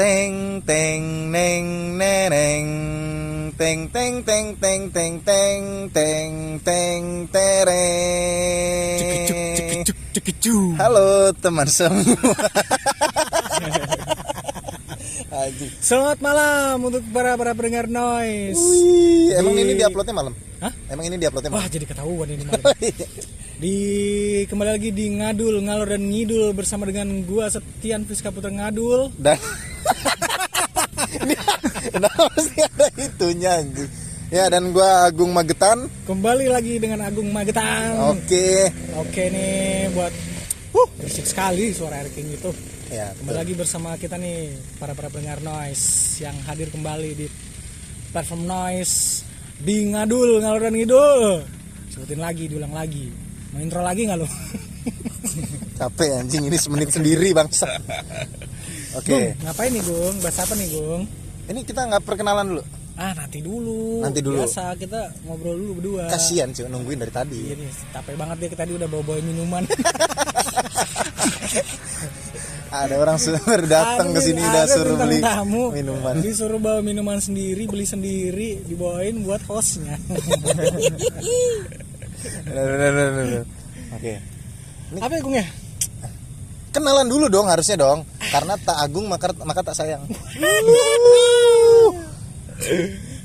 Teng 0.00 0.64
teng 0.64 1.28
neng 1.28 2.00
neneng 2.00 2.64
Teng 3.52 3.84
teng 3.92 4.24
teng 4.24 4.56
teng 4.56 4.88
teng 4.88 5.20
teng 5.20 5.92
teng 5.92 6.56
teng 6.64 7.28
tereng 7.28 8.96
Halo 10.80 11.36
teman 11.36 11.68
semua. 11.68 12.00
Selamat 15.84 16.24
malam 16.24 16.80
untuk 16.80 17.04
para 17.12 17.36
para 17.36 17.52
pendengar 17.52 17.84
noise. 17.84 18.56
Wih, 18.56 19.36
emang 19.36 19.52
ini 19.52 19.76
diuploadnya 19.76 20.16
malam? 20.16 20.32
Hah? 20.64 20.72
Emang 20.88 21.04
ini 21.12 21.20
diuploadnya 21.20 21.52
Wah 21.52 21.60
malam? 21.60 21.76
jadi 21.76 21.84
ketahuan 21.84 22.28
ini 22.32 22.48
malam. 22.48 22.64
Di 23.60 23.76
kembali 24.48 24.72
lagi 24.72 24.88
di 24.88 25.20
ngadul 25.20 25.60
ngalor 25.60 25.92
dan 25.92 26.08
ngidul 26.08 26.56
bersama 26.56 26.88
dengan 26.88 27.20
gua 27.28 27.52
Setian 27.52 28.08
Fiska 28.08 28.32
Putra 28.32 28.48
Ngadul. 28.48 29.12
Dan 29.20 29.36
Kenapa 31.92 32.32
sih 32.40 32.64
ada 32.64 32.88
itunya 32.96 33.60
anjing? 33.60 33.92
Ya 34.32 34.48
dan 34.48 34.72
gua 34.72 35.04
Agung 35.04 35.36
Magetan 35.36 35.92
Kembali 36.08 36.48
lagi 36.48 36.80
dengan 36.80 37.04
Agung 37.04 37.28
Magetan. 37.28 38.16
Oke 38.16 38.72
Oke 38.96 39.28
nih 39.28 39.92
buat 39.92 40.12
uh 40.72 40.88
berisik 40.96 41.28
sekali 41.28 41.76
suara 41.76 42.00
air 42.00 42.08
king 42.16 42.32
itu. 42.32 42.48
Ya 42.88 43.12
Kembali 43.12 43.44
lagi 43.44 43.52
bersama 43.52 43.92
kita 44.00 44.16
nih 44.16 44.56
para 44.80 44.96
para 44.96 45.12
pendengar 45.12 45.44
noise 45.44 46.16
yang 46.24 46.32
hadir 46.48 46.72
kembali 46.72 47.12
di 47.12 47.26
platform 48.08 48.48
noise 48.48 49.20
di 49.60 49.84
ngadul 49.92 50.40
ngalor 50.40 50.64
dan 50.64 50.80
ngidul. 50.80 51.44
Sebutin 51.92 52.24
lagi, 52.24 52.48
diulang 52.48 52.72
lagi. 52.72 53.19
Mau 53.50 53.60
intro 53.62 53.82
lagi 53.82 54.06
nggak 54.06 54.18
lo? 54.18 54.28
capek 55.80 56.20
anjing 56.20 56.44
ini 56.44 56.60
semenit 56.60 56.92
sendiri 56.92 57.32
bangsa 57.32 57.72
Oke 59.00 59.32
Gung, 59.32 59.48
ngapain 59.48 59.72
nih 59.72 59.80
Gung? 59.80 60.16
Bahas 60.20 60.38
apa 60.44 60.52
nih 60.52 60.68
Gung? 60.76 61.08
Ini 61.48 61.60
kita 61.64 61.88
nggak 61.88 62.04
perkenalan 62.04 62.46
dulu 62.52 62.62
Ah 63.00 63.16
nanti 63.16 63.40
dulu. 63.40 64.04
Nanti 64.04 64.20
dulu. 64.20 64.44
Biasa 64.44 64.76
kita 64.76 65.08
ngobrol 65.24 65.56
dulu 65.56 65.80
berdua. 65.80 66.12
Kasian 66.12 66.52
sih 66.52 66.68
nungguin 66.68 67.00
dari 67.00 67.08
tadi 67.08 67.48
Iya 67.48 67.56
nih, 67.56 67.72
capek 67.96 68.12
banget 68.12 68.36
dia 68.44 68.52
tadi 68.52 68.76
udah 68.76 68.84
bawa 68.92 69.00
bawain 69.08 69.24
minuman. 69.24 69.64
Ada 72.70 73.00
orang 73.00 73.16
suruh 73.16 73.40
datang 73.64 74.12
ke 74.12 74.20
sini 74.20 74.44
udah 74.44 74.64
suruh 74.68 75.00
beli 75.00 75.24
tamu. 75.24 75.72
minuman 75.72 76.20
Disuruh 76.20 76.60
bawa 76.60 76.84
minuman 76.84 77.16
sendiri, 77.24 77.64
beli 77.64 77.88
sendiri, 77.88 78.68
dibawain 78.68 79.24
buat 79.24 79.40
hostnya. 79.48 79.96
Oke 83.96 84.14
apa 84.98 85.12
ya 85.14 85.20
Gung 85.22 85.36
ya? 85.38 85.46
Kenalan 86.70 87.06
dulu 87.06 87.26
dong 87.30 87.46
harusnya 87.50 87.78
dong 87.78 88.06
Karena 88.30 88.54
tak 88.58 88.78
agung 88.78 89.06
maka, 89.06 89.30
maka 89.42 89.62
tak 89.62 89.74
sayang 89.78 90.02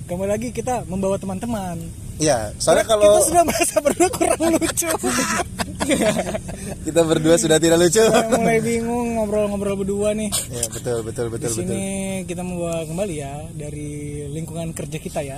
Kembali 0.06 0.30
lagi 0.30 0.54
kita 0.54 0.86
membawa 0.86 1.18
teman-teman. 1.18 1.82
Iya 2.22 2.54
soalnya 2.62 2.86
kalau 2.86 3.10
kita 3.10 3.22
sudah 3.26 3.44
merasa 3.44 3.78
berdua 3.82 4.10
kurang 4.16 4.38
lucu. 4.54 4.90
Kita 6.86 7.02
berdua 7.02 7.36
sudah 7.38 7.58
tidak 7.58 7.78
lucu 7.82 8.02
Saya 8.02 8.30
mulai 8.34 8.60
bingung 8.62 9.18
ngobrol-ngobrol 9.18 9.76
berdua 9.82 10.14
nih. 10.18 10.30
Ya 10.52 10.66
betul 10.70 11.02
betul 11.06 11.26
Di 11.30 11.34
betul 11.38 11.52
betul 11.52 11.66
sini 11.66 11.86
kita 12.26 12.42
membawa 12.42 12.84
kembali 12.86 13.16
ya 13.16 13.34
dari 13.54 13.90
lingkungan 14.30 14.74
kerja 14.74 14.98
kita 14.98 15.20
ya. 15.22 15.38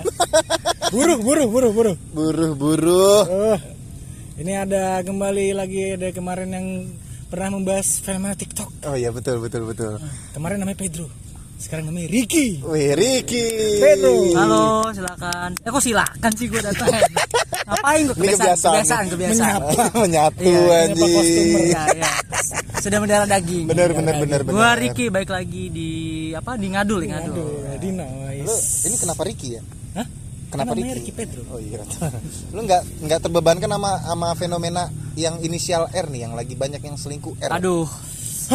Buruh, 0.87 1.19
buruh, 1.19 1.47
buruh, 1.51 1.71
buruh. 1.75 1.95
Buruh 2.15 2.51
buruh 2.55 3.23
Oh, 3.27 3.57
ini 4.39 4.53
ada 4.55 5.03
kembali 5.03 5.51
lagi 5.51 5.99
ada 5.99 6.09
kemarin 6.15 6.49
yang 6.53 6.67
pernah 7.27 7.59
membahas 7.59 7.99
fenomena 7.99 8.39
TikTok. 8.39 8.87
Oh 8.87 8.95
iya 8.95 9.11
betul 9.11 9.43
betul 9.43 9.67
betul 9.67 9.99
Kemarin 10.31 10.63
namanya 10.63 10.79
Pedro, 10.79 11.11
sekarang 11.57 11.89
namanya 11.89 12.07
Ricky. 12.07 12.61
Wih 12.61 12.93
Ricky 12.93 13.45
Pedro. 13.81 14.13
Halo, 14.37 14.93
silakan. 14.93 15.57
Eh 15.57 15.69
kok 15.69 15.81
silakan 15.81 16.31
sih 16.37 16.45
gue 16.45 16.61
datang? 16.61 16.85
Ngapain 17.67 18.01
gue 18.05 18.13
Ini 18.13 18.21
kebiasaan, 18.29 18.45
kebiasaan. 18.45 18.77
kebiasaan, 18.77 19.05
kebiasaan. 19.09 19.57
Menyapa. 19.57 19.97
Menyatu 19.97 20.45
Iya, 20.45 20.77
anjing 20.85 21.11
Ya, 21.67 21.83
ya. 21.97 22.11
Sudah 22.77 22.99
mendarah 23.01 23.27
daging. 23.27 23.65
Bener 23.65 23.89
bener 23.89 24.15
bener 24.21 24.39
bener 24.45 24.53
Gua 24.53 24.71
Ricky 24.77 25.09
baik 25.09 25.33
lagi 25.33 25.73
di 25.73 25.89
apa 26.31 26.55
di 26.55 26.67
Ngadul, 26.69 26.99
di 27.03 27.07
Ngadul. 27.09 27.33
Aduh, 27.33 27.51
di 27.81 27.89
Lu 27.89 28.05
nice. 28.45 28.85
ini 28.85 28.95
kenapa 29.01 29.21
Ricky 29.25 29.47
ya? 29.57 29.61
Hah? 29.97 30.07
Kenapa 30.47 30.71
Ricky? 30.77 30.93
Ricky 30.93 31.11
Pedro. 31.11 31.41
Oh 31.49 31.59
iya. 31.59 31.81
Lu 32.55 32.61
nggak 32.63 32.81
nggak 33.01 33.19
terbebankan 33.19 33.67
sama 33.67 33.91
sama 33.99 34.27
fenomena 34.37 34.83
yang 35.17 35.41
inisial 35.41 35.89
R 35.89 36.05
nih 36.07 36.29
yang 36.29 36.37
lagi 36.37 36.53
banyak 36.53 36.79
yang 36.79 36.95
selingkuh 36.95 37.33
R. 37.41 37.49
Aduh. 37.49 37.89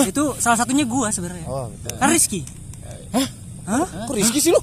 Itu 0.07 0.39
salah 0.39 0.57
satunya 0.57 0.87
gua 0.89 1.11
sebenarnya. 1.13 1.45
Oh, 1.51 1.67
betul. 1.69 1.99
Kan 1.99 2.09
Rizky. 2.09 2.62
Hah? 3.13 3.87
Kok 4.09 4.15
Rizky 4.17 4.41
sih 4.43 4.51
lu? 4.51 4.61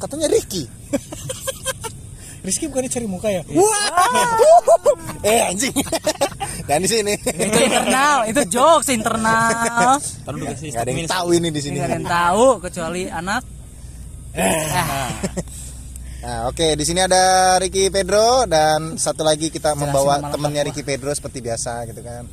Katanya 0.00 0.30
Ricky. 0.30 0.64
Rizky 2.46 2.72
bukannya 2.72 2.88
cari 2.88 3.04
muka 3.04 3.28
ya? 3.28 3.42
eh 5.28 5.40
anjing. 5.52 5.76
Dan 6.68 6.80
di 6.80 6.88
sini. 6.88 7.12
Itu 7.20 7.58
internal, 7.60 8.24
itu 8.24 8.42
jokes 8.48 8.88
internal. 8.88 10.00
Nggak 10.24 10.80
ada 10.80 10.90
yang 10.90 11.10
tahu 11.10 11.28
ini 11.36 11.48
di 11.52 11.60
sini. 11.60 11.76
Enggak 11.76 11.88
ada 11.90 11.96
yang 12.00 12.08
tahu 12.08 12.46
kecuali 12.64 13.02
anak. 13.12 13.42
Nah, 16.20 16.52
oke, 16.52 16.76
di 16.76 16.84
sini 16.84 17.00
ada 17.00 17.56
Ricky 17.56 17.88
Pedro 17.88 18.44
dan 18.44 19.00
satu 19.00 19.24
lagi 19.24 19.48
kita 19.48 19.72
membawa 19.72 20.20
temannya 20.28 20.68
Ricky 20.68 20.84
Pedro 20.84 21.08
seperti 21.16 21.40
biasa 21.40 21.88
gitu 21.88 22.00
kan. 22.04 22.28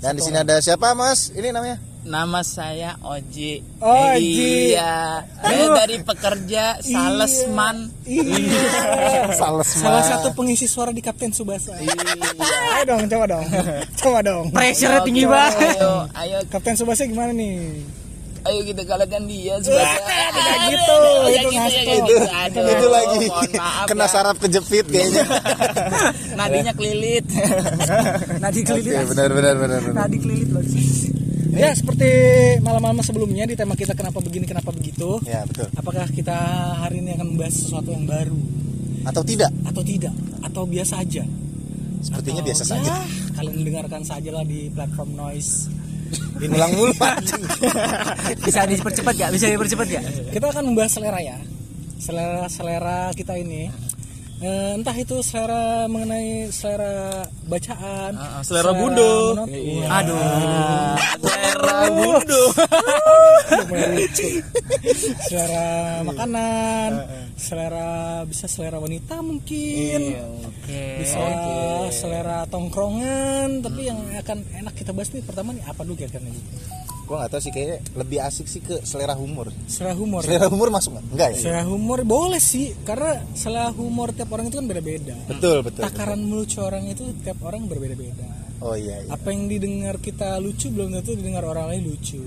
Dan 0.00 0.16
di 0.16 0.22
sini 0.24 0.40
ada 0.40 0.60
siapa, 0.60 0.92
Mas? 0.92 1.32
Ini 1.32 1.52
namanya? 1.52 1.76
Nama 2.06 2.38
saya 2.46 2.94
Oji. 3.02 3.82
Oji. 3.82 4.70
Iya. 4.70 5.26
Saya 5.42 5.64
dari 5.74 5.98
pekerja 6.06 6.78
salesman. 6.78 7.90
Iya. 8.06 9.34
Sales 9.42 9.66
Salah 9.74 10.06
satu 10.06 10.30
pengisi 10.30 10.70
suara 10.70 10.94
di 10.94 11.02
Kapten 11.02 11.34
Subasa. 11.34 11.74
Ayo 11.74 12.82
dong, 12.86 13.10
coba 13.10 13.26
dong. 13.26 13.46
Coba 14.06 14.18
dong. 14.22 14.54
Pressure 14.54 15.02
tinggi 15.02 15.26
banget. 15.26 15.82
Ayo, 15.82 16.06
ayo, 16.14 16.38
Kapten 16.46 16.78
Subasa 16.78 17.10
gimana 17.10 17.34
nih? 17.34 17.82
ayo 18.46 18.62
kita 18.62 18.86
kalahkan 18.86 19.26
dia 19.26 19.58
sebagai. 19.58 19.98
Tidak 20.38 20.58
gitu, 20.70 20.98
itu 21.26 21.48
ngasto. 21.50 21.92
itu, 21.98 22.14
Aduh, 22.30 22.66
itu 22.70 22.86
lagi 22.86 23.26
maaf 23.58 23.86
kena 23.90 24.06
ya. 24.06 24.12
saraf 24.14 24.36
kejepit 24.38 24.86
kayaknya. 24.86 25.26
Nadinya 26.38 26.72
kelilit. 26.78 27.26
Nadi 28.38 28.60
kelilit. 28.62 28.94
benar 29.10 29.30
benar 29.34 29.54
benar 29.58 29.80
benar. 29.82 29.94
Nadi 30.06 30.16
kelilit 30.22 30.48
loh. 30.54 30.62
Ya 31.56 31.72
seperti 31.72 32.08
malam-malam 32.60 33.00
sebelumnya 33.00 33.48
di 33.48 33.56
tema 33.56 33.72
kita 33.72 33.96
kenapa 33.96 34.20
begini 34.20 34.44
kenapa 34.44 34.68
begitu. 34.70 35.16
Ya, 35.24 35.42
betul. 35.48 35.72
Apakah 35.72 36.04
kita 36.12 36.36
hari 36.84 37.00
ini 37.00 37.16
akan 37.16 37.32
membahas 37.32 37.56
sesuatu 37.56 37.90
yang 37.96 38.04
baru 38.04 38.36
Atau 39.08 39.24
tidak? 39.24 39.48
atau 39.64 39.80
tidak 39.80 40.12
atau 40.44 40.62
biasa 40.68 41.00
aja? 41.00 41.24
Sepertinya 42.04 42.44
Atau, 42.44 42.48
biasa 42.52 42.64
saja. 42.68 42.90
ya, 42.92 42.98
Kalian 43.34 43.58
dengarkan 43.64 44.02
saja 44.04 44.30
lah 44.30 44.44
di 44.44 44.68
platform 44.68 45.10
noise. 45.16 45.72
Ngulang-ngulang. 46.38 47.18
Bisa 48.46 48.62
dipercepat 48.68 49.14
gak? 49.16 49.30
Bisa 49.32 49.46
dipercepat 49.50 49.86
gak? 49.90 50.04
Kita 50.30 50.46
akan 50.52 50.64
membahas 50.70 50.92
selera 50.92 51.18
ya. 51.24 51.36
Selera 51.96 52.46
selera 52.52 53.10
kita 53.16 53.34
ini. 53.40 53.72
Eh, 54.36 54.76
entah 54.76 54.92
itu 54.92 55.16
selera 55.20 55.88
mengenai 55.88 56.52
selera 56.52 57.24
bacaan, 57.44 58.12
Ah, 58.12 58.44
selera 58.44 58.76
bundo. 58.76 59.32
menonton. 59.32 59.48
Iya. 59.48 59.86
Aduh. 59.88 60.20
Selera 61.24 61.78
bundo. 61.88 62.42
selera 65.24 65.66
makanan, 66.04 66.90
selera 67.34 67.88
bisa 68.24 68.44
selera 68.44 68.76
wanita 68.76 69.24
mungkin. 69.24 70.00
Iya. 70.12 70.24
Bisa 71.00 71.22
selera 71.90 72.44
tongkrongan 72.46 73.64
tapi 73.64 73.88
yang 73.88 73.96
akan 74.20 74.38
enak 74.52 74.74
kita 74.74 74.92
bahas 74.92 75.08
nih 75.12 75.24
pertama 75.24 75.56
nih 75.56 75.64
apa 75.64 75.80
dulu 75.80 75.96
kira-kira 75.96 76.20
Gua 77.06 77.22
nggak 77.22 77.32
tahu 77.32 77.40
sih 77.40 77.52
kayaknya 77.54 77.78
lebih 77.94 78.18
asik 78.18 78.46
sih 78.46 78.58
ke 78.58 78.82
selera 78.82 79.14
humor. 79.14 79.54
selera 79.70 79.94
humor 79.94 80.26
Selera 80.26 80.50
humor 80.50 80.68
masuk 80.68 80.90
nggak? 80.92 81.04
Enggak 81.14 81.28
ya? 81.30 81.38
selera 81.38 81.62
humor 81.64 81.98
boleh 82.02 82.42
sih 82.42 82.74
karena 82.82 83.22
selera 83.32 83.70
humor 83.70 84.10
tiap 84.10 84.26
orang 84.28 84.50
itu 84.50 84.58
kan 84.58 84.66
beda-beda 84.66 85.14
Betul, 85.24 85.62
betul. 85.62 85.80
betul. 85.80 85.82
takaran 85.86 86.20
melucu 86.20 86.58
orang 86.58 86.84
itu 86.86 87.04
tiap 87.22 87.38
orang 87.40 87.62
berbeda-beda 87.64 88.26
Oh 88.58 88.74
iya, 88.74 89.04
iya. 89.04 89.10
apa 89.12 89.28
yang 89.30 89.46
didengar 89.46 90.00
kita 90.00 90.40
lucu 90.40 90.66
belum 90.66 90.98
tentu 90.98 91.14
didengar 91.14 91.44
orang 91.44 91.70
lain 91.70 91.86
lucu 91.86 92.18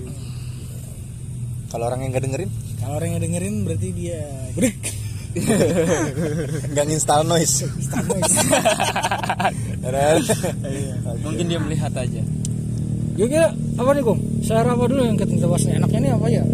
Kalau 1.68 1.84
orang 1.84 2.00
yang 2.00 2.10
nggak 2.10 2.24
dengerin, 2.24 2.50
kalau 2.80 2.94
orang 2.96 3.08
yang 3.14 3.22
dengerin 3.22 3.54
berarti 3.62 3.88
dia 3.92 4.20
break 4.56 4.80
nggak 6.74 6.86
install 6.90 7.22
noise. 7.22 7.62
Benar. 9.78 10.18
Mungkin 11.22 11.44
dia 11.46 11.58
melihat 11.58 11.94
aja. 11.94 12.18
Kira 13.28 13.48
apa 13.52 13.90
nih 13.92 14.02
Kum? 14.04 14.18
selera 14.40 14.72
apa 14.72 14.84
dulu 14.88 15.00
yang 15.04 15.16
kita 15.18 15.44
bahas 15.44 15.64
nih? 15.66 15.76
enaknya 15.76 15.98
nih 16.00 16.12
apa 16.16 16.26
ya 16.30 16.44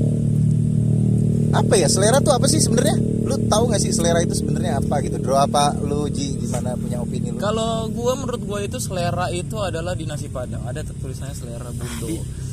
apa 1.56 1.74
ya 1.78 1.88
selera 1.88 2.18
tuh 2.20 2.34
apa 2.36 2.46
sih 2.50 2.60
sebenarnya? 2.60 2.96
lu 3.26 3.34
tahu 3.50 3.74
nggak 3.74 3.82
sih 3.82 3.90
selera 3.90 4.22
itu 4.22 4.38
sebenarnya 4.38 4.78
apa 4.78 5.02
gitu 5.02 5.18
Bro 5.18 5.34
apa 5.34 5.74
lu 5.82 6.06
Ji 6.06 6.38
gimana 6.38 6.78
punya 6.78 7.02
opini 7.02 7.34
lu 7.34 7.42
Kalau 7.42 7.90
gua 7.90 8.14
menurut 8.14 8.38
gua 8.46 8.62
itu 8.62 8.78
selera 8.78 9.26
itu 9.34 9.58
adalah 9.58 9.98
di 9.98 10.06
nasi 10.06 10.30
padang. 10.30 10.62
Ada 10.62 10.86
tulisannya 10.94 11.34
selera 11.34 11.66
bundo. 11.74 12.06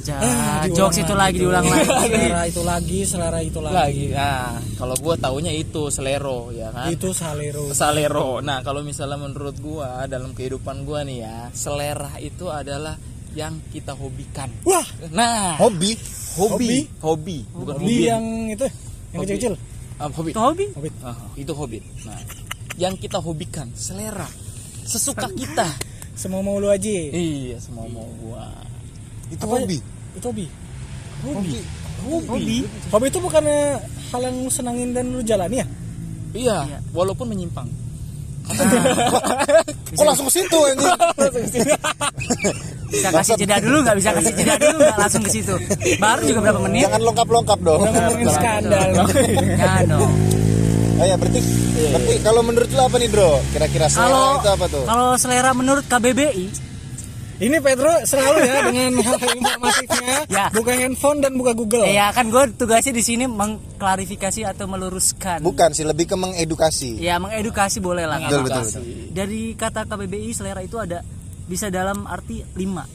Ah, 0.09 0.65
diulang 0.65 0.73
jokes 0.73 0.97
itu 1.05 1.13
lagi 1.13 1.37
diulang 1.45 1.61
lagi. 1.61 1.85
selera 2.09 2.41
itu 2.49 2.61
lagi 2.65 2.99
selera 3.05 3.39
itu 3.45 3.59
lagi, 3.61 3.77
Lagi. 3.77 4.05
Nah, 4.17 4.57
kalau 4.73 4.95
gua 4.97 5.13
taunya 5.21 5.53
itu 5.53 5.93
selero 5.93 6.49
ya 6.49 6.73
kan. 6.73 6.89
itu 6.89 7.13
salero 7.13 7.69
Salero. 7.69 8.41
Nah, 8.41 8.65
kalau 8.65 8.81
misalnya 8.81 9.21
menurut 9.21 9.53
gua 9.61 10.09
dalam 10.09 10.33
kehidupan 10.33 10.89
gua 10.89 11.05
nih 11.05 11.21
ya, 11.21 11.37
selera 11.53 12.17
itu 12.17 12.49
adalah 12.49 12.97
yang 13.33 13.53
kita 13.67 13.91
hobikan. 13.91 14.49
wah 14.63 14.85
Nah, 15.09 15.57
hobi 15.57 15.97
hobi, 16.33 16.85
hobi, 16.99 17.37
bukan 17.49 17.75
hobi 17.75 17.85
hobi. 17.85 17.95
yang 18.03 18.23
itu 18.47 18.65
yang 19.09 19.19
Hobi. 19.19 19.25
kecil-kecil 19.27 19.53
Ah, 19.95 20.09
hobi. 20.09 20.29
Itu 20.29 20.41
hobi. 20.41 20.65
hobi 20.71 20.89
Ah, 20.99 21.17
itu 21.35 21.53
hobi. 21.53 21.77
Nah, 22.03 22.17
yang 22.75 22.93
kita 22.95 23.17
hobikan, 23.17 23.69
selera, 23.71 24.25
sesuka 24.81 25.29
kita. 25.31 25.69
semua 26.13 26.39
mau 26.39 26.57
lu 26.57 26.67
aja 26.67 26.89
Iya, 27.09 27.57
semua 27.57 27.85
mau 27.87 28.05
gua. 28.19 28.45
itu 29.27 29.37
Apa- 29.39 29.57
hobi 29.59 29.77
itu 30.13 30.25
hobi 30.25 30.45
Hobi. 31.23 31.57
Hobi. 32.03 32.57
hobi 32.89 33.05
itu 33.07 33.17
bukannya 33.17 33.79
hal 34.11 34.21
yang 34.23 34.35
lu 34.39 34.49
senangin 34.49 34.91
dan 34.91 35.09
lu 35.09 35.21
jalani 35.21 35.57
ya 35.57 35.67
Iya, 36.33 36.57
Iya. 36.67 36.77
walaupun 36.91 37.25
menyimpang. 37.27 37.69
kok 39.93 40.03
langsung 40.03 40.27
ke 40.27 40.33
situ 40.35 40.59
ini 40.69 40.83
Bisa 42.93 43.09
kasih 43.09 43.33
jeda 43.35 43.57
dulu 43.57 43.81
nggak 43.81 43.97
bisa 43.97 44.09
kasih 44.13 44.33
jeda 44.33 44.53
dulu 44.55 44.77
nggak 44.79 44.99
langsung 44.99 45.21
ke 45.21 45.31
situ. 45.31 45.55
Baru 45.97 46.21
juga 46.23 46.39
berapa 46.45 46.61
menit. 46.61 46.85
jangan 46.85 47.01
lengkap-lengkap 47.03 47.59
dong. 47.59 47.79
Udah 47.81 48.01
ngomongin 48.05 48.29
skandal. 48.29 48.89
Ya 49.63 49.73
dong. 49.83 50.11
oh 50.93 51.05
ya 51.09 51.15
berarti 51.17 51.39
berarti 51.89 52.13
kalau 52.21 52.41
menurut 52.43 52.69
lu 52.69 52.77
apa 52.79 52.95
nih 52.95 53.09
Bro? 53.09 53.41
Kira-kira 53.49 53.85
selera 53.89 54.05
Kalau 54.05 54.27
itu 54.37 54.49
apa 54.51 54.65
tuh? 54.69 54.83
kalau 54.85 55.09
selera 55.17 55.51
menurut 55.51 55.85
KBBI 55.89 56.45
ini 57.43 57.57
Pedro 57.59 57.91
selalu 58.01 58.39
ya 58.41 58.57
dengan 58.63 58.91
hal 59.05 59.19
informatifnya 59.19 60.17
Ya. 60.25 60.45
buka 60.49 60.71
handphone 60.71 61.19
dan 61.19 61.33
buka 61.33 61.51
Google 61.51 61.83
Ya 61.85 62.09
kan 62.09 62.27
gue 62.27 62.43
tugasnya 62.53 62.91
di 62.91 63.01
sini 63.01 63.25
mengklarifikasi 63.25 64.47
atau 64.47 64.65
meluruskan. 64.65 65.39
bukan 65.39 65.69
sih 65.71 65.83
lebih 65.83 66.05
ke 66.05 66.15
mengedukasi 66.15 66.97
Ya 66.97 67.17
mengedukasi 67.17 67.77
boleh 67.77 68.03
lah. 68.03 68.17
betul 68.17 68.41
betul, 68.43 68.63
betul. 68.63 68.83
Dari 69.11 69.41
kata 69.53 69.83
KBBI 69.83 70.31
selera 70.31 70.61
itu 70.61 70.77
ada 70.77 71.03
bisa 71.43 71.67
dalam 71.67 72.07
arti 72.07 72.39
lima. 72.53 72.87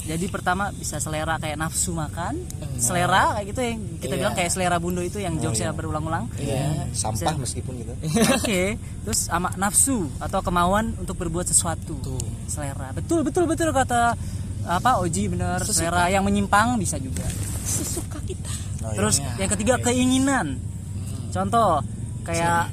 Jadi 0.00 0.26
pertama 0.32 0.72
bisa 0.72 0.96
selera 0.96 1.36
kayak 1.36 1.60
nafsu 1.60 1.92
makan, 1.92 2.40
selera 2.80 3.36
kayak 3.36 3.46
gitu 3.52 3.60
yang 3.60 3.78
kita 4.00 4.14
bilang 4.16 4.34
kayak 4.34 4.50
selera 4.50 4.76
bundo 4.80 5.04
itu 5.04 5.20
yang 5.20 5.36
jokesnya 5.36 5.76
berulang-ulang. 5.76 6.26
Iya. 6.40 6.88
sampah 6.96 7.36
meskipun 7.44 7.84
gitu 7.84 7.92
Oke, 8.34 8.80
terus 9.04 9.28
sama 9.28 9.52
nafsu 9.60 10.08
atau 10.18 10.40
kemauan 10.40 10.96
untuk 10.96 11.20
berbuat 11.20 11.46
sesuatu. 11.46 12.00
Selera. 12.48 12.96
Betul 12.96 13.22
betul 13.22 13.44
betul 13.44 13.70
kata 13.70 14.16
apa 14.60 14.90
Oji 15.00 15.32
bener 15.32 15.60
selera 15.64 16.08
yang 16.08 16.24
menyimpang 16.24 16.80
bisa 16.80 16.96
juga. 16.96 17.24
Sesuka 17.64 18.18
kita. 18.24 18.52
Oh, 18.84 18.90
iya. 18.92 18.96
Terus 18.96 19.16
yang 19.36 19.50
ketiga 19.52 19.74
keinginan. 19.78 20.46
Contoh 21.30 21.84
kayak 22.24 22.72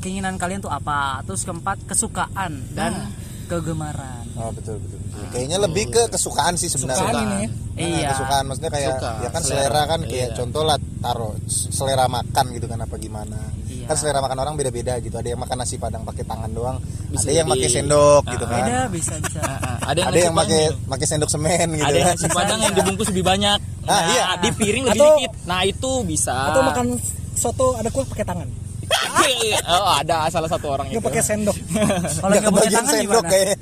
keinginan 0.00 0.38
kalian 0.38 0.62
tuh 0.62 0.70
apa? 0.70 1.26
Terus 1.26 1.42
keempat 1.42 1.82
kesukaan 1.90 2.70
dan 2.72 3.10
kegemaran. 3.50 4.25
Oh 4.36 4.50
betul 4.50 4.76
betul. 4.78 4.98
betul. 4.98 5.24
Kayaknya 5.30 5.58
lebih 5.58 5.84
ke 5.88 6.02
kesukaan 6.08 6.54
sih 6.54 6.68
sebenarnya. 6.68 7.02
Kesukaan 7.02 7.24
ini 7.24 7.36
ya. 7.38 7.48
Nah, 7.76 7.84
Iya. 7.86 8.08
kesukaan 8.10 8.44
maksudnya 8.46 8.70
kayak 8.70 8.92
Suka, 8.94 9.10
ya 9.16 9.28
kan 9.28 9.42
selera. 9.42 9.60
selera, 9.62 9.82
kan 9.86 10.00
kayak 10.02 10.16
Iya. 10.26 10.34
contoh 10.34 10.62
lah 10.62 10.76
taruh 10.98 11.32
selera 11.46 12.04
makan 12.06 12.44
gitu 12.50 12.66
kan 12.66 12.78
apa 12.78 12.94
gimana. 12.96 13.38
Iya. 13.66 13.84
Kan 13.84 13.96
selera 13.96 14.18
makan 14.18 14.38
orang 14.38 14.54
beda-beda 14.54 14.96
gitu. 14.98 15.12
Ada 15.12 15.28
yang 15.30 15.40
makan 15.40 15.56
nasi 15.58 15.76
padang 15.76 16.02
pakai 16.02 16.24
tangan 16.24 16.50
doang, 16.50 16.76
Bisa 17.06 17.22
ada 17.22 17.32
yang 17.34 17.46
pakai 17.46 17.68
sendok 17.70 18.22
gitu 18.26 18.44
kan. 18.46 18.60
Beda 18.62 18.80
bisa 18.88 19.14
bisa. 19.18 19.40
Ah, 19.40 19.52
ah. 19.52 19.76
ada 19.86 19.98
yang 19.98 20.08
Ada 20.08 20.18
yang 20.22 20.34
pakai 20.34 20.60
padang. 20.66 20.88
pakai 20.90 21.06
sendok 21.06 21.30
semen 21.30 21.66
gitu 21.70 21.84
ada 21.86 21.98
kan. 21.98 22.12
nasi 22.12 22.26
padang 22.30 22.58
yang 22.60 22.74
dibungkus 22.78 23.08
lebih 23.10 23.24
banyak. 23.26 23.58
Ah, 23.82 23.88
Nah, 23.88 24.00
iya. 24.10 24.24
di 24.38 24.48
piring 24.52 24.84
lebih 24.86 24.98
Atau- 24.98 25.16
dikit. 25.16 25.32
Nah, 25.44 25.60
itu 25.62 25.90
bisa. 26.02 26.34
atau 26.50 26.60
makan 26.62 26.86
soto 27.34 27.66
ada 27.74 27.88
kuah 27.88 28.04
pakai 28.06 28.24
tangan 28.24 28.48
oh, 29.68 29.90
ada 29.92 30.26
salah 30.26 30.46
satu 30.46 30.66
orang 30.70 30.86
itu. 30.88 31.00
pakai 31.00 31.18
sendok 31.18 31.56
Kalau 32.20 32.32
Nggak 32.32 32.46
punya 32.48 32.70
tangan 32.72 32.86
sendok 32.88 33.02
gimana? 33.18 33.28
kayak. 33.28 33.56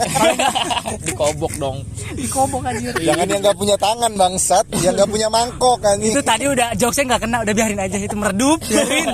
Dikobok 1.07 1.53
dong. 1.57 1.77
Dikobok 2.13 2.63
anjir. 2.63 2.93
Jangan 2.99 3.27
yang 3.27 3.41
nggak 3.41 3.57
punya 3.57 3.77
tangan 3.77 4.13
bangsat, 4.13 4.65
yang 4.79 4.93
nggak 4.93 5.09
punya 5.09 5.29
mangkok 5.29 5.81
kan. 5.81 5.97
Itu 5.97 6.21
tadi 6.21 6.45
udah 6.47 6.73
jokesnya 6.75 7.05
nggak 7.09 7.23
kena, 7.23 7.37
udah 7.41 7.53
biarin 7.53 7.81
aja 7.81 7.97
itu 7.97 8.15
meredup, 8.15 8.59
biarin. 8.63 9.09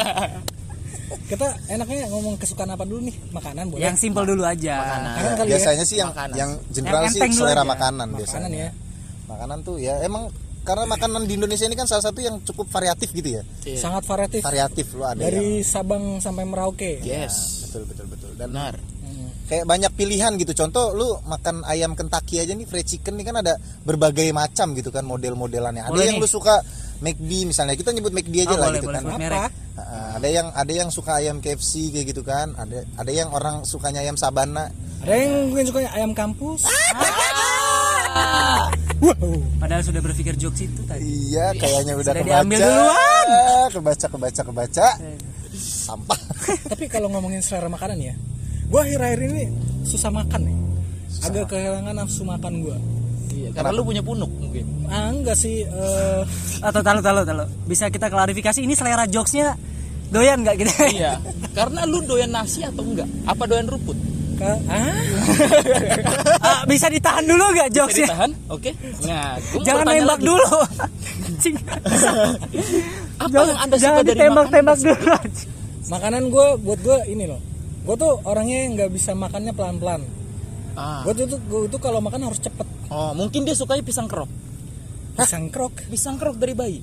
kita 1.27 1.47
enaknya 1.69 2.07
ngomong 2.09 2.35
kesukaan 2.37 2.71
apa 2.71 2.83
dulu 2.83 3.03
nih 3.03 3.15
makanan 3.31 3.71
boleh 3.71 3.83
Yang 3.83 3.97
simple 4.01 4.25
dulu 4.25 4.43
aja. 4.43 4.75
makanan 4.83 5.11
kali 5.37 5.47
ya 5.47 5.51
Biasanya 5.53 5.85
sih 5.85 5.97
yang 5.97 6.11
Makanan. 6.11 6.35
yang 6.35 6.51
general 6.69 7.03
Yang 7.05 7.13
sih 7.13 7.21
selera 7.33 7.55
aja. 7.57 7.63
makanan 7.65 8.07
makanan 8.09 8.19
biasanya. 8.19 8.49
ya 8.51 8.71
Makanan 9.27 9.59
tuh 9.63 9.77
ya 9.79 9.95
emang 10.03 10.27
karena 10.63 10.85
makanan 10.85 11.25
di 11.25 11.35
Indonesia 11.35 11.65
ini 11.65 11.73
kan 11.73 11.85
salah 11.85 12.05
satu 12.05 12.19
yang 12.19 12.39
cukup 12.41 12.69
variatif 12.69 13.11
gitu 13.11 13.33
ya. 13.33 13.43
Iya. 13.63 13.79
sangat 13.79 14.03
variatif 14.05 14.41
Variatif 14.41 14.87
lo 14.93 15.05
ada 15.05 15.19
yang 15.19 15.27
dari 15.27 15.49
Sabang 15.63 16.19
sampai 16.19 16.45
Merauke 16.45 17.01
Yes. 17.01 17.65
betul 17.65 17.85
betul 17.87 18.07
betul 18.07 18.31
dan 18.35 18.51
Benar. 18.51 18.75
kayak 19.47 19.65
banyak 19.65 19.91
pilihan 19.93 20.31
gitu 20.37 20.55
contoh 20.55 20.93
lu 20.93 21.09
makan 21.25 21.65
ayam 21.65 21.93
Kentucky 21.93 22.39
aja 22.39 22.53
nih 22.53 22.65
fried 22.65 22.85
chicken 22.85 23.15
nih 23.15 23.25
kan 23.25 23.37
ada 23.37 23.57
berbagai 23.81 24.31
macam 24.31 24.73
gitu 24.73 24.89
kan 24.89 25.03
model-modelannya 25.03 25.83
ada 25.83 25.91
Boleh 25.91 26.07
yang 26.07 26.17
nih. 26.17 26.23
lu 26.23 26.31
suka 26.31 26.63
McD 27.01 27.31
misalnya 27.47 27.75
kita 27.75 27.91
nyebut 27.91 28.13
McD 28.13 28.35
aja 28.41 28.53
Oh, 28.53 28.57
lah 28.57 28.69
boleh, 28.69 28.77
gitu 28.77 28.87
boleh, 28.87 28.97
kan 28.97 29.05
apa 29.07 29.19
merek. 29.19 29.51
Heeh, 29.73 30.07
ada 30.15 30.29
yang 30.29 30.47
ada 30.53 30.73
yang 30.73 30.89
suka 30.89 31.13
ayam 31.17 31.39
KFC 31.39 31.91
kayak 31.91 32.07
gitu 32.07 32.23
kan 32.23 32.53
ada 32.55 32.85
ada 32.95 33.11
yang 33.11 33.31
orang 33.31 33.65
sukanya 33.65 34.01
ayam 34.01 34.15
sabana 34.15 34.69
ada 35.01 35.15
yang 35.15 35.49
mungkin 35.49 35.65
sukanya 35.65 35.91
ayam 35.95 36.13
kampus 36.13 36.69
Ah. 36.93 37.59
Wow 39.01 39.35
Padahal 39.57 39.83
sudah 39.83 40.01
berpikir 40.01 40.35
jokes 40.35 40.61
itu 40.63 40.81
tadi. 40.85 41.03
iya 41.29 41.53
kayaknya 41.53 41.95
udah 41.95 42.05
Sudah 42.07 42.15
kebaca 42.17 42.37
diambil 42.37 42.59
duluan. 42.59 43.27
kebaca 43.71 44.07
kebaca 44.09 44.41
kebaca 44.43 44.87
sampah 45.53 46.21
tapi 46.71 46.85
kalau 46.87 47.09
ngomongin 47.09 47.41
selera 47.41 47.67
makanan 47.67 47.99
ya 47.99 48.15
gua 48.67 48.83
akhir-akhir 48.83 49.21
ini 49.27 49.43
susah 49.83 50.09
makan 50.09 50.41
nih 50.43 50.57
agak 51.23 51.45
kehilangan 51.49 51.95
nafsu 51.97 52.23
makan 52.23 52.55
gua 52.61 52.79
Iya, 53.31 53.55
karena 53.55 53.71
lu 53.71 53.83
punya 53.83 54.03
punuk 54.03 54.27
mungkin. 54.33 54.67
ah 54.87 55.09
enggak 55.09 55.33
sih 55.35 55.63
eh, 55.63 56.23
Atau 56.67 56.83
tahu 56.83 56.99
tahu 56.99 57.23
tahu. 57.23 57.47
Bisa 57.65 57.87
kita 57.87 58.07
klarifikasi 58.07 58.59
ini 58.59 58.75
selera 58.75 59.07
jokesnya 59.07 59.55
doyan 60.09 60.43
nggak 60.43 60.55
gitu? 60.59 60.73
Iya. 60.93 61.15
karena 61.57 61.87
lu 61.87 62.03
doyan 62.03 62.29
nasi 62.29 62.61
atau 62.61 62.83
enggak? 62.83 63.07
Apa 63.25 63.47
doyan 63.47 63.65
rumput? 63.65 63.95
Ah 64.41 64.57
Ah, 66.43 66.61
bisa 66.65 66.87
ditahan 66.87 67.23
dulu 67.23 67.45
Bisa 67.53 67.69
jokesnya? 67.71 68.07
ditahan? 68.09 68.31
Oke. 68.49 68.71
Nah, 69.05 69.37
Jangan 69.61 69.85
nembak 69.87 70.17
lagi. 70.17 70.27
dulu. 70.27 70.49
Apa 73.17 73.29
jangan 73.29 73.47
yang 73.47 73.59
Anda 73.59 73.75
suka 73.75 73.83
jangan 73.83 74.03
dari 74.03 74.09
ditembak-tembak 74.11 74.77
makanan 74.77 74.97
dulu. 74.97 75.15
makanan 75.87 76.23
gua 76.29 76.47
buat 76.57 76.81
gua 76.81 76.99
ini 77.05 77.25
loh 77.27 77.41
gua 77.83 77.95
tuh 77.95 78.13
orangnya 78.23 78.59
nggak 78.71 78.91
bisa 78.91 79.11
makannya 79.13 79.51
pelan-pelan 79.51 80.03
Ah. 80.73 81.03
gua 81.03 81.13
tuh 81.13 81.27
gua 81.43 81.67
tuh 81.67 81.79
kalau 81.79 81.99
makan 81.99 82.21
harus 82.23 82.39
cepet 82.39 82.67
Oh, 82.89 83.13
mungkin 83.13 83.43
dia 83.43 83.53
sukanya 83.53 83.81
pisang 83.81 84.05
kerok. 84.05 84.27
pisang 85.15 85.47
krok 85.47 85.71
Pisang 85.87 86.17
kerok 86.17 86.37
dari 86.37 86.53
bayi. 86.53 86.79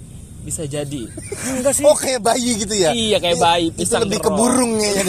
Bisa 0.47 0.63
jadi. 0.63 1.03
enggak 1.53 1.75
sih 1.75 1.83
oh 1.83 1.91
kayak 1.93 2.23
bayi 2.23 2.55
gitu 2.55 2.71
ya 2.71 2.89
Iya, 2.89 3.19
kayak 3.19 3.35
bayi, 3.37 3.65
itu 3.67 3.83
pisang 3.83 4.01
lebih 4.01 4.19
ke 4.19 4.29
burung 4.31 4.79
nih. 4.79 4.93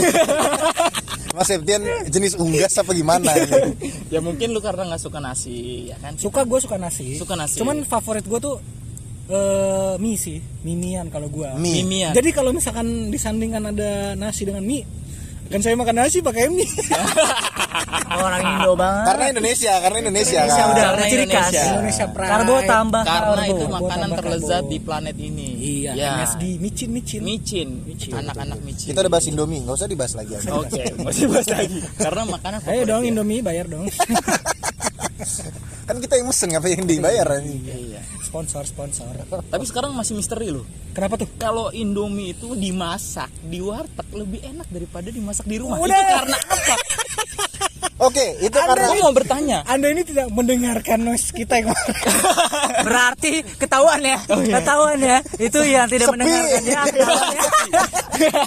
Mas 1.31 1.47
Septian 1.47 1.79
jenis 2.05 2.35
unggas 2.35 2.75
apa 2.75 2.91
gimana 2.91 3.31
ini? 3.33 3.79
ya 4.13 4.19
mungkin 4.19 4.51
lu 4.51 4.59
karena 4.59 4.83
nggak 4.85 4.99
suka 4.99 5.19
nasi, 5.19 5.87
ya 5.87 5.97
kan? 5.97 6.19
suka 6.19 6.43
gua 6.43 6.59
suka 6.59 6.75
nasi 6.75 7.15
Suka 7.15 7.39
nasi. 7.39 7.55
cuman 7.57 7.87
favorit 7.87 8.27
gua 8.27 8.43
tuh 8.43 8.57
eh 9.29 9.95
mie 9.97 10.17
sih 10.17 10.41
mimian 10.65 11.07
kalau 11.07 11.29
gua 11.29 11.55
Mie. 11.55 11.85
Mimian. 11.85 12.11
Jadi 12.11 12.33
kalau 12.33 12.51
misalkan 12.51 12.87
disandingkan 13.09 13.63
ada 13.69 13.91
nasi 14.15 14.43
dengan 14.43 14.67
mie, 14.67 14.83
kan 15.49 15.61
saya 15.61 15.75
makan 15.75 15.95
nasi 15.97 16.21
pakai 16.21 16.47
mie. 16.47 16.65
Orang 18.19 18.43
Indo 18.43 18.73
banget. 18.75 19.05
Karena 19.07 19.25
Indonesia, 19.31 19.73
karena 19.79 19.99
Indonesia, 20.01 20.41
Indonesia 20.41 20.57
kan. 20.59 20.69
udah 20.69 20.83
Karena 20.83 20.97
udah 20.99 21.09
ciri 21.09 21.25
khas. 21.25 21.33
Indonesia. 21.49 21.63
Indonesia 21.69 22.07
Pride. 22.09 22.31
Karbo 22.31 22.55
tambah 22.63 23.03
Karena 23.03 23.21
karbo. 23.21 23.33
itu 23.39 23.55
Karbo 23.59 23.75
makanan 23.79 23.99
tambah 24.05 24.19
terlezat 24.19 24.55
karbo. 24.59 24.71
di 24.71 24.79
planet 24.79 25.17
ini. 25.19 25.49
Iya, 25.59 25.91
Ya. 25.91 26.11
MSG, 26.19 26.43
micin, 26.59 26.91
micin. 26.91 27.25
Micin, 27.25 27.69
anak-anak 28.13 28.59
micin. 28.61 28.87
Kita 28.87 28.99
udah 29.01 29.11
bahas 29.11 29.27
Indomie, 29.27 29.61
nggak 29.61 29.75
usah 29.75 29.89
dibahas 29.89 30.13
lagi. 30.15 30.33
Aja. 30.35 30.51
Oke, 30.53 30.83
masih 31.07 31.25
bahas 31.27 31.49
lagi. 31.49 31.79
Karena 31.97 32.23
makanan 32.27 32.59
Ayo 32.65 32.83
dong 32.85 33.03
ya. 33.03 33.09
Indomie 33.09 33.41
bayar 33.41 33.67
dong. 33.67 33.87
Kan 35.89 35.97
kita 35.99 36.15
yang 36.15 36.29
mesen 36.29 36.53
ngapain 36.53 36.77
yang 36.77 36.85
dibayar? 36.87 37.27
Iya. 37.41 37.88
Sponsor, 38.29 38.63
sponsor. 38.69 39.09
Tapi 39.49 39.65
sekarang 39.65 39.97
masih 39.97 40.13
misteri 40.13 40.53
loh. 40.53 40.69
Kenapa 40.93 41.17
tuh? 41.17 41.29
Kalau 41.41 41.73
Indomie 41.73 42.37
itu 42.37 42.53
dimasak 42.53 43.33
di 43.49 43.65
warteg 43.65 44.05
lebih 44.13 44.45
enak 44.45 44.69
daripada 44.69 45.09
dimasak 45.09 45.49
di 45.49 45.57
rumah. 45.57 45.81
Udah. 45.81 45.97
Itu 45.97 46.13
karena 46.13 46.37
apa? 46.37 46.75
Oke, 47.99 48.39
itu 48.39 48.55
karena 48.55 48.95
Gue 48.95 49.03
mau 49.03 49.11
bertanya. 49.11 49.59
Anda 49.67 49.91
ini 49.91 50.07
tidak 50.07 50.31
mendengarkan 50.31 51.03
noise 51.03 51.35
kita 51.35 51.59
yang. 51.59 51.75
Berarti 52.87 53.43
ketahuan 53.59 53.99
ya. 54.07 54.23
Ketahuan 54.29 54.99
ya. 55.03 55.19
Itu 55.35 55.67
yang 55.67 55.91
tidak 55.91 56.07
Sepi. 56.07 56.23
mendengarkan 56.23 56.95
ya. 56.95 57.83
ya. 58.21 58.43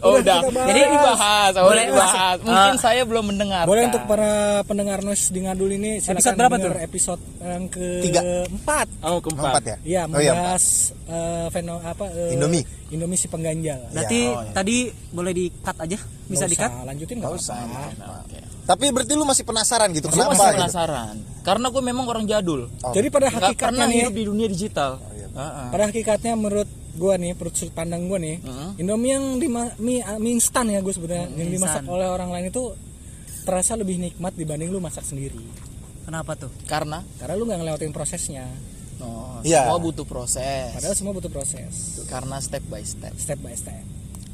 oh, 0.00 0.12
udah. 0.16 0.38
kita 0.42 0.62
Jadi 0.64 0.80
bahas. 0.80 0.92
dibahas, 0.92 1.52
oh, 1.54 1.64
Boleh, 1.64 1.84
dibahas. 1.86 2.36
Mas. 2.36 2.38
Mungkin 2.42 2.72
Ah. 2.72 2.78
saya 2.78 3.02
belum 3.02 3.24
mendengar. 3.26 3.64
Boleh 3.64 3.82
untuk 3.86 4.02
para 4.04 4.32
pendengar 4.62 4.98
noise 5.00 5.28
di 5.28 5.40
ngadul 5.40 5.70
ini 5.70 5.98
silakan 5.98 6.16
Episode 6.16 6.36
berapa 6.36 6.56
tuh? 6.56 6.72
Episode 6.76 7.22
yang 7.38 7.64
ke 7.66 7.86
Tiga. 8.00 8.20
empat. 8.46 8.86
Oh, 9.00 9.18
keempat. 9.18 9.52
Empat 9.52 9.64
ya? 9.64 9.76
Iya, 9.82 10.02
Oh, 10.06 10.18
iya, 10.18 10.32
membahas 10.32 10.64
eh, 11.04 11.46
feno 11.48 11.74
apa 11.78 12.04
eh, 12.08 12.34
Indomie. 12.34 12.64
Indomie 12.88 13.16
si 13.16 13.26
pengganjal. 13.26 13.80
Berarti 13.90 14.20
oh, 14.26 14.40
iya. 14.40 14.52
tadi 14.52 14.76
boleh 15.10 15.32
di-cut 15.32 15.76
aja? 15.76 15.98
Bisa 16.26 16.44
di-cut? 16.44 16.70
lanjutin 16.82 17.16
nggak 17.18 17.32
usah. 17.32 17.56
Oke. 18.22 18.38
Tapi 18.66 18.90
berarti 18.90 19.12
lu 19.12 19.22
masih 19.22 19.42
penasaran 19.42 19.88
gitu 19.90 20.06
Gue 20.06 20.18
kenapa 20.18 20.34
masih 20.34 20.42
gitu? 20.44 20.58
penasaran. 20.58 21.14
Karena 21.40 21.66
gue 21.68 21.78
memang 21.80 22.04
orang 22.04 22.24
jadul. 22.24 22.66
Oh. 22.80 22.90
Jadi 22.90 23.06
pada 23.08 23.26
Nggak 23.28 23.38
hakikatnya 23.46 23.70
pernah 23.72 23.86
nih, 23.86 23.94
ya, 23.94 24.02
hidup 24.02 24.14
di 24.14 24.24
dunia 24.24 24.46
digital. 24.48 24.90
iya. 25.12 25.26
Ah, 25.30 25.42
ah. 25.42 25.68
pada 25.68 25.84
hakikatnya 25.86 26.32
menurut 26.34 26.66
gua 26.96 27.14
nih, 27.14 27.32
menurut 27.32 27.52
sudut 27.52 27.72
pandang 27.72 28.04
gua 28.04 28.16
nih, 28.16 28.36
Mhm. 28.38 28.68
Indomie 28.76 29.10
yang 29.10 29.24
di 29.36 29.46
mie, 29.46 29.72
mie 29.78 30.32
instan 30.32 30.66
ya 30.66 30.80
gue 30.80 30.90
sebetulnya, 30.90 31.28
yang 31.30 31.48
dimasak 31.48 31.80
instan. 31.80 31.92
oleh 31.92 32.06
orang 32.06 32.30
lain 32.30 32.48
itu 32.48 32.72
terasa 33.42 33.72
lebih 33.74 33.96
nikmat 33.96 34.32
dibanding 34.32 34.68
lu 34.68 34.78
masak 34.78 35.02
sendiri. 35.02 35.38
Kenapa 36.02 36.34
tuh? 36.34 36.50
Karena 36.64 37.02
Karena 37.16 37.34
lu 37.34 37.44
nggak 37.44 37.58
ngelewatin 37.58 37.90
prosesnya. 37.90 38.46
oh, 38.98 39.38
Iya. 39.42 39.66
semua 39.66 39.78
butuh 39.78 40.04
proses. 40.04 40.72
Padahal 40.72 40.94
semua 40.94 41.12
butuh 41.12 41.28
proses, 41.28 41.72
Karena 42.06 42.36
step 42.38 42.64
by 42.64 42.80
step. 42.80 43.12
step 43.16 43.38
by 43.38 43.52
step. 43.52 43.82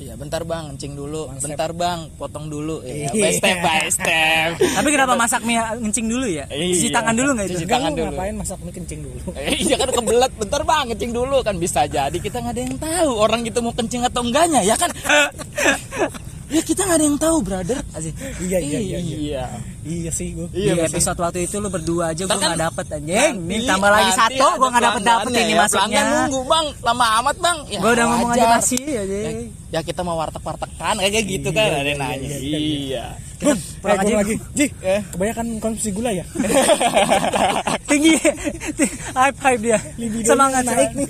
Iya, 0.02 0.18
bentar 0.18 0.42
bang, 0.42 0.66
kencing 0.68 0.92
dulu. 0.92 1.30
One 1.30 1.38
step. 1.38 1.54
Bentar 1.54 1.71
bang, 1.73 2.11
potong 2.12 2.47
dulu. 2.47 2.82
Iya, 2.82 3.06
Iya. 3.09 3.23
by 3.23 3.30
step 3.32 3.56
by 3.62 3.87
step. 3.94 4.49
Tapi 4.59 4.88
kenapa 4.90 5.14
masak 5.14 5.40
mie 5.42 5.62
ngencing 5.78 6.06
dulu 6.11 6.26
ya? 6.26 6.44
Iya. 6.50 6.75
Cuci 6.75 6.88
tangan 6.90 7.14
dulu 7.14 7.30
nggak 7.32 7.47
itu? 7.47 7.54
Cuci 7.54 7.66
tangan 7.68 7.90
lu 7.90 7.97
dulu. 7.97 8.06
ngapain 8.11 8.35
masak 8.35 8.59
mie 8.61 8.75
kencing 8.75 9.00
dulu? 9.00 9.18
Iya 9.62 9.76
kan 9.78 9.88
kebelet 9.88 10.32
bentar 10.35 10.62
bang 10.62 10.85
kencing 10.90 11.12
dulu 11.12 11.37
kan 11.40 11.54
bisa 11.54 11.87
jadi 11.87 12.16
kita 12.16 12.37
nggak 12.37 12.50
ada 12.50 12.61
yang 12.61 12.76
tahu 12.76 13.11
orang 13.14 13.40
itu 13.42 13.59
mau 13.59 13.71
kencing 13.71 14.02
atau 14.02 14.21
enggaknya 14.21 14.61
ya 14.61 14.75
kan 14.75 14.90
ya 16.49 16.61
kita 16.61 16.81
nggak 16.83 16.97
ada 16.97 17.05
yang 17.05 17.17
tahu 17.17 17.37
brother 17.41 17.79
Asik. 17.93 18.15
Iya 18.41 18.59
iya 18.59 18.79
iya. 18.79 18.99
iya. 18.99 19.17
iya 19.17 19.45
Iya 19.83 20.11
sih 20.11 20.31
gua. 20.33 20.47
Di 20.47 20.63
iya 20.65 20.87
episode 20.87 21.19
waktu 21.19 21.39
itu 21.43 21.57
lu 21.57 21.67
berdua 21.67 22.11
aja 22.11 22.23
gua 22.23 22.29
Ntar 22.29 22.39
kan 22.39 22.49
nggak 22.49 22.63
dapet 22.65 22.85
anjing. 22.89 23.15
Nanti- 23.35 23.49
Nih 23.49 23.59
tambah 23.65 23.91
lagi 23.91 24.03
nanti 24.07 24.21
satu 24.21 24.47
gua 24.55 24.69
nggak 24.69 24.85
dapet 24.85 25.03
dapet 25.03 25.31
ini 25.33 25.43
ya. 25.45 25.59
masuknya. 25.59 26.03
nunggu 26.23 26.41
bang 26.45 26.67
lama 26.81 27.07
amat 27.19 27.37
bang 27.39 27.59
ya, 27.67 27.79
Gua 27.79 27.91
udah 27.93 28.07
ngomong 28.07 28.31
aja 28.33 28.45
masih 28.53 28.81
ya, 28.81 29.01
aja. 29.03 29.17
ya 29.69 29.81
kita 29.81 30.01
mau 30.01 30.15
warteg 30.15 30.41
wartegan 30.41 30.95
kayak 30.97 31.25
gitu 31.25 31.49
kan 31.51 31.69
ada 31.73 31.83
yang 31.85 31.99
nanya 31.99 32.37
iya 32.39 33.05
Bung, 33.43 33.59
pulang 33.83 33.99
eh, 33.99 34.03
aja. 34.07 34.15
lagi. 34.23 34.35
Ji, 34.55 34.67
Eh. 34.87 35.03
kebanyakan 35.11 35.47
konsumsi 35.59 35.91
gula 35.91 36.15
ya? 36.15 36.23
Tinggi. 37.91 38.15
hype 39.13 39.35
hype 39.37 39.61
dia. 39.61 39.79
Semangat 40.23 40.63
naik 40.63 40.95
nih. 40.95 41.09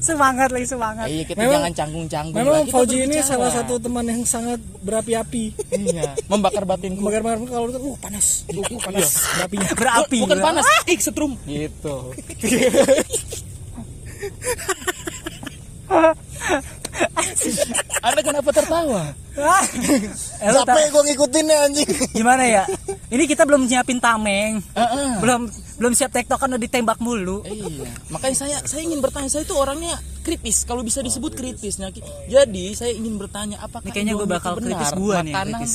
Semangat 0.06 0.48
lagi 0.48 0.64
semangat. 0.64 1.06
iya 1.06 1.22
kita 1.22 1.36
Memang- 1.38 1.54
jangan 1.60 1.72
canggung 1.76 2.06
canggung 2.08 2.36
Memang 2.36 2.64
Fauji 2.66 3.04
ini 3.04 3.20
salah 3.20 3.52
satu 3.52 3.76
teman 3.76 4.02
yang 4.02 4.24
sangat 4.24 4.56
berapi-api. 4.80 5.44
iya 5.84 6.16
membakar 6.24 6.64
batinku 6.64 7.04
Bakar-bakar 7.04 7.44
kalau 7.46 7.66
lu 7.68 7.78
uh 7.86 7.96
panas, 7.96 8.48
uh 8.48 8.80
panas 8.80 9.08
berapinya. 9.36 9.68
Berapi. 9.72 10.18
bukan 10.24 10.38
gua. 10.38 10.46
panas 10.46 10.66
ik 10.86 10.98
setrum 10.98 11.36
gitu 11.44 12.16
anda 18.00 18.20
kenapa 18.20 18.50
tertawa 18.50 19.02
Capek 20.40 20.86
gue 20.90 21.02
ngikutin 21.06 21.44
ya 21.46 21.58
anjing. 21.62 21.88
Gimana 22.12 22.42
ya? 22.42 22.64
Ini 23.08 23.24
kita 23.24 23.44
belum 23.44 23.64
nyiapin 23.64 23.96
tameng. 23.96 24.60
Heeh. 24.70 25.10
Belum 25.18 25.46
belum 25.78 25.92
siap 25.92 26.10
tektokan 26.10 26.50
udah 26.50 26.60
ditembak 26.60 26.98
mulu. 26.98 27.40
Iya, 27.42 27.88
makanya 28.08 28.36
saya 28.36 28.56
saya 28.60 28.82
ingin 28.82 29.00
bertanya 29.00 29.28
saya 29.28 29.42
itu 29.42 29.54
orangnya 29.54 29.96
kritis 30.20 30.64
kalau 30.64 30.82
bisa 30.82 31.00
disebut 31.00 31.32
kritis. 31.32 31.78
Nah, 31.78 31.88
ki- 31.88 32.04
jadi 32.26 32.64
saya 32.74 32.92
ingin 32.92 33.16
bertanya 33.16 33.60
apakah 33.60 33.86
Ini 33.86 33.94
kayaknya 33.94 34.14
Indomie 34.14 34.34
bakal 34.34 34.52
kritis 34.58 34.90
gua 34.92 35.22
nih 35.22 35.32
kritis. 35.32 35.74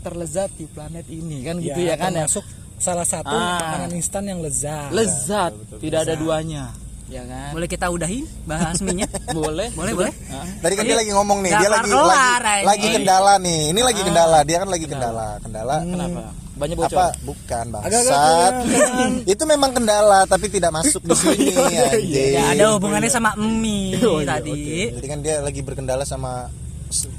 terlezat 0.00 0.50
di 0.52 0.66
planet 0.66 1.06
ini 1.08 1.36
kan 1.42 1.56
gitu 1.58 1.80
ya 1.80 1.96
kan 1.96 2.12
ya. 2.12 2.28
termasuk 2.28 2.44
salah 2.76 3.08
satu 3.08 3.32
Ah. 3.32 3.58
makanan 3.58 3.90
instan 3.96 4.24
yang 4.28 4.38
lezat. 4.38 4.92
Lezat, 4.92 5.50
tidak 5.80 6.04
ada 6.04 6.14
duanya. 6.14 6.68
Ya 7.04 7.20
kan? 7.28 7.52
Boleh 7.52 7.68
kita 7.68 7.86
udahin 7.92 8.24
bahas 8.48 8.80
mie-nya? 8.80 9.04
Boleh. 9.36 9.68
Boleh, 9.76 9.92
boleh. 9.92 10.12
Ah. 10.32 10.48
Tadi 10.64 10.72
kan 10.72 10.84
dia 10.88 10.96
lagi 10.96 11.10
ngomong 11.12 11.44
nih, 11.44 11.52
dia 11.52 11.68
lagi 11.68 11.90
lagi, 11.92 12.08
anjing. 12.08 12.64
lagi 12.64 12.86
kendala 12.96 13.32
nih. 13.36 13.60
Ini 13.76 13.80
lagi 13.84 14.00
kendala, 14.02 14.38
dia 14.40 14.56
kan 14.64 14.68
lagi 14.72 14.86
kendala. 14.88 15.26
Kendala 15.44 15.74
Kenapa? 15.84 16.22
Banyak 16.54 16.76
bocor. 16.78 16.96
apa? 16.96 17.06
Bukan 17.26 17.64
bangsat. 17.74 18.52
Itu 19.36 19.42
memang 19.44 19.70
kendala 19.74 20.22
tapi 20.24 20.46
tidak 20.48 20.70
masuk 20.72 21.02
di 21.04 21.12
sini 21.12 21.76
anjing. 21.92 22.32
Ya 22.40 22.42
ada 22.56 22.64
hubungannya 22.78 23.10
sama 23.10 23.34
mie 23.36 24.00
Oh, 24.00 24.22
iya, 24.24 24.38
tadi. 24.38 24.88
Jadi 24.96 25.06
kan 25.10 25.18
dia 25.20 25.44
lagi 25.44 25.60
berkendala 25.60 26.06
sama 26.08 26.48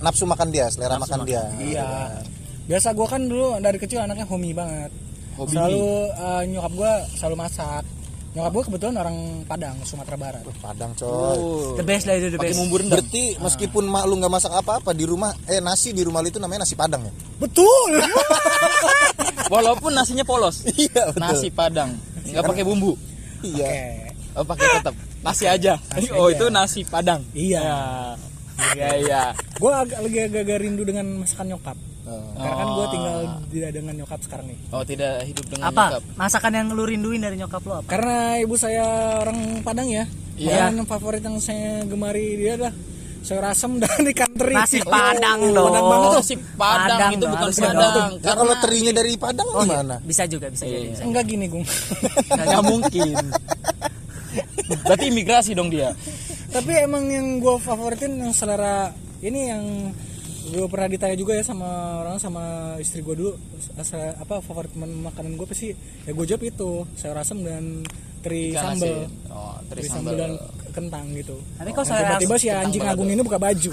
nafsu 0.01 0.25
makan 0.25 0.49
dia, 0.49 0.65
selera 0.71 0.97
makan 0.97 1.27
dia. 1.29 1.45
Iya. 1.61 2.19
Biasa 2.65 2.97
gua 2.97 3.05
kan 3.05 3.27
dulu 3.29 3.61
dari 3.61 3.77
kecil 3.77 4.01
anaknya 4.01 4.25
homey 4.25 4.49
banget. 4.55 4.89
Hobi. 5.35 5.51
Selalu 5.51 5.85
eh, 6.15 6.41
nyokap 6.49 6.73
gua 6.73 6.91
selalu 7.19 7.35
masak. 7.37 7.83
Nyokap 8.35 8.51
gua 8.51 8.63
kebetulan 8.67 8.95
orang 8.99 9.17
Padang, 9.47 9.75
Sumatera 9.87 10.19
Barat. 10.19 10.43
Padang 10.59 10.91
coy. 10.91 11.07
Oh. 11.39 11.71
The 11.79 11.87
best 11.87 12.03
lah 12.03 12.19
itu 12.19 12.35
the 12.35 12.39
best. 12.39 12.59
bumbu 12.59 12.75
rendang. 12.83 12.99
Berarti 12.99 13.39
meskipun 13.39 13.87
mak 13.87 14.03
lu 14.11 14.19
nggak 14.19 14.33
masak 14.35 14.51
apa-apa 14.51 14.91
di 14.91 15.07
rumah, 15.07 15.31
eh 15.47 15.63
nasi 15.63 15.95
di 15.95 16.03
rumah 16.03 16.19
lu 16.19 16.27
itu 16.27 16.43
namanya 16.43 16.67
nasi 16.67 16.75
padang 16.75 17.07
ya? 17.07 17.13
Betul. 17.39 18.03
Walaupun 19.55 19.95
nasinya 19.95 20.27
polos. 20.27 20.67
Iya 20.75 21.15
Nasi 21.15 21.47
padang, 21.47 21.95
nggak 22.27 22.43
pakai 22.43 22.67
bumbu. 22.67 22.99
Iya. 23.39 23.71
Oke. 23.71 23.79
Oh, 24.35 24.43
pakai 24.43 24.67
tetap 24.83 24.95
nasi 25.23 25.45
aja. 25.47 25.79
Nasi 25.95 26.11
oh, 26.19 26.27
aja. 26.27 26.35
itu 26.35 26.45
nasi 26.51 26.79
padang. 26.83 27.23
Iya. 27.31 27.63
Iya, 28.75 28.89
iya. 28.99 29.23
Gua 29.63 29.87
agak 29.87 30.03
lagi 30.03 30.19
agak 30.27 30.59
rindu 30.59 30.83
dengan 30.83 31.23
masakan 31.23 31.55
nyokap. 31.55 31.77
Oh. 32.05 32.21
Karena 32.37 32.53
kan 32.55 32.67
gua 32.69 32.87
tinggal 32.87 33.17
di 33.45 33.57
dengan 33.65 33.93
nyokap 33.97 34.19
sekarang 34.21 34.45
nih. 34.47 34.59
Oh, 34.69 34.81
tidak 34.81 35.25
hidup 35.25 35.45
dengan 35.49 35.65
Apa? 35.69 35.83
nyokap. 35.89 36.03
Masakan 36.15 36.51
yang 36.53 36.67
lu 36.69 36.83
rinduin 36.83 37.17
dari 37.17 37.35
nyokap 37.35 37.61
lu 37.61 37.73
apa? 37.75 37.87
Karena 37.89 38.17
ibu 38.37 38.55
saya 38.55 38.85
orang 39.19 39.39
Padang 39.61 39.89
ya. 39.89 40.05
Iya. 40.35 40.69
Makanan 40.69 40.85
favorit 40.85 41.23
yang 41.23 41.37
saya 41.39 41.81
gemari 41.83 42.37
dia 42.37 42.53
adalah 42.55 42.73
sayur 43.25 43.41
asem 43.41 43.71
dan 43.81 44.05
ikan 44.05 44.29
teri. 44.37 44.53
Nasi 44.53 44.77
Oh, 44.79 44.91
Padang 44.91 45.39
dong. 45.49 45.65
Padang 45.65 45.85
banget 45.87 46.05
tuh. 46.05 46.19
Nasi 46.21 46.35
padang, 46.53 46.99
Padang 46.99 47.11
itu 47.11 47.25
bukan 47.25 47.49
padang. 47.49 47.73
dong. 47.73 48.11
Nah, 48.21 48.33
kalau 48.37 48.53
terinya 48.59 48.91
dari 48.93 49.11
Padang 49.17 49.47
Oh, 49.49 49.57
iya. 49.57 49.65
gimana? 49.73 49.95
Bisa 49.99 50.23
juga, 50.25 50.47
bisa 50.53 50.63
jadi. 50.63 50.77
Iya. 50.77 50.91
Bisa. 50.93 51.03
Enggak 51.09 51.23
gini, 51.25 51.45
Gung. 51.49 51.65
Nggak 52.29 52.63
mungkin. 52.63 53.09
Berarti 54.85 55.05
imigrasi 55.09 55.51
dong 55.53 55.69
dia. 55.69 55.89
Tapi 56.51 56.71
emang 56.77 57.03
yang 57.07 57.39
gue 57.39 57.55
favoritin 57.57 58.15
yang 58.15 58.29
selera 58.29 58.93
ini 59.19 59.41
yang 59.49 59.63
gue 60.45 60.65
pernah 60.65 60.85
ditanya 60.85 61.15
juga 61.15 61.33
ya 61.33 61.43
sama 61.43 61.69
orang 61.99 62.17
sama 62.17 62.43
istri 62.77 63.01
gue 63.01 63.15
dulu 63.15 63.33
asal 63.75 63.97
apa 64.13 64.39
favorit 64.39 64.69
makanan 64.75 65.33
gue 65.33 65.45
pasti 65.45 65.73
ya 66.03 66.11
gue 66.11 66.25
jawab 66.25 66.43
itu 66.43 66.69
sayur 66.93 67.17
asem 67.17 67.41
dan 67.41 67.81
teri 68.21 68.49
Ikan 68.51 68.73
sambal. 68.73 69.05
Oh, 69.29 69.57
teri 69.65 69.81
teri 69.81 69.87
sambal. 69.87 69.97
sambal 70.01 70.15
dan 70.15 70.31
kentang 70.71 71.05
gitu 71.13 71.35
Tapi 71.55 71.69
kok 71.71 71.83
saya 71.83 72.01
tiba-tiba 72.11 72.35
si 72.35 72.47
anjing 72.49 72.83
agung 72.83 73.05
ini 73.07 73.21
buka 73.21 73.37
baju 73.37 73.71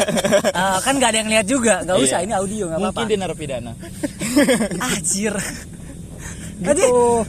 Ah, 0.58 0.80
kan 0.80 0.96
nggak 0.96 1.10
ada 1.12 1.18
yang 1.20 1.30
lihat 1.30 1.46
juga, 1.46 1.74
nggak 1.82 1.96
usah 1.98 2.18
Iya. 2.18 2.26
ini 2.26 2.32
audio 2.34 2.64
nggak 2.66 2.78
apa-apa. 2.78 2.92
Mungkin 2.94 3.08
dia 3.08 3.18
narapidana. 3.18 3.72
Anjir. 4.86 5.34
gitu 6.62 7.24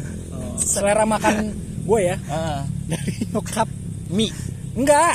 selera 0.55 1.03
makan 1.03 1.51
gue 1.83 1.99
ya 2.01 2.15
Ah, 2.25 2.61
dari 2.85 3.27
nyokap 3.27 3.67
mie. 4.09 4.31
Enggak 4.73 5.13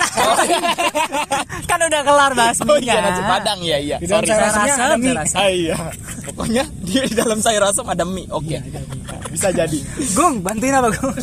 kan 1.70 1.78
udah 1.82 2.00
kelar 2.06 2.32
bahas 2.38 2.58
Oh 2.62 2.78
iya 2.78 3.02
nasi 3.02 3.22
padang 3.26 3.58
ya 3.62 3.78
iya. 3.78 3.96
di 3.98 4.06
dalam 4.06 4.22
Sorry. 4.22 4.30
sayur 4.30 4.42
Saya 4.42 4.50
asemnya 4.54 4.74
rasa, 4.74 4.84
ada 4.86 4.96
mie 4.96 5.08
saya 5.08 5.18
rasa. 5.18 5.36
Ah, 5.38 5.50
iya. 5.50 5.76
Pokoknya 6.30 6.64
dia 6.86 7.02
di 7.06 7.14
dalam 7.18 7.38
sayur 7.42 7.62
asam 7.66 7.86
ada 7.90 8.04
mie. 8.06 8.28
Oke. 8.30 8.56
Bisa 9.34 9.48
jadi. 9.50 9.78
Gung, 10.14 10.34
bantuin 10.44 10.74
apa 10.78 10.88
Gung? 10.94 11.14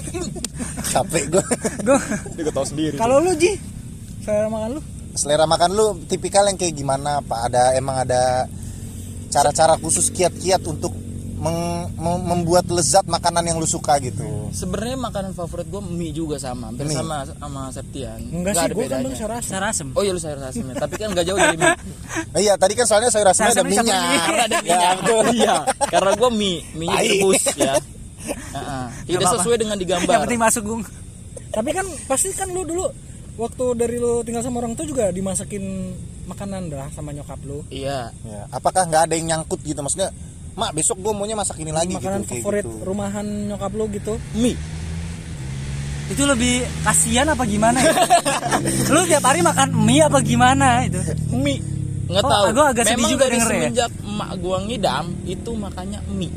Capek 0.92 1.24
gue. 1.32 1.46
Gung. 1.88 2.04
Dia 2.36 2.52
tahu 2.52 2.66
sendiri. 2.68 2.96
kalau 3.00 3.24
lu 3.24 3.32
Ji 3.40 3.56
selera 4.26 4.50
makan 4.50 4.70
lu 4.76 4.82
Selera 5.16 5.46
makan 5.48 5.70
lu 5.72 5.86
tipikal 6.12 6.44
yang 6.52 6.60
kayak 6.60 6.76
gimana, 6.76 7.24
Pak? 7.24 7.40
Ada 7.48 7.80
emang 7.80 8.04
ada 8.04 8.52
cara-cara 9.32 9.80
khusus 9.80 10.12
kiat-kiat 10.12 10.60
untuk 10.68 10.92
meng- 11.46 11.94
mem- 11.96 12.26
membuat 12.26 12.66
lezat 12.68 13.06
makanan 13.06 13.46
yang 13.46 13.58
lu 13.58 13.66
suka 13.66 13.98
gitu. 14.00 14.50
Sebenarnya 14.50 14.98
makanan 15.00 15.32
favorit 15.32 15.68
gue 15.68 15.78
mie 15.80 16.10
juga 16.10 16.36
sama, 16.36 16.70
hampir 16.70 16.86
Mie. 16.86 16.98
sama 16.98 17.22
sama 17.30 17.62
Septian. 17.70 18.18
enggak 18.26 18.52
Nggak 18.52 18.66
sih 18.66 18.74
gue 18.74 18.86
kan 18.88 19.02
sayur 19.06 19.32
asem 19.32 19.46
Saya 19.48 19.62
rasem. 19.64 19.88
Oh 19.92 20.02
iya 20.02 20.12
lu 20.12 20.18
sayur 20.18 20.40
asamnya, 20.40 20.74
tapi 20.76 20.94
kan 20.96 21.08
nggak 21.12 21.24
jauh 21.24 21.38
dari 21.38 21.56
mie. 21.56 21.74
Nah, 22.26 22.40
iya, 22.46 22.54
tadi 22.56 22.74
kan 22.74 22.86
soalnya 22.86 23.10
sayur 23.10 23.28
asemnya 23.28 23.52
ada 23.52 23.62
Sayur 23.62 23.70
Karena 24.26 24.44
ada 24.44 24.56
Ya, 24.58 24.62
minyak. 24.66 24.94
betul. 25.00 25.24
Iya, 25.38 25.56
karena 25.88 26.12
gue 26.12 26.30
mie, 26.32 26.58
mie 26.74 26.90
rebus 26.90 27.44
ya. 27.54 27.74
Heeh. 28.56 28.86
Tidak 29.06 29.30
sesuai 29.32 29.58
dengan 29.58 29.78
digambar. 29.78 30.10
Yang 30.10 30.24
penting 30.26 30.42
masuk 30.42 30.64
Gung. 30.64 30.82
tapi 31.48 31.70
kan 31.72 31.86
pasti 32.04 32.34
kan 32.34 32.50
lu 32.50 32.64
dulu 32.64 32.84
waktu 33.36 33.66
dari 33.76 33.96
lu 33.96 34.20
tinggal 34.22 34.42
sama 34.42 34.60
orang 34.60 34.74
tua 34.74 34.84
juga 34.84 35.08
dimasakin 35.08 35.64
makanan 36.26 36.68
dah 36.68 36.88
sama 36.90 37.12
nyokap 37.12 37.40
lu 37.44 37.62
Iya. 37.70 38.10
Ya, 38.24 38.42
apakah 38.50 38.84
nggak 38.84 39.08
ada 39.08 39.14
yang 39.14 39.28
nyangkut 39.30 39.62
gitu 39.62 39.78
maksudnya? 39.78 40.10
Mak, 40.56 40.72
besok 40.72 40.98
gue 40.98 41.12
maunya 41.12 41.34
masak 41.34 41.60
ini 41.60 41.70
lagi 41.70 41.94
makanan 41.94 42.24
gitu. 42.24 42.40
favorit 42.40 42.64
gitu. 42.64 42.80
rumahan 42.82 43.24
nyokap 43.46 43.72
lu 43.72 43.86
gitu 43.90 44.16
Mie. 44.34 44.56
Itu 46.06 46.24
lebih 46.24 46.54
kasihan 46.82 47.28
apa 47.28 47.44
gimana 47.44 47.76
ya? 47.78 47.92
lu 48.94 49.04
tiap 49.04 49.26
hari 49.26 49.42
makan 49.42 49.74
mie 49.76 50.00
apa 50.02 50.22
gimana 50.22 50.86
itu 50.86 51.02
mie 51.30 51.60
nggak 52.06 52.22
Oh, 52.22 52.30
tahu 52.54 52.62
agak 52.64 52.86
sedih 52.86 52.96
memang 52.96 53.12
juga 53.12 53.24
dari 53.24 53.34
denger 53.36 53.50
ya. 53.50 53.58
semenjak 53.60 53.92
emak 54.00 54.32
gua 54.38 54.58
ngidam 54.62 55.06
itu 55.26 55.52
makannya 55.52 56.00
mie 56.10 56.34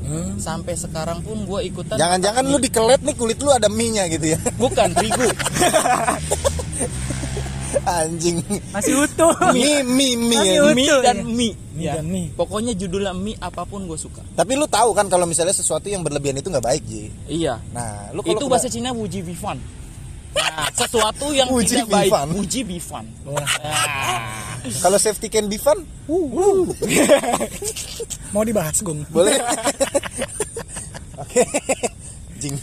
Hmm. 0.00 0.40
sampai 0.40 0.72
sekarang 0.72 1.20
pun 1.20 1.44
gua 1.44 1.60
ikutan 1.60 1.94
Jangan-jangan 1.94 2.40
lu 2.42 2.56
dikelet 2.56 2.96
nih 3.02 3.12
kulit 3.12 3.36
lu 3.38 3.52
ada 3.52 3.68
mie-nya 3.68 4.08
gitu 4.08 4.32
ya. 4.32 4.38
bukan 4.56 4.88
terigu 4.90 5.20
Anjing. 7.86 8.40
masih 8.70 8.94
utuh 8.98 9.36
Mie 9.52 9.84
mie 9.84 10.16
mie. 10.16 10.32
Masih 10.34 10.48
ya. 10.50 10.62
utuh. 10.62 10.74
mie 10.74 10.96
dan 11.04 11.16
ya. 11.18 11.24
mie, 11.28 11.52
Mie 11.78 11.86
ya. 11.86 11.94
dan 11.94 12.06
mie. 12.06 12.28
pokoknya 12.32 12.74
judulnya 12.74 13.12
mie 13.12 13.38
apa 13.38 13.62
pun 13.62 13.84
gue 13.84 13.94
suka 13.94 14.18
Tapi 14.32 14.52
lu 14.52 14.66
tahu 14.66 14.90
kan 14.90 15.06
kalau 15.06 15.24
misalnya 15.24 15.52
sesuatu 15.52 15.86
yang 15.86 16.02
berlebihan 16.02 16.34
itu 16.34 16.46
nggak 16.46 16.64
baik, 16.64 16.82
Ji. 16.82 17.06
iya 17.28 17.62
Nah, 17.70 18.10
lu 18.10 18.20
kalau 18.20 18.34
itu 18.34 18.40
kena- 18.40 18.52
bahasa 18.52 18.66
Cina 18.66 18.90
wuji 18.90 19.22
bifan 19.22 19.56
nah, 20.30 20.68
sesuatu 20.70 21.30
yang 21.30 21.48
Wuji 21.48 21.72
tidak 21.76 21.88
baik 21.88 22.10
bifan. 22.10 22.26
wuji 22.32 22.60
bifan 22.62 23.04
Nah, 23.24 23.46
kalau 24.78 24.96
safety 24.96 25.28
can 25.28 25.46
be 25.46 25.56
fun, 25.56 25.78
mau 28.28 28.42
dibahas 28.42 28.76
Gung 28.80 29.06
boleh. 29.08 29.38
Oke. 31.18 31.42
Jing. 32.36 32.54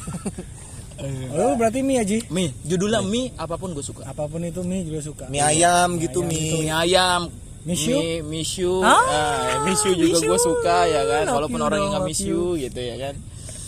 lu 1.29 1.55
berarti 1.55 1.79
mie 1.81 1.99
aja 1.99 2.15
mie 2.29 2.55
judulnya 2.63 3.03
mie 3.03 3.27
apa 3.35 3.55
pun 3.55 3.71
gue 3.71 3.83
suka 3.83 4.07
apa 4.07 4.25
pun 4.25 4.39
itu 4.41 4.63
mie 4.63 4.81
juga 4.81 4.99
suka 5.03 5.23
Mie 5.27 5.43
ayam 5.43 5.99
gitu 5.99 6.19
ayam 6.19 6.31
mie. 6.31 6.51
mie 6.57 6.71
ayam 6.71 7.21
Mishu? 7.65 7.97
mie 7.97 8.21
mishu 8.21 8.71
Ah, 8.85 8.93
ah, 8.93 9.73
juga 9.73 10.17
gue 10.21 10.39
suka 10.39 10.77
ya 10.85 11.01
kan? 11.01 11.25
Love 11.25 11.35
walaupun 11.41 11.59
you 11.59 11.65
orang 11.65 11.79
yang 11.81 11.91
nggak 11.97 12.05
love 12.05 12.11
mishu 12.13 12.41
gitu 12.61 12.79
ya 12.79 12.95
kan? 13.01 13.13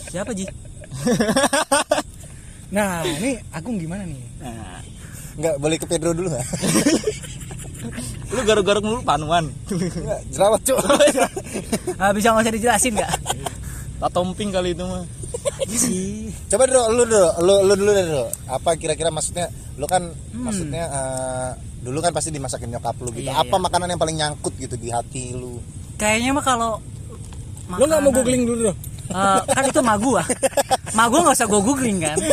Siapa 0.08 0.30
ji? 0.32 0.46
Nah 2.68 3.00
ini 3.00 3.40
Agung 3.48 3.80
gimana 3.80 4.04
nih? 4.04 4.20
Nah, 4.44 4.84
Enggak, 5.40 5.54
boleh 5.56 5.76
ke 5.80 5.86
Pedro 5.88 6.12
dulu 6.12 6.28
nggak? 6.34 6.46
lu 8.34 8.40
garuk-garuk 8.44 8.84
mulu 8.84 9.00
panuan 9.00 9.48
Nggak, 9.72 10.20
jerawat, 10.28 10.60
Cuk. 10.66 10.78
ah, 12.02 12.12
bisa 12.12 12.28
nggak 12.34 12.44
usah 12.44 12.54
dijelasin 12.54 12.92
nggak? 12.98 13.12
Tatomping 13.98 14.50
kali 14.52 14.76
itu 14.76 14.84
mah. 14.84 15.02
Sih. 15.72 16.28
Coba 16.52 16.68
dulu, 16.68 16.82
lu 16.92 17.02
dulu, 17.08 17.28
lu, 17.40 17.54
lu 17.66 17.74
dulu 17.74 17.90
deh 17.96 18.04
dulu. 18.04 18.26
Apa 18.46 18.76
kira-kira 18.76 19.08
maksudnya? 19.08 19.48
Lu 19.80 19.88
kan 19.88 20.12
maksudnya 20.34 20.84
eh, 20.86 21.50
dulu 21.78 21.98
kan 21.98 22.10
pasti 22.10 22.28
dimasakin 22.28 22.68
nyokap 22.70 22.96
lu 22.98 23.10
gitu. 23.10 23.24
Iya, 23.24 23.38
Apa 23.38 23.52
iya. 23.52 23.62
makanan 23.62 23.86
yang 23.88 23.98
paling 23.98 24.16
nyangkut 24.16 24.54
gitu 24.54 24.74
di 24.74 24.88
hati 24.88 25.32
lu? 25.32 25.62
kayaknya 25.94 26.30
mah 26.30 26.42
kalau 26.42 26.78
lu 27.68 27.82
nggak 27.82 27.98
mau 27.98 28.08
makanan- 28.08 28.16
googling 28.16 28.42
dulu 28.44 28.62
dong 28.64 28.78
Eh, 29.08 29.40
kan 29.48 29.64
itu 29.64 29.80
magu 29.80 30.10
ah 30.14 30.26
magu 30.92 31.16
nggak 31.18 31.32
usah 31.32 31.46
gue 31.46 31.60
googling 31.60 31.98
kan 31.98 32.12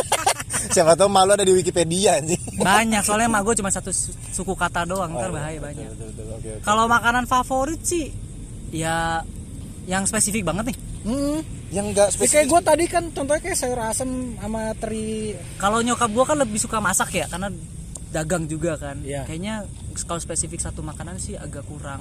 Siapa 0.68 0.92
tahu 0.92 1.08
malu 1.08 1.32
ada 1.32 1.40
di 1.40 1.50
Wikipedia 1.50 2.16
anjing. 2.16 2.36
banyak 2.58 3.00
soalnya 3.00 3.26
magu 3.28 3.50
cuma 3.50 3.66
satu 3.66 3.88
su- 3.88 4.12
suku 4.28 4.52
kata 4.52 4.84
doang 4.84 5.08
ntar 5.10 5.30
bahaya 5.30 5.56
banyak 5.56 5.88
Betul, 5.88 6.12
betul, 6.12 6.26
oke, 6.30 6.48
oke. 6.52 6.62
kalau 6.62 6.84
makanan 6.86 7.24
favorit 7.24 7.80
sih 7.80 8.12
ya 8.70 9.24
yang 9.84 10.04
spesifik 10.04 10.44
banget 10.44 10.70
nih 10.70 10.76
hmm. 11.04 11.38
Yang 11.66 11.86
enggak 11.88 12.06
Ya, 12.06 12.12
kayak 12.12 12.12
spesifik. 12.20 12.46
gue 12.46 12.60
tadi 12.62 12.84
kan 12.86 13.04
contohnya 13.10 13.40
kayak 13.42 13.56
sayur 13.56 13.80
asem 13.80 14.10
sama 14.36 14.62
teri 14.76 15.32
kalau 15.56 15.80
nyokap 15.80 16.06
gue 16.08 16.24
kan 16.24 16.36
lebih 16.36 16.58
suka 16.58 16.76
masak 16.78 17.08
ya 17.10 17.26
karena 17.26 17.48
dagang 18.08 18.44
juga 18.44 18.76
kan. 18.76 19.00
Iya. 19.00 19.24
kayaknya 19.24 19.64
kalau 20.02 20.18
spesifik 20.18 20.58
satu 20.58 20.80
makanan 20.80 21.16
sih 21.16 21.34
agak 21.34 21.64
kurang. 21.64 22.00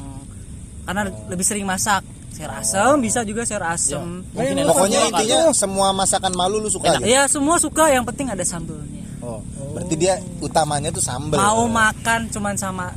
Karena 0.83 1.01
lebih 1.25 1.41
sering 1.41 1.65
masak. 1.65 2.05
Sayur 2.29 2.51
asem 2.51 2.99
bisa 2.99 3.23
juga 3.23 3.41
sayur 3.41 3.63
asem. 3.63 4.21
Mungkin 4.27 4.53
Nah, 4.53 4.61
enak. 4.61 4.69
Pokoknya 4.69 4.99
Enak. 5.01 5.11
intinya 5.15 5.39
semua 5.51 5.87
masakan 5.91 6.31
malu 6.31 6.59
lu 6.59 6.67
suka 6.67 6.93
gitu. 6.95 7.07
ya 7.07 7.25
semua 7.25 7.55
suka. 7.57 7.87
Yang 7.87 8.05
penting 8.11 8.27
ada 8.29 8.43
sambelnya. 8.43 9.01
Oh, 9.19 9.41
berarti 9.71 9.95
dia 9.95 10.13
utamanya 10.37 10.91
tuh 10.91 11.01
sambel. 11.01 11.35
mau 11.35 11.65
makan 11.65 12.29
cuman 12.29 12.53
sama 12.53 12.93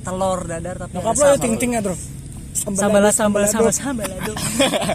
telur 0.00 0.44
dadar 0.44 0.78
tapi 0.78 0.94
nyokap 0.94 1.16
sambel. 1.16 1.40
ting 1.40 1.54
ting 1.56 1.70
ya 1.72 1.80
bro 1.80 1.96
sambal 2.54 3.02
sambal 3.10 3.42
sama 3.44 3.72
sambal 3.72 4.04
lado 4.04 4.32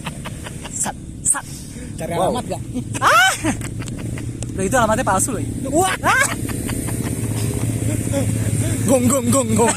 sat 0.82 0.96
sat. 1.20 1.44
Cari 1.98 2.14
Wow. 2.16 2.32
alamat 2.32 2.46
gak 2.48 2.62
Loh, 4.54 4.64
itu 4.64 4.76
alamatnya 4.76 5.04
palsu 5.04 5.30
loh. 5.34 5.44
Wah 5.74 5.92
gong 8.86 9.06
gong 9.06 9.28
gong 9.30 9.50
gong. 9.56 9.76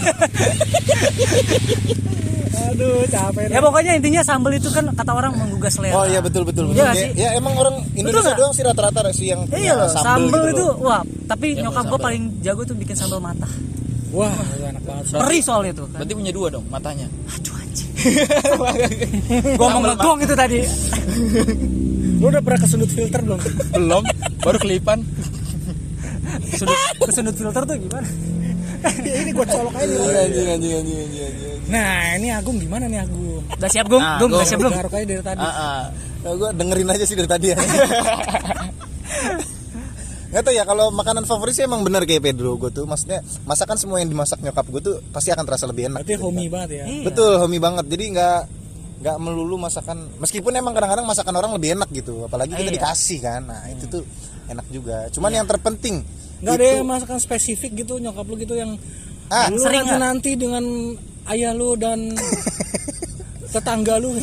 Aduh 2.73 3.05
capek 3.05 3.53
ya 3.53 3.61
pokoknya 3.61 3.92
intinya 3.99 4.23
sambal 4.25 4.53
itu 4.55 4.68
kan 4.73 4.88
kata 4.92 5.12
orang 5.12 5.33
menggugah 5.37 5.68
selera. 5.68 5.95
Oh 5.97 6.05
iya 6.07 6.21
betul 6.25 6.47
betul 6.47 6.73
betul. 6.73 6.79
Iya 6.81 6.88
ya, 6.88 6.95
sih? 6.97 7.11
ya 7.16 7.29
emang 7.37 7.53
orang 7.57 7.85
Indonesia 7.92 8.33
nggak? 8.33 8.38
doang 8.38 8.53
sih 8.53 8.62
rata-rata 8.64 9.01
sih 9.12 9.27
yang 9.29 9.45
iya 9.53 9.77
loh 9.77 9.88
sambel, 9.88 10.05
sambal 10.05 10.42
gitu 10.49 10.53
itu 10.57 10.64
loh. 10.64 10.77
wah 10.81 11.03
tapi 11.27 11.47
Yang 11.53 11.64
nyokap 11.68 11.85
gue 11.88 12.01
paling 12.01 12.23
jago 12.40 12.62
tuh 12.64 12.77
bikin 12.77 12.97
sambal 12.97 13.21
mata 13.21 13.49
wah 14.12 14.33
itu 14.33 14.64
enak 14.64 14.83
banget. 14.85 15.05
perih 15.16 15.42
soalnya 15.42 15.73
tuh. 15.75 15.87
kan 15.88 16.05
berarti 16.05 16.14
punya 16.16 16.33
dua 16.33 16.47
dong 16.49 16.64
matanya 16.68 17.07
aduh 17.29 17.55
anjing. 17.57 17.88
Gue 19.57 19.68
mau 19.68 19.81
ngegong 19.81 20.18
itu 20.21 20.35
tadi. 20.35 20.59
Lu 22.21 22.29
udah 22.29 22.42
pernah 22.45 22.61
kesundut 22.61 22.90
filter 22.90 23.23
belum? 23.23 23.40
Belum 23.73 24.03
baru 24.38 24.59
kelipan 24.59 25.01
sudut 26.55 26.79
kesundut 27.03 27.35
filter 27.35 27.62
tuh 27.62 27.77
gimana 27.79 28.09
ini 28.99 29.31
gue 29.31 29.47
colok 29.47 29.75
aja 29.75 29.87
nih. 29.87 29.95
Iya, 29.95 30.21
anjing 30.27 30.47
anjing 30.49 30.73
anjing 30.75 30.99
anjing 30.99 31.23
anjing. 31.23 31.57
nah 31.71 31.95
ini 32.14 32.29
Agung 32.29 32.59
gimana 32.59 32.85
nih 32.87 33.01
Agung 33.01 33.40
udah 33.47 33.71
siap 33.71 33.87
gung 33.87 34.03
Nah, 34.03 34.18
gung 34.18 34.31
udah 34.31 34.42
siap 34.42 34.59
belum 34.59 34.73
garuk 34.73 34.92
aja 34.92 35.07
dari 35.07 35.23
tadi 35.23 35.38
ah, 35.38 35.51
ah. 35.51 35.81
Nah, 36.23 36.33
gue 36.35 36.49
dengerin 36.55 36.88
aja 36.88 37.05
sih 37.05 37.14
dari 37.14 37.27
tadi 37.27 37.47
ya. 37.51 37.59
Nggak 40.33 40.42
tahu 40.42 40.55
ya 40.57 40.64
kalau 40.64 40.88
makanan 40.88 41.29
favorit 41.29 41.53
sih 41.53 41.61
emang 41.62 41.85
bener 41.85 42.09
kayak 42.09 42.25
Pedro 42.25 42.57
gue 42.57 42.73
tuh 42.73 42.88
maksudnya 42.88 43.21
masakan 43.45 43.77
semua 43.77 44.01
yang 44.01 44.09
dimasak 44.09 44.40
nyokap 44.40 44.64
gue 44.64 44.81
tuh 44.81 44.97
pasti 45.12 45.29
akan 45.29 45.45
terasa 45.45 45.68
lebih 45.68 45.92
enak. 45.92 46.01
berarti 46.01 46.14
gitu. 46.16 46.25
homey 46.25 46.47
banget 46.49 46.71
ya 46.73 46.85
Iya. 46.88 47.05
Betul, 47.05 47.33
homey 47.37 47.61
banget. 47.61 47.85
Jadi 47.87 48.05
nggak 48.16 48.38
nggak 49.03 49.16
melulu 49.18 49.57
masakan 49.59 49.99
meskipun 50.16 50.55
emang 50.55 50.73
kadang-kadang 50.73 51.05
masakan 51.05 51.35
orang 51.37 51.53
lebih 51.53 51.77
enak 51.77 51.90
gitu, 51.92 52.25
apalagi 52.25 52.57
kita 52.57 52.64
Iya. 52.64 52.77
dikasih 52.81 53.18
kan. 53.21 53.42
Nah, 53.45 53.61
itu 53.68 53.85
tuh 53.90 54.03
enak 54.50 54.66
juga. 54.70 55.07
Cuman 55.14 55.31
yang 55.31 55.46
terpenting 55.46 56.02
nggak 56.42 56.55
ada 56.59 56.66
yang 56.83 56.87
masakan 56.88 57.18
spesifik 57.22 57.87
gitu 57.87 58.02
nyokap 58.02 58.26
lu 58.26 58.35
gitu 58.35 58.59
yang 58.59 58.74
Ah, 59.33 59.48
lu 59.48 59.57
sering 59.62 59.88
nanti 59.88 60.02
nanti 60.02 60.31
dengan 60.37 60.64
ayah 61.33 61.57
lu 61.57 61.72
dan 61.78 62.12
tetangga 63.55 63.96
lu. 63.96 64.12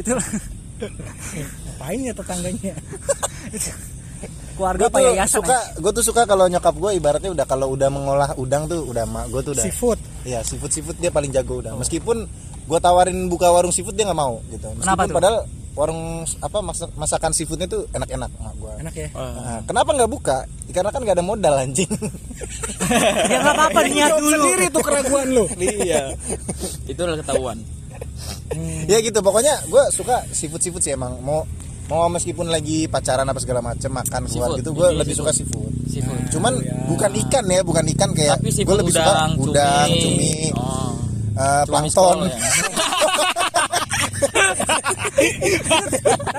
Itu 0.00 0.16
ngapain 1.84 2.00
ya 2.00 2.12
tetangganya? 2.16 2.74
Keluarga 4.54 4.86
apa 4.86 4.96
tuh 5.02 5.10
yayasan 5.12 5.36
suka 5.42 5.58
gue 5.82 5.92
tuh 5.92 6.04
suka 6.06 6.22
kalau 6.24 6.46
nyokap 6.46 6.72
gue 6.78 6.90
ibaratnya 6.96 7.28
udah 7.34 7.44
kalau 7.44 7.74
udah 7.74 7.90
mengolah 7.90 8.30
udang 8.38 8.70
tuh 8.70 8.86
udah 8.86 9.04
mak 9.04 9.28
gue 9.28 9.42
tuh 9.42 9.52
udah 9.52 9.64
seafood. 9.66 9.98
Iya 10.24 10.40
seafood 10.46 10.72
seafood 10.72 10.96
dia 10.96 11.10
paling 11.12 11.28
jago 11.34 11.60
udah. 11.60 11.76
Meskipun 11.76 12.24
gue 12.64 12.78
tawarin 12.80 13.28
buka 13.28 13.52
warung 13.52 13.74
seafood 13.74 13.98
dia 13.98 14.08
nggak 14.08 14.16
mau 14.16 14.40
gitu. 14.48 14.70
Meskipun 14.78 15.10
padahal 15.12 15.44
warung 15.74 16.02
apa 16.38 16.58
masak- 16.60 16.94
masakan 16.94 17.30
seafoodnya 17.30 17.66
tuh 17.66 17.90
enak-enak 17.90 18.30
mak 18.32 18.54
gue. 18.54 18.72
enak 18.80 18.94
ya 18.94 19.08
Nah, 19.10 19.60
kenapa 19.66 19.90
nggak 19.90 20.06
buka? 20.08 20.38
Karena 20.70 20.90
kan 20.90 21.02
nggak 21.02 21.16
ada 21.18 21.24
modal 21.24 21.54
anjing. 21.56 21.90
ya 23.30 23.38
nggak 23.38 23.54
apa-apa 23.54 23.80
niat 23.84 24.10
dulu 24.12 24.30
sendiri 24.30 24.64
tuh 24.70 24.82
keraguan 24.82 25.26
lu 25.30 25.44
iya 25.82 26.14
itu 26.84 27.00
udah 27.00 27.18
ketahuan 27.18 27.58
ya 28.84 28.98
gitu 29.00 29.18
pokoknya 29.18 29.66
gue 29.66 29.82
suka 29.90 30.22
seafood 30.30 30.60
seafood 30.60 30.82
sih 30.82 30.92
emang 30.92 31.18
mau 31.18 31.42
mau 31.84 32.08
meskipun 32.08 32.48
lagi 32.48 32.86
pacaran 32.86 33.24
apa 33.24 33.36
segala 33.36 33.60
macem 33.60 33.92
makan 33.92 34.24
keluar 34.24 34.48
Seafood, 34.48 34.60
gitu 34.62 34.70
gue 34.72 34.88
lebih 34.94 35.14
suka 35.14 35.30
seafood. 35.32 35.72
seafood 35.84 36.16
Cuman 36.30 36.56
bukan 36.88 37.10
ikan 37.26 37.44
ya, 37.44 37.60
bukan 37.60 37.84
ikan 37.92 38.10
kayak 38.12 38.38
tapi 38.38 38.48
gue 38.48 38.56
seafood 38.56 38.78
lebih 38.80 38.94
udang, 38.96 39.30
suka 39.36 39.44
udang, 39.44 39.88
cumi, 39.90 40.00
cumi, 40.00 40.32
oh. 40.56 40.92
eh, 41.36 41.62
Cumi 41.62 41.68
plankton. 41.68 41.92
skol 41.92 42.20
ya. 42.24 42.38
tapi 44.52 45.26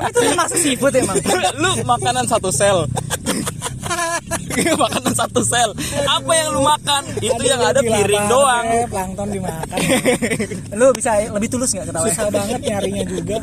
itu 0.05 0.19
termasuk 0.21 0.57
seafood 0.59 0.93
emang. 0.95 1.17
Lu 1.57 1.71
makanan 1.83 2.25
satu 2.25 2.49
sel. 2.49 2.85
Makanan 4.55 5.13
satu 5.13 5.41
sel. 5.41 5.69
Apa 6.05 6.31
yang 6.31 6.47
lu 6.53 6.61
makan? 6.63 7.03
Itu 7.17 7.43
yang 7.43 7.61
ada 7.61 7.79
piring 7.79 8.25
doang. 8.27 8.65
ya, 8.65 8.85
plankton 8.87 9.27
dimakan. 9.29 9.77
Lu 10.73 10.85
bisa 10.91 11.11
lebih 11.27 11.49
tulus 11.49 11.69
nggak 11.71 11.87
ketawa? 11.89 12.05
Susah 12.07 12.27
banget 12.31 12.61
nyarinya 12.63 13.03
juga. 13.05 13.37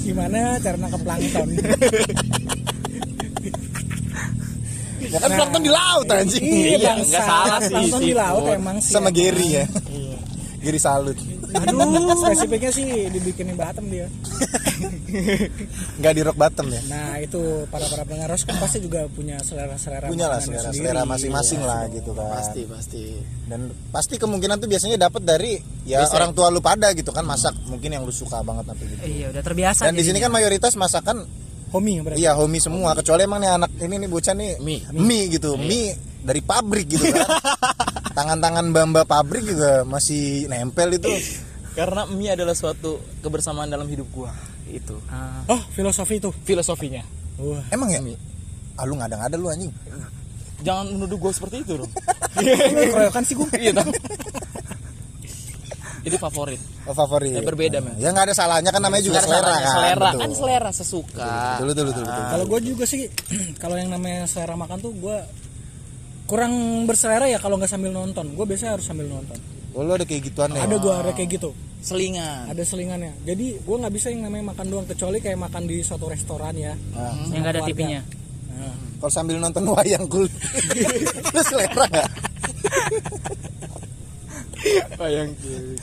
Gimana 0.00 0.58
cara 0.58 0.76
nangkep 0.80 1.02
plankton? 1.04 1.48
Ya 5.00 5.18
kan 5.18 5.30
plankton 5.32 5.62
di 5.64 5.72
laut 5.72 6.06
anjing. 6.06 6.44
iya 6.44 6.76
Iya, 6.76 6.88
bangsa. 6.92 7.08
nggak 7.08 7.22
salah 7.24 7.58
sih, 7.60 7.72
plankton 7.72 8.00
di 8.04 8.14
laut 8.14 8.44
emang 8.48 8.76
sih. 8.78 8.92
Sama. 8.94 9.10
Gary 9.10 9.48
ya. 9.56 9.64
Gary 10.60 10.78
salut. 10.78 11.16
Aduh. 11.54 12.16
Spesifiknya 12.20 12.70
sih 12.72 12.86
dibikinin 13.10 13.56
bottom 13.56 13.86
dia. 13.90 14.06
Nggak 16.00 16.12
di 16.16 16.22
rock 16.22 16.36
bottom 16.38 16.66
ya. 16.70 16.80
nah 16.88 17.18
itu 17.18 17.66
para 17.68 17.84
para 17.90 18.02
pendengar 18.06 18.32
kan 18.34 18.56
pasti 18.62 18.78
juga 18.80 19.04
punya 19.10 19.36
selera 19.42 19.76
selera 19.76 20.06
punya 20.08 20.30
lah 20.30 20.40
selera 20.40 20.70
selera 20.70 21.02
masing-masing 21.04 21.60
lah 21.60 21.90
gitu 21.90 22.14
kan. 22.14 22.30
Pasti 22.40 22.62
pasti. 22.66 23.04
Dan 23.50 23.70
pasti 23.90 24.14
kemungkinan 24.16 24.62
tuh 24.62 24.68
biasanya 24.70 24.96
dapat 24.96 25.22
dari 25.26 25.52
ya 25.84 26.06
Biasa. 26.06 26.14
orang 26.16 26.30
tua 26.32 26.46
lu 26.54 26.62
pada 26.62 26.94
gitu 26.94 27.10
kan 27.10 27.26
masak 27.26 27.52
mungkin 27.66 27.90
yang 27.90 28.02
lu 28.06 28.14
suka 28.14 28.40
banget 28.46 28.70
apa 28.70 28.82
gitu. 28.86 29.02
Iya 29.04 29.26
udah 29.34 29.42
terbiasa 29.42 29.80
dan 29.90 29.94
di 29.98 30.04
sini 30.06 30.18
kan 30.22 30.30
mayoritas 30.30 30.78
masakan 30.78 31.26
homie 31.74 32.00
berarti. 32.02 32.22
Iya 32.22 32.38
homie 32.38 32.62
semua. 32.62 32.94
Kecuali 32.94 33.26
emang 33.26 33.40
nih 33.42 33.50
anak 33.50 33.70
ini 33.82 33.94
nih 34.00 34.08
bocah 34.10 34.34
nih 34.34 34.50
Mie. 34.62 34.80
mie 34.94 35.24
gitu. 35.34 35.58
Mie 35.58 36.10
dari 36.20 36.40
pabrik 36.44 36.84
gitu 36.84 37.08
kan 37.16 37.24
tangan-tangan 38.20 38.66
bamba 38.70 39.02
pabrik 39.02 39.42
juga 39.42 39.82
masih 39.82 40.22
nempel 40.46 40.92
itu 40.92 41.08
Karena 41.70 42.04
mie 42.04 42.30
adalah 42.30 42.52
suatu 42.52 42.92
kebersamaan 43.18 43.66
dalam 43.66 43.86
hidup 43.86 44.04
gua. 44.10 44.28
Itu 44.66 45.00
Ah, 45.06 45.40
Oh, 45.46 45.60
filosofi 45.70 46.18
itu. 46.18 46.28
filosofinya. 46.42 47.00
Wah. 47.36 47.64
emang 47.70 47.88
ya 47.88 47.98
Mie. 47.98 48.20
ah 48.74 48.84
lu 48.84 48.94
ngada-ngada 48.94 49.34
lu 49.34 49.48
anjing 49.48 49.72
Jangan 50.60 50.92
menuduh 50.92 51.16
gua 51.16 51.32
seperti 51.32 51.64
itu 51.64 51.72
dong. 51.78 51.88
Lu 52.36 52.52
keroyokan 52.86 53.24
sih 53.24 53.32
gue. 53.32 53.48
Iya 53.62 53.72
tahu. 53.72 53.88
Itu 56.00 56.16
favorit. 56.16 56.60
oh, 56.84 56.92
favorit 56.92 57.28
Ya, 57.30 57.40
berbeda, 57.40 57.78
men. 57.78 57.92
ya 57.96 58.08
nggak 58.08 58.28
ada 58.28 58.34
salahnya 58.34 58.68
kan 58.68 58.80
namanya 58.80 59.02
juga 59.02 59.20
ada 59.20 59.24
selera 59.26 59.44
salahnya, 59.44 59.60
kan 59.60 59.70
selera 59.70 60.00
Betul. 60.06 60.20
kan 60.20 60.30
selera 60.32 60.70
sesuka. 60.72 61.28
betul 61.54 61.66
betul 61.68 61.84
betul, 61.86 62.02
betul. 62.02 62.24
Kalau 62.26 62.44
gue 62.46 62.60
juga 62.66 62.84
sih, 62.84 63.00
kalau 63.62 63.76
yang 63.76 63.88
namanya 63.88 64.24
selera 64.24 64.52
makan 64.54 64.78
tuh 64.80 64.92
gue 64.92 65.16
kurang 66.30 66.54
berselera 66.86 67.26
ya 67.26 67.36
kalau 67.36 67.58
nggak 67.58 67.66
sambil 67.68 67.90
nonton. 67.90 68.30
Gue 68.32 68.46
biasanya 68.46 68.78
harus 68.78 68.86
sambil 68.86 69.10
nonton. 69.10 69.34
oh 69.70 69.82
lu 69.82 69.90
ada 69.90 70.02
kayak 70.02 70.22
gituan 70.24 70.50
ya 70.50 70.62
Ada 70.62 70.76
gue 70.76 70.92
ada 70.92 71.10
kayak 71.10 71.30
gitu. 71.32 71.50
Selingan. 71.80 72.46
Ada 72.46 72.62
selingannya. 72.62 73.18
Jadi 73.24 73.58
gue 73.58 73.76
nggak 73.76 73.90
bisa 73.90 74.10
yang 74.10 74.22
namanya 74.22 74.52
makan 74.52 74.66
doang 74.68 74.86
kecuali 74.86 75.18
kayak 75.18 75.38
makan 75.40 75.62
di 75.64 75.80
suatu 75.80 76.06
restoran 76.06 76.54
ya. 76.54 76.74
Nah, 76.94 77.14
yang 77.28 77.40
nggak 77.40 77.50
ada 77.50 77.62
keluarga. 77.62 77.74
TV-nya. 77.74 78.00
Nah, 78.52 78.74
kalau 78.98 79.10
sambil 79.10 79.36
nonton 79.38 79.62
wayang 79.66 80.04
kul 80.06 80.28
lu 81.34 81.42
selera 81.42 81.86
nggak 81.88 82.08
Bayang 84.94 85.32
kiri. 85.36 85.74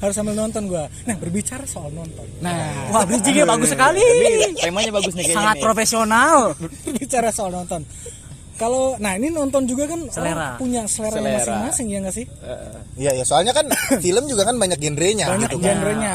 harus 0.00 0.14
sambil 0.14 0.32
nonton 0.32 0.64
gue. 0.64 0.84
Nah 1.04 1.16
berbicara 1.16 1.64
soal 1.64 1.88
nonton. 1.90 2.24
Nah, 2.40 2.88
Wah, 2.88 3.04
bridgingnya 3.04 3.44
bagus 3.44 3.68
sekali. 3.68 4.00
temanya 4.56 4.92
bagus 4.92 5.12
nih 5.12 5.28
kayaknya 5.28 5.36
Sangat 5.36 5.56
profesional. 5.60 6.36
berbicara 6.84 7.28
soal 7.30 7.52
nonton. 7.52 7.84
Kalau, 8.60 8.92
nah 8.96 9.16
ini 9.16 9.28
nonton 9.28 9.64
juga 9.64 9.88
kan 9.88 9.96
orang 9.98 10.12
Selera. 10.12 10.48
punya 10.54 10.84
selera, 10.84 11.16
Selera. 11.16 11.36
masing-masing 11.40 11.86
ya 11.88 11.98
nggak 11.98 12.12
sih? 12.14 12.26
iya 12.94 13.10
ya 13.10 13.24
soalnya 13.24 13.50
kan 13.50 13.64
film 14.04 14.24
juga 14.26 14.44
kan 14.44 14.54
banyak 14.54 14.76
genrenya 14.76 15.26
Banyak 15.26 15.48
gitu 15.48 15.56
kan 15.58 15.66
genrenya, 15.74 16.14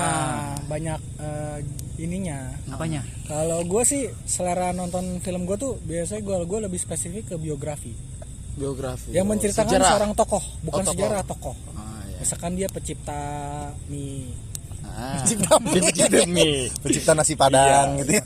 banyak 0.64 1.00
eh, 1.18 1.58
ininya. 1.98 2.40
Apanya? 2.70 3.02
Kalau 3.26 3.64
gue 3.64 3.82
sih 3.82 4.06
selera 4.24 4.70
nonton 4.72 5.18
film 5.20 5.44
gue 5.44 5.56
tuh 5.56 5.82
biasanya 5.82 6.22
gue 6.22 6.38
gue 6.46 6.60
lebih 6.62 6.78
spesifik 6.78 7.24
ke 7.26 7.36
biografi 7.36 7.98
Biografi. 8.54 9.10
yang 9.10 9.26
menceritakan 9.26 9.66
Sejarah. 9.68 9.90
seorang 9.90 10.12
tokoh, 10.14 10.44
bukan 10.62 10.80
Oh, 10.80 10.86
tokoh. 10.86 10.94
sejarah 10.96 11.22
tokoh. 11.24 11.56
Ah, 11.74 12.06
ya. 12.06 12.18
Misalkan 12.22 12.52
dia 12.54 12.70
pencipta 12.70 13.20
mie. 13.88 14.32
Pencipta 14.96 15.56
mie. 15.62 15.72
Pencipta 15.76 16.22
mie. 16.26 16.56
pencipta 16.80 17.12
nasi 17.14 17.34
padang 17.34 18.00
gitu 18.00 18.12
ya 18.16 18.24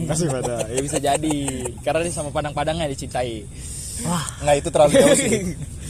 Masih 0.00 0.26
pada. 0.28 0.68
Ya 0.68 0.80
bisa 0.80 0.98
jadi. 0.98 1.38
Karena 1.80 2.04
dia 2.04 2.12
sama 2.12 2.30
padang-padangnya 2.30 2.86
dicintai. 2.86 3.42
Wah, 4.02 4.24
nggak 4.40 4.56
itu 4.58 4.68
terlalu 4.70 4.92
jauh 4.96 5.16
sih 5.18 5.32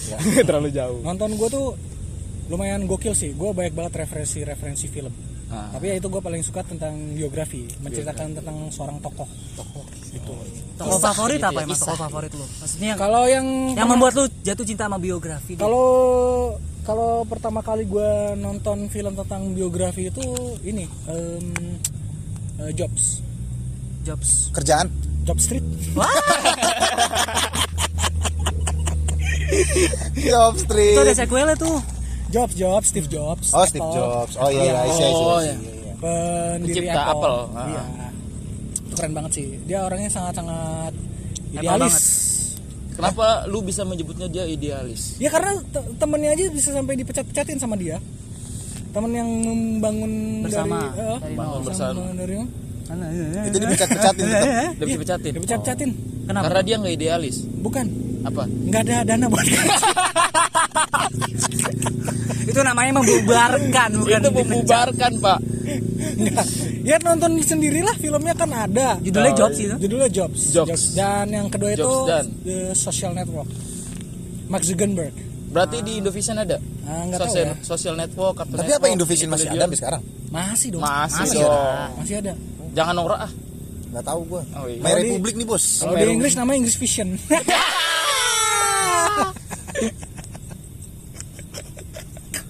Terlalu 0.48 0.68
jauh. 0.70 0.98
nonton 1.00 1.30
gue 1.32 1.48
tuh 1.48 1.66
lumayan 2.46 2.82
gokil 2.84 3.12
sih. 3.12 3.30
Gue 3.32 3.50
banyak 3.50 3.70
banget 3.70 3.92
referensi-referensi 4.00 4.86
film. 4.86 5.12
Ah. 5.46 5.66
Tapi 5.68 5.90
ya 5.90 5.98
itu 5.98 6.06
gue 6.06 6.18
paling 6.18 6.40
suka 6.40 6.62
tentang 6.62 6.94
biografi, 7.10 7.66
menceritakan 7.78 8.38
tentang 8.38 8.70
seorang 8.70 8.98
tokoh. 8.98 9.26
Tokoh 9.54 9.82
gitu. 10.08 10.30
tokoh 10.74 10.94
Kisah 10.94 11.02
favorit 11.10 11.36
gitu 11.36 11.46
apa 11.46 11.58
ya, 11.58 11.64
emang 11.66 11.74
kisah. 11.74 11.86
tokoh 11.86 11.98
favorit 12.00 12.30
lu? 12.32 12.46
Maksudnya 12.46 12.92
Kalau 12.94 13.22
yang 13.26 13.46
yang 13.74 13.88
membuat 13.88 14.12
lu 14.14 14.24
jatuh 14.40 14.62
cinta 14.62 14.86
sama 14.86 14.96
biografi. 14.96 15.58
kalau 15.58 16.54
kalau 16.90 17.22
pertama 17.22 17.62
kali 17.62 17.86
gue 17.86 18.34
nonton 18.34 18.90
film 18.90 19.14
tentang 19.14 19.54
biografi 19.54 20.10
itu 20.10 20.26
ini 20.66 20.90
em, 21.06 21.46
eh, 22.58 22.74
Jobs, 22.74 23.22
Jobs. 24.02 24.50
kerjaan 24.50 24.90
Job 25.22 25.38
Street. 25.38 25.62
Job 30.18 30.54
Street 30.58 30.94
itu 30.98 31.02
ada 31.06 31.14
sequelnya 31.14 31.54
tuh. 31.54 31.78
Jobs, 32.30 32.58
Jobs, 32.58 32.86
Steve 32.90 33.06
Jobs. 33.06 33.54
oh 33.54 33.62
Steve 33.70 33.86
Apple. 33.86 33.94
Jobs 33.94 34.34
oh 34.34 34.50
iya 34.50 34.62
iya 34.62 34.82
iya 34.82 34.82
iya, 34.82 35.06
Oh, 35.14 35.38
iya, 35.38 35.54
iya. 35.54 35.54
iya. 35.54 35.94
pendiri 35.94 36.74
Pencipta 36.74 37.02
Apple. 37.06 37.14
Apple. 37.14 37.38
Iya. 37.70 37.82
Itu 38.82 38.94
keren 38.98 39.12
banget 39.14 39.30
sih. 39.38 39.46
Dia 39.70 39.78
orangnya 39.86 40.10
sangat-sangat 40.10 40.90
Apple 40.90 41.54
idealis. 41.54 41.94
Kenapa 43.00 43.48
lu 43.48 43.64
bisa 43.64 43.82
menyebutnya 43.82 44.28
dia 44.28 44.44
idealis? 44.44 45.16
Ya 45.16 45.32
karena 45.32 45.56
te- 45.72 45.88
temennya 45.96 46.36
aja 46.36 46.52
bisa 46.52 46.68
sampai 46.70 47.00
dipecat-pecatin 47.00 47.56
sama 47.56 47.74
dia. 47.74 47.96
Temen 48.92 49.10
yang 49.14 49.24
membangun 49.24 50.44
Bersama, 50.44 50.92
dari, 50.92 51.00
eh, 51.00 51.18
dari 51.18 51.34
bersama 51.38 51.62
Bersama. 51.64 52.00
dari 52.12 52.36
itu 53.46 53.56
dipecat-pecatin 53.56 54.24
gitu. 54.26 54.46
Dia 54.76 54.86
dipecatin. 54.90 55.32
dipecat-pecatin. 55.38 55.90
Kenapa? 56.26 56.44
Karena 56.50 56.60
dia 56.60 56.74
nggak 56.76 56.94
idealis. 56.98 57.36
Bukan, 57.46 57.86
Apa? 58.26 58.42
nggak 58.44 58.82
ada 58.84 58.96
dana 59.06 59.26
buat 59.30 59.46
itu 62.50 62.60
namanya 62.66 62.92
membubarkan 62.98 63.90
bukan 63.94 64.20
itu 64.20 64.30
membubarkan, 64.34 65.12
Pak. 65.22 65.38
Ya 66.80 66.96
nonton 67.00 67.36
sendirilah 67.44 67.96
filmnya 68.00 68.32
kan 68.32 68.50
ada. 68.52 68.96
Judulnya 69.04 69.32
Jobs 69.36 69.56
itu. 69.60 69.76
Judulnya 69.76 70.08
Jobs. 70.08 70.40
Jobs. 70.52 70.82
Dan 70.96 71.28
yang 71.28 71.46
kedua 71.52 71.76
itu 71.76 71.84
Jobs 71.84 72.08
dan. 72.08 72.24
The 72.44 72.72
Social 72.72 73.12
Network. 73.12 73.48
Mark 74.50 74.64
Zuckerberg. 74.66 75.14
Berarti 75.50 75.82
di 75.82 75.98
Indovision 75.98 76.38
ada? 76.38 76.58
Ah, 76.90 77.06
Social, 77.06 77.54
ya. 77.54 77.54
social 77.62 77.94
network, 77.94 78.34
Cartoon 78.42 78.58
tapi 78.58 78.66
apa 78.66 78.82
Network, 78.82 78.94
Indovision 78.98 79.28
masih 79.30 79.46
ada 79.46 79.62
sampai 79.62 79.78
sekarang 79.78 80.02
Masih 80.30 80.68
dong. 80.74 80.82
Masih, 80.82 81.22
Masih 81.22 81.38
dong. 81.38 81.54
ada. 81.54 81.86
Masih 82.02 82.14
ada. 82.18 82.32
Jangan 82.74 82.94
norak 82.98 83.20
ah. 83.26 83.32
nggak 83.90 84.04
tahu 84.06 84.20
gua 84.26 84.42
Oh, 84.58 84.66
iya. 84.66 84.82
My 84.82 84.92
Republic 84.98 85.34
nih 85.38 85.46
bos 85.46 85.64
Kalau 85.82 85.94
di 85.94 86.06
Inggris 86.10 86.34
namanya 86.34 86.66
English 86.66 86.78
Vision. 86.82 87.14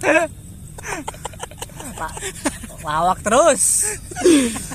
Lawak 2.81 3.19
terus. 3.21 3.85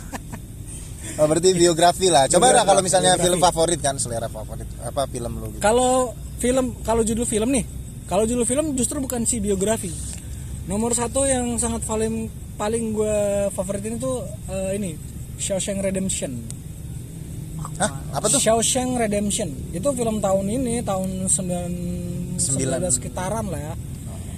oh, 1.19 1.25
berarti 1.25 1.49
biografi 1.55 2.07
lah 2.11 2.27
coba 2.27 2.51
lah 2.51 2.63
kalau 2.67 2.81
misalnya 2.83 3.15
Biografi. 3.15 3.25
film 3.31 3.39
favorit 3.41 3.79
kan 3.79 3.95
selera 3.95 4.27
favorit 4.27 4.67
apa 4.83 5.07
film 5.07 5.31
lu 5.39 5.47
gitu 5.55 5.61
Kalau 5.63 6.11
film, 6.37 6.75
kalau 6.83 7.01
judul 7.01 7.23
film 7.23 7.49
nih, 7.55 7.65
kalau 8.05 8.27
judul 8.27 8.43
film 8.43 8.75
justru 8.75 8.99
bukan 8.99 9.23
si 9.23 9.39
biografi. 9.39 9.89
Nomor 10.65 10.97
satu 10.97 11.23
yang 11.29 11.55
sangat 11.61 11.85
paling 11.85 12.27
paling 12.57 12.95
gue 12.95 13.17
favoritin 13.53 14.01
itu 14.01 14.11
eh, 14.49 14.71
ini 14.77 14.91
Shawshank 15.37 15.83
Redemption. 15.83 16.31
Hah? 17.75 17.91
apa 18.15 18.31
tuh 18.31 18.39
Shawshank 18.39 18.95
Redemption 18.95 19.51
itu 19.75 19.83
film 19.91 20.23
tahun 20.23 20.47
ini 20.47 20.79
tahun 20.79 21.27
9 21.27 22.39
Sembilan. 22.39 22.79
19 22.87 22.95
sekitaran 22.99 23.45
lah 23.51 23.59
ya. 23.59 23.73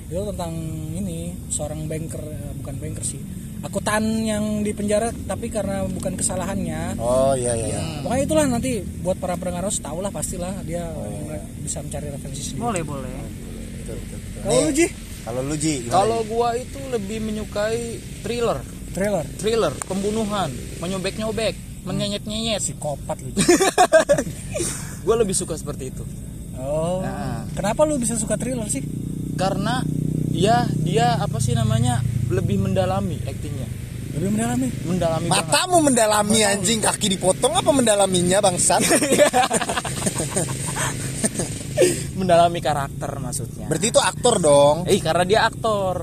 Itu 0.07 0.23
tentang 0.33 0.53
ini 0.95 1.33
seorang 1.49 1.85
banker 1.85 2.21
eh, 2.21 2.51
bukan 2.61 2.75
banker 2.77 3.03
sih. 3.05 3.21
Akuntan 3.65 4.03
yang 4.21 4.61
di 4.61 4.69
penjara 4.71 5.09
tapi 5.25 5.49
karena 5.49 5.81
bukan 5.89 6.13
kesalahannya. 6.13 7.01
oh 7.01 7.33
iya 7.33 7.57
iya, 7.57 7.67
iya. 7.73 7.79
Pokoknya 8.05 8.23
itulah 8.29 8.45
nanti 8.45 8.71
buat 9.01 9.17
para 9.17 9.33
pendengar 9.33 9.65
harus 9.65 9.81
tahu 9.81 9.99
lah 9.99 10.13
pastilah 10.13 10.53
dia 10.61 10.85
bisa 11.61 11.81
mencari 11.81 12.13
referensi 12.13 12.41
sendiri. 12.53 12.61
Boleh, 12.61 12.81
boleh. 12.85 13.11
Betul, 13.81 13.97
betul, 13.97 14.19
betul. 14.21 14.41
Kalau 14.45 14.59
lu 14.61 14.71
Ji? 14.71 14.87
kalau 15.27 15.41
lu 15.43 15.55
Ji 15.57 15.73
Kalau 15.89 16.19
gua 16.29 16.49
itu 16.55 16.79
lebih 16.87 17.17
menyukai 17.19 17.97
thriller, 18.21 18.61
Trailer. 18.93 19.25
thriller, 19.41 19.73
pembunuhan, 19.89 20.53
menyobek-nyobek, 20.79 21.83
menyenyet-nyenyet. 21.83 22.61
Psikopat 22.61 23.17
lu. 23.25 23.33
Gua 25.05 25.15
lebih 25.17 25.35
suka 25.35 25.55
seperti 25.55 25.91
itu. 25.91 26.03
Oh. 26.57 26.99
Nah. 26.99 27.47
Kenapa 27.53 27.87
lu 27.87 27.95
bisa 27.95 28.19
suka 28.19 28.35
thriller 28.35 28.67
sih? 28.67 28.83
Karena 29.37 29.81
ya 30.33 30.67
dia 30.83 31.17
apa 31.17 31.37
sih 31.39 31.53
namanya 31.53 32.01
lebih 32.29 32.57
mendalami 32.57 33.17
aktingnya, 33.21 33.67
Lebih 34.13 34.29
mendalami. 34.29 34.67
mendalami 34.83 35.25
banget. 35.25 35.43
matamu 35.43 35.77
mendalami 35.81 36.39
anjing 36.43 36.79
kaki 36.79 37.07
dipotong 37.09 37.53
apa 37.53 37.69
mendalaminya 37.69 38.37
bangsat 38.39 38.81
mendalami 42.13 42.59
karakter 42.59 43.11
maksudnya. 43.15 43.65
berarti 43.65 43.87
itu 43.87 44.01
aktor 44.01 44.35
dong 44.37 44.75
Eh 44.85 44.97
karena 44.97 45.23
dia 45.23 45.39
aktor. 45.43 46.01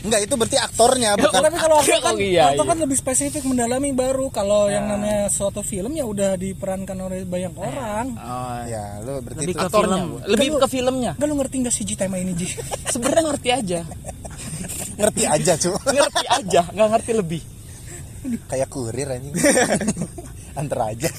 enggak 0.00 0.20
itu 0.22 0.34
berarti 0.34 0.58
aktornya 0.58 1.16
bukan 1.16 1.32
Tapi 1.40 1.56
kalau 1.56 1.76
aktor 1.80 1.96
kan, 1.98 2.12
Oh, 2.12 2.20
iya, 2.20 2.42
aktor 2.46 2.60
iya. 2.60 2.70
kan 2.70 2.78
lebih 2.78 2.92
spesifik 2.94 3.42
mendalami 3.42 3.88
baru. 3.90 4.28
Kalau 4.28 4.68
yang 4.68 4.84
namanya 4.84 5.28
suatu 5.28 5.60
film 5.60 5.92
ya 5.92 6.04
udah 6.04 6.36
diperankan 6.36 6.92
oleh 6.98 7.24
banyak 7.24 7.52
orang. 7.54 8.12
Oh, 8.14 8.58
ya 8.66 9.00
lu 9.00 9.20
berarti 9.20 9.40
Lebih 9.42 9.54
itu 9.54 9.58
ke 9.58 9.66
aktornya, 9.66 9.96
film. 9.98 10.20
lebih 10.26 10.46
ke 10.54 10.68
filmnya. 10.68 11.12
Enggak 11.14 11.24
lu 11.26 11.36
ngerti 11.38 11.56
nggak 11.58 11.74
sih 11.74 11.84
Ji 11.84 11.94
tema 11.94 12.16
ini 12.16 12.32
Ji? 12.34 12.48
Sebenarnya 12.86 13.22
ngerti 13.26 13.48
aja, 13.50 13.80
ngerti 14.96 15.22
aja 15.24 15.52
cu. 15.54 15.70
Ngerti 15.84 16.24
aja, 16.26 16.60
nggak 16.68 16.88
ngerti 16.90 17.12
lebih. 17.12 17.42
kayak 18.46 18.68
kurir 18.68 19.04
anjing. 19.06 19.34
Antar 20.58 20.90
aja. 20.90 21.10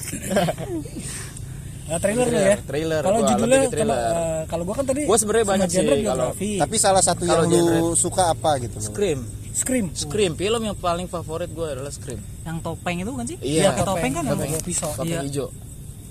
Nah, 1.86 2.02
trailer 2.02 2.26
lu 2.26 2.34
ya. 2.34 2.56
Trailer, 2.58 2.98
Kalau 3.00 3.18
gua 3.20 3.28
judulnya 3.30 3.58
trailer. 3.64 3.94
kalau, 3.94 3.98
kalau 4.44 4.62
gua 4.64 4.74
kan 4.74 4.84
tadi 4.84 5.00
Gua 5.06 5.14
sebenarnya 5.14 5.46
banyak 5.46 5.68
sih 5.70 5.86
kalau- 6.02 6.34
tapi 6.34 6.76
salah 6.76 6.98
satu 6.98 7.22
Kalau 7.22 7.46
yang 7.46 7.52
lu 7.52 7.62
genre- 7.62 7.94
suka 7.94 8.22
apa 8.28 8.58
gitu 8.58 8.76
lu 8.76 8.90
Scream. 8.90 9.20
Scream. 9.54 9.86
Scream. 9.94 10.32
Film 10.34 10.62
yang 10.62 10.74
paling 10.74 11.06
favorit 11.06 11.48
gue 11.48 11.64
adalah 11.64 11.88
Scream. 11.88 12.20
Yang 12.42 12.58
topeng 12.60 12.96
itu 12.98 13.08
kan 13.08 13.24
sih? 13.24 13.38
Iya, 13.40 13.70
Pakai 13.70 13.84
topeng 13.86 14.12
kan 14.12 14.24
yang 14.26 14.36
Bawa 14.36 14.60
pisau. 14.60 14.90
pakai 14.92 15.08
Iya. 15.08 15.20
hijau. 15.24 15.48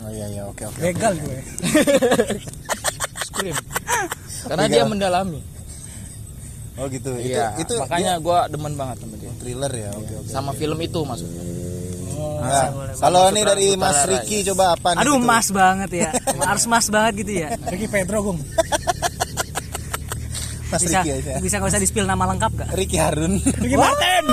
Oh 0.01 0.09
iya 0.09 0.25
iya. 0.27 0.41
Oke 0.47 0.63
oke 0.63 0.79
Begal 0.79 1.13
gue. 1.13 1.37
Scream. 3.27 3.55
Karena 4.45 4.65
dia 4.65 4.83
mendalami 4.83 5.39
oh 6.75 6.85
gitu. 6.87 7.11
Iya 7.15 7.55
itu 7.55 7.71
itu 7.71 7.73
makanya 7.79 8.13
gue 8.17 8.37
demen 8.49 8.73
banget 8.73 8.97
sama 9.01 9.15
dia. 9.15 9.31
Thriller 9.37 9.71
ya 9.71 9.89
oke 9.91 10.13
oke 10.19 10.29
sama 10.29 10.51
film 10.51 10.77
itu 10.79 10.99
maksudnya. 11.01 11.43
Nah, 12.35 12.67
kalau 12.95 13.33
nih 13.33 13.41
dari 13.41 13.67
Mas 13.73 14.05
Riki 14.05 14.45
coba 14.45 14.77
apa 14.77 14.93
nih 14.93 15.01
aduh 15.01 15.17
gitu? 15.17 15.25
mas 15.25 15.47
banget 15.49 15.89
ya. 15.91 16.09
Harus 16.49 16.65
mas 16.65 16.87
banget 16.87 17.25
gitu 17.25 17.31
ya. 17.41 17.49
Ricky 17.65 17.87
Pedro, 17.87 18.21
Gung. 18.21 18.39
Mas 20.65 20.81
bisa 20.81 20.99
Riki 20.99 21.11
aja. 21.13 21.33
bisa 21.39 21.55
nggak 21.57 21.71
usah 21.71 21.79
di 21.79 21.87
spill 21.87 22.05
nama 22.05 22.25
lengkap 22.25 22.51
gak 22.55 22.69
Ricky 22.73 22.97
Harun. 22.97 23.37
Ricky 23.63 23.77
Martin. 23.77 24.25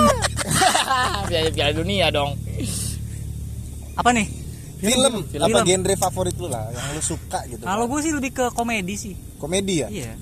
piala 1.28 1.50
piala 1.52 1.72
dunia 1.72 2.08
dong. 2.08 2.32
Apa 3.94 4.10
nih? 4.10 4.26
Film, 4.82 5.22
Film. 5.28 5.44
apa 5.46 5.58
genre 5.62 5.94
favorit 5.94 6.34
lu 6.34 6.48
lah 6.48 6.66
yang 6.68 6.96
lu 6.96 7.02
suka 7.04 7.46
gitu? 7.46 7.62
Kalau 7.62 7.84
gue 7.86 8.00
sih 8.02 8.10
lebih 8.10 8.32
ke 8.32 8.44
komedi 8.50 8.94
sih. 8.98 9.14
Komedi 9.38 9.74
ya? 9.78 9.88
Iya. 9.92 10.12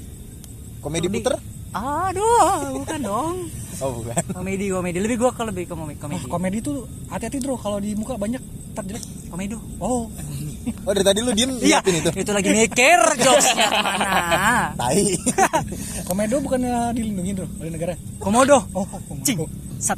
Komedi 0.78 1.08
Lebih- 1.08 1.24
puter 1.24 1.34
aduh 1.70 2.82
bukan 2.82 3.00
dong. 3.02 3.36
Oh 3.80 3.96
bukan. 3.96 4.12
Komedi 4.36 4.68
komedi. 4.68 5.00
Lebih 5.00 5.16
gue 5.16 5.30
ke 5.32 5.40
lebih 5.40 5.64
ke 5.64 5.72
komedi 5.72 5.96
komedi. 5.96 6.20
Oh, 6.20 6.28
komedi 6.28 6.58
tuh 6.60 6.84
hati-hati 7.08 7.40
bro. 7.40 7.56
Kalau 7.56 7.80
di 7.80 7.96
muka 7.96 8.12
banyak 8.20 8.36
tak 8.76 8.92
jelek. 8.92 9.00
komedi. 9.32 9.56
Oh, 9.80 10.04
oh 10.86 10.92
dari 10.92 11.00
tadi 11.00 11.24
lu 11.24 11.32
diem 11.32 11.56
iya 11.64 11.80
liatin 11.80 12.04
itu? 12.04 12.10
itu 12.12 12.30
lagi 12.34 12.50
mikir 12.52 13.00
jokesnya 13.16 13.72
mana 13.96 14.76
tai. 14.76 15.16
Komedo 16.04 16.44
bukannya 16.44 16.92
dilindungi 16.92 17.32
bro 17.32 17.48
oleh 17.56 17.72
negara? 17.72 17.94
komodo. 18.20 18.68
Oh, 18.76 18.84
komodo. 18.84 19.24
cing 19.24 19.40
sat. 19.80 19.96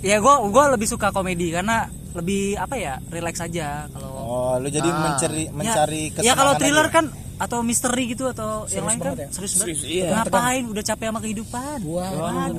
Ya 0.00 0.16
gue 0.24 0.34
gua 0.48 0.64
lebih 0.72 0.88
suka 0.88 1.12
komedi 1.12 1.52
karena 1.52 1.92
lebih 2.14 2.56
apa 2.56 2.78
ya 2.78 2.96
relax 3.10 3.42
aja 3.42 3.90
kalau 3.90 4.08
oh 4.14 4.54
lu 4.62 4.70
jadi 4.70 4.86
mencari 4.86 5.50
mencari 5.50 6.02
ya, 6.22 6.30
ya 6.30 6.32
kalau 6.38 6.54
thriller 6.54 6.86
aja. 6.86 6.94
kan 6.94 7.04
atau 7.34 7.58
misteri 7.66 8.14
gitu 8.14 8.30
atau 8.30 8.64
yang 8.70 8.86
lain 8.86 8.98
kan? 9.02 9.14
ya? 9.18 9.28
serius 9.34 9.52
Serius, 9.58 9.80
banget 9.82 10.06
iya. 10.06 10.08
ngapain 10.22 10.62
udah 10.70 10.82
capek 10.86 11.06
sama 11.10 11.20
kehidupan? 11.20 11.78
Wah, 11.86 12.50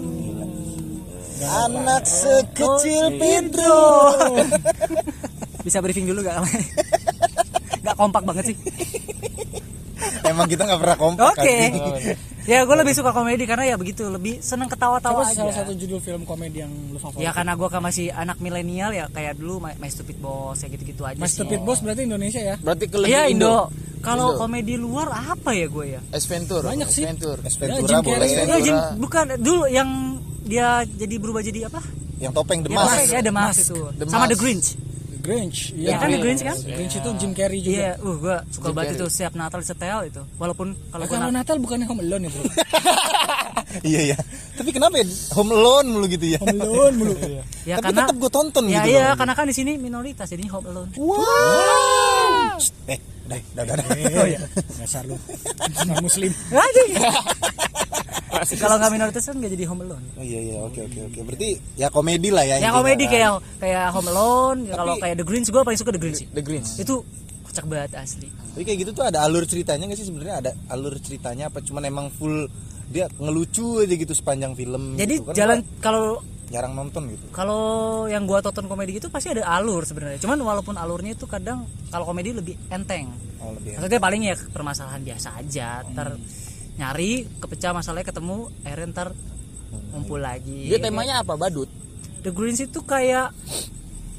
anak 1.65 2.03
sekecil 2.07 3.05
Oh, 3.07 3.19
Pedro. 3.19 3.83
Bisa 5.65 5.81
briefing 5.81 6.05
dulu 6.07 6.21
gak 6.23 6.43
nggak 7.85 7.95
kompak 7.97 8.23
banget 8.25 8.53
sih. 8.53 8.57
Emang 10.25 10.49
kita 10.49 10.65
nggak 10.65 10.79
pernah 10.81 10.97
kompak 10.97 11.25
oke. 11.37 11.41
Anjing. 11.45 11.73
ya 12.45 12.61
gue 12.61 12.77
lebih 12.77 12.93
suka 12.93 13.09
komedi 13.09 13.49
karena 13.49 13.73
ya 13.73 13.75
begitu 13.77 14.05
lebih 14.05 14.37
seneng 14.37 14.69
ketawa-tawa 14.69 15.25
aja 15.25 15.41
salah 15.41 15.65
satu 15.65 15.73
judul 15.73 15.97
film 15.97 16.29
komedi 16.29 16.61
yang 16.61 16.69
lu 16.93 17.01
favorit. 17.01 17.25
ya 17.25 17.33
karena 17.33 17.57
gue 17.57 17.67
kan 17.73 17.81
masih 17.81 18.13
anak 18.13 18.37
milenial 18.37 18.93
ya 18.93 19.09
kayak 19.09 19.33
dulu 19.41 19.57
My, 19.65 19.73
My 19.81 19.89
Stupid 19.89 20.21
Boss 20.21 20.61
ya 20.61 20.69
gitu-gitu 20.69 21.01
aja 21.01 21.17
Mas 21.17 21.33
sih. 21.33 21.41
Stupid 21.41 21.65
Boss 21.65 21.81
berarti 21.81 22.05
Indonesia 22.05 22.37
ya? 22.37 22.55
berarti 22.61 22.85
ke 22.85 22.97
lebih 23.01 23.09
Iya 23.17 23.21
Indo, 23.33 23.33
Indo. 23.33 23.84
Kalau 24.05 24.37
komedi 24.37 24.77
luar 24.77 25.09
apa 25.09 25.51
ya 25.51 25.65
gue 25.65 25.85
ya? 25.89 26.01
Ace 26.13 26.25
Ventura 26.25 26.69
Banyak 26.69 26.87
sih. 26.87 27.03
Ya, 27.03 27.11
Ventura 27.11 27.41
Jim 27.81 27.99
boleh 27.99 28.27
Ya, 28.29 28.57
Jim, 28.61 28.77
bukan 29.01 29.25
dulu 29.37 29.65
yang 29.65 29.89
dia 30.41 30.85
jadi 30.85 31.15
berubah 31.17 31.41
jadi 31.41 31.67
apa? 31.67 31.81
yang 32.15 32.31
topeng 32.31 32.63
The 32.63 32.71
Ya, 32.71 32.77
Mask 32.79 33.11
ya 33.11 33.19
The 33.19 33.33
Mask 33.33 33.59
itu. 33.65 33.75
The 33.91 34.05
Sama 34.07 34.23
Mask. 34.23 34.31
The 34.31 34.37
Grinch. 34.39 34.67
The 35.11 35.19
Grinch. 35.19 35.59
Ya 35.75 35.97
kan 35.97 36.07
The 36.07 36.19
Grinch 36.21 36.41
kan? 36.41 36.55
The 36.55 36.71
Grinch 36.71 36.95
itu 36.95 37.09
Jim 37.17 37.31
Carrey 37.33 37.59
juga. 37.59 37.75
Iya, 37.75 37.91
uh 37.99 38.15
gue 38.15 38.35
suka 38.47 38.65
Jim 38.69 38.75
banget 38.77 38.87
Carrey. 38.95 39.01
itu 39.03 39.05
setiap 39.11 39.33
Natal 39.35 39.59
setel 39.61 39.99
itu. 40.07 40.21
Walaupun 40.37 40.67
kalau 40.87 41.03
gue 41.03 41.11
kalau 41.11 41.33
Natal 41.33 41.55
bukannya 41.59 41.85
Home 41.85 42.01
Alone 42.01 42.23
ya 42.23 42.31
bro? 42.31 42.43
iya 43.83 44.01
iya 44.13 44.17
tapi 44.55 44.71
kenapa 44.71 44.95
ya 44.95 45.05
Home 45.35 45.51
Alone 45.51 45.87
mulu 45.91 46.05
gitu 46.07 46.25
ya 46.31 46.39
Home 46.39 46.61
Alone 46.63 46.95
mulu. 46.95 47.13
ya 47.69 47.75
tapi 47.75 47.91
karena 47.91 48.01
tetap 48.07 48.15
gue 48.15 48.31
tonton 48.31 48.63
ya 48.71 48.79
gitu 48.79 48.95
iya 48.95 49.03
loh. 49.11 49.15
karena 49.19 49.33
kan 49.35 49.45
di 49.51 49.55
sini 49.55 49.71
minoritas 49.75 50.27
jadi 50.31 50.47
Home 50.47 50.67
Alone. 50.71 50.89
wow 50.95 52.55
eh 52.87 52.99
udah 53.25 53.37
udah 53.37 53.63
udah, 53.65 53.75
udah. 53.75 54.21
Oh 54.21 54.27
ya, 54.27 54.39
dasar 54.79 55.03
lu. 55.05 55.17
Non 55.89 55.97
muslim. 56.01 56.31
Aduh. 56.53 56.87
kalau 58.61 58.75
nggak 58.77 58.91
minoritas 58.91 59.23
kan 59.23 59.35
nggak 59.39 59.51
jadi 59.55 59.65
Home 59.71 59.81
Alone. 59.87 60.05
Oh 60.19 60.25
iya 60.25 60.39
iya 60.41 60.57
oke 60.61 60.79
oke 60.85 60.99
oke. 61.11 61.19
Berarti 61.23 61.49
ya 61.79 61.87
komedi 61.87 62.29
lah 62.29 62.43
ya. 62.43 62.59
Ya 62.59 62.69
komedi 62.75 63.05
kan. 63.07 63.11
kayak 63.13 63.29
kayak 63.63 63.85
Home 63.95 64.09
Alone. 64.11 64.59
ya 64.67 64.73
Kalau 64.75 64.93
kayak 64.99 65.15
The 65.21 65.25
Grinch 65.25 65.49
gue 65.49 65.61
paling 65.63 65.79
suka 65.79 65.91
The 65.95 66.01
Grinch. 66.01 66.21
The 66.29 66.43
Grinch 66.43 66.69
Itu 66.81 66.95
kocak 67.47 67.65
banget 67.71 67.91
asli. 67.95 68.27
Tapi 68.27 68.63
kayak 68.67 68.77
gitu 68.87 68.91
tuh 68.91 69.05
ada 69.07 69.23
alur 69.23 69.43
ceritanya 69.47 69.87
nggak 69.87 69.99
sih 69.99 70.07
sebenarnya 70.07 70.35
ada 70.43 70.51
alur 70.71 70.95
ceritanya 70.99 71.47
apa 71.47 71.63
cuman 71.63 71.83
emang 71.87 72.07
full 72.11 72.47
dia 72.91 73.09
ngelucu 73.17 73.81
aja 73.81 73.95
gitu 73.95 74.13
sepanjang 74.13 74.53
film. 74.53 74.99
Jadi 74.99 75.15
gitu. 75.21 75.31
Kan 75.31 75.35
jalan 75.35 75.57
gua 75.63 75.79
kalau 75.81 76.05
jarang 76.45 76.77
nonton 76.77 77.09
gitu. 77.09 77.25
kalau 77.33 78.05
yang 78.05 78.29
gua 78.29 78.37
tonton 78.37 78.69
komedi 78.69 79.01
gitu 79.01 79.09
pasti 79.09 79.33
ada 79.33 79.49
alur 79.57 79.81
sebenarnya. 79.81 80.21
Cuman 80.21 80.37
walaupun 80.37 80.77
alurnya 80.77 81.17
itu 81.17 81.25
kadang 81.25 81.65
kalau 81.89 82.05
komedi 82.05 82.37
lebih 82.37 82.53
enteng. 82.69 83.09
Oh 83.41 83.49
lebih. 83.57 83.81
Maksudnya 83.81 84.01
paling 84.01 84.21
ya 84.29 84.35
permasalahan 84.53 85.01
biasa 85.01 85.41
aja. 85.41 85.81
Ntar 85.89 86.15
nyari 86.75 87.25
kepecah 87.41 87.71
masalahnya 87.73 88.05
ketemu 88.13 88.51
akhirnya 88.61 88.87
ntar 88.93 89.07
ngumpul 89.95 90.21
lagi. 90.21 90.69
dia 90.69 90.77
temanya 90.77 91.23
apa 91.25 91.33
badut 91.35 91.67
The 92.21 92.29
Greens 92.29 92.61
itu 92.61 92.79
kayak 92.85 93.33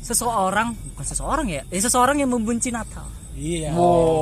seseorang 0.03 0.75
bukan 0.95 1.07
seseorang 1.07 1.47
ya, 1.51 1.63
ya 1.67 1.81
seseorang 1.83 2.23
yang 2.23 2.31
membenci 2.31 2.71
Natal. 2.71 3.07
Iya. 3.37 3.77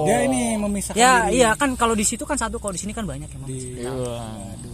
Dia 0.09 0.19
ini 0.27 0.59
memisahkan 0.59 0.99
Ya 0.99 1.29
diri. 1.31 1.39
iya 1.39 1.55
kan 1.55 1.79
kalau 1.79 1.95
di 1.95 2.03
situ 2.03 2.27
kan 2.27 2.35
satu, 2.35 2.59
kalau 2.59 2.75
di 2.75 2.81
sini 2.83 2.91
kan 2.91 3.07
banyak 3.07 3.31
emang. 3.31 3.47
Wiu 3.47 3.79
wiu 3.79 4.74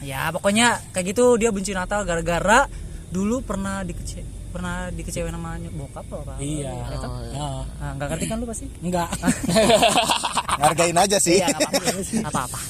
Ya 0.00 0.32
pokoknya 0.32 0.80
kayak 0.96 1.06
gitu 1.12 1.36
dia 1.36 1.52
benci 1.52 1.76
Natal 1.76 2.08
gara-gara 2.08 2.64
dulu 3.12 3.44
pernah 3.44 3.84
dikece 3.84 4.24
pernah 4.50 4.90
dikecewain 4.90 5.30
sama 5.30 5.60
bokap 5.76 6.04
apa 6.10 6.16
apa. 6.26 6.34
Iya. 6.42 6.72
Ya 6.74 6.96
kan? 6.98 7.10
Nah, 7.30 7.62
Nah, 7.78 7.90
nggak 7.96 8.08
ngerti 8.10 8.24
kan 8.26 8.36
lu 8.42 8.46
pasti? 8.50 8.66
enggak. 8.82 9.08
Ngargain 10.60 10.98
aja 10.98 11.16
sih. 11.22 11.38
Iya 11.38 11.54
apa-apa. 11.54 12.26
apa-apa. 12.26 12.60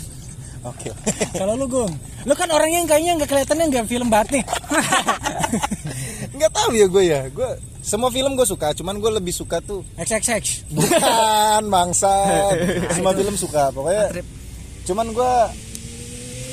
Oke. 0.61 0.93
Kalau 1.41 1.57
lu 1.57 1.65
Gung, 1.73 1.89
lu 2.29 2.35
kan 2.37 2.53
orangnya 2.53 2.85
yang 2.85 2.89
kayaknya 2.91 3.13
nggak 3.17 3.31
kelihatannya 3.33 3.65
nggak 3.73 3.87
film 3.89 4.13
banget 4.13 4.29
nih. 4.41 4.45
Nggak 6.41 6.53
tahu 6.57 6.71
ya 6.73 6.87
gue 6.89 7.05
ya. 7.05 7.21
Gue 7.29 7.51
semua 7.85 8.09
film 8.09 8.33
gue 8.33 8.49
suka, 8.49 8.73
cuman 8.73 8.97
gue 8.97 9.11
lebih 9.21 9.33
suka 9.33 9.61
tuh 9.61 9.85
XXX. 10.01 10.73
bukan 10.73 11.63
bangsa. 11.69 12.13
Semua 12.97 13.13
film 13.17 13.37
suka. 13.37 13.73
Pokoknya 13.73 14.09
cuman 14.89 15.13
gue 15.13 15.33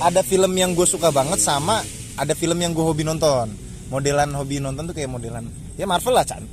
ada 0.04 0.21
film 0.21 0.52
yang 0.54 0.76
gue 0.78 0.86
suka 0.86 1.10
banget 1.10 1.41
sama 1.41 1.82
ada 2.17 2.34
film 2.38 2.58
yang 2.62 2.73
gue 2.73 2.86
hobi 2.86 3.02
nonton 3.02 3.50
modelan 3.89 4.30
hobi 4.36 4.62
nonton 4.62 4.89
tuh 4.89 4.93
kayak 4.93 5.10
modelan 5.10 5.47
ya 5.80 5.89
Marvel 5.89 6.13
lah 6.13 6.26
Chan 6.28 6.43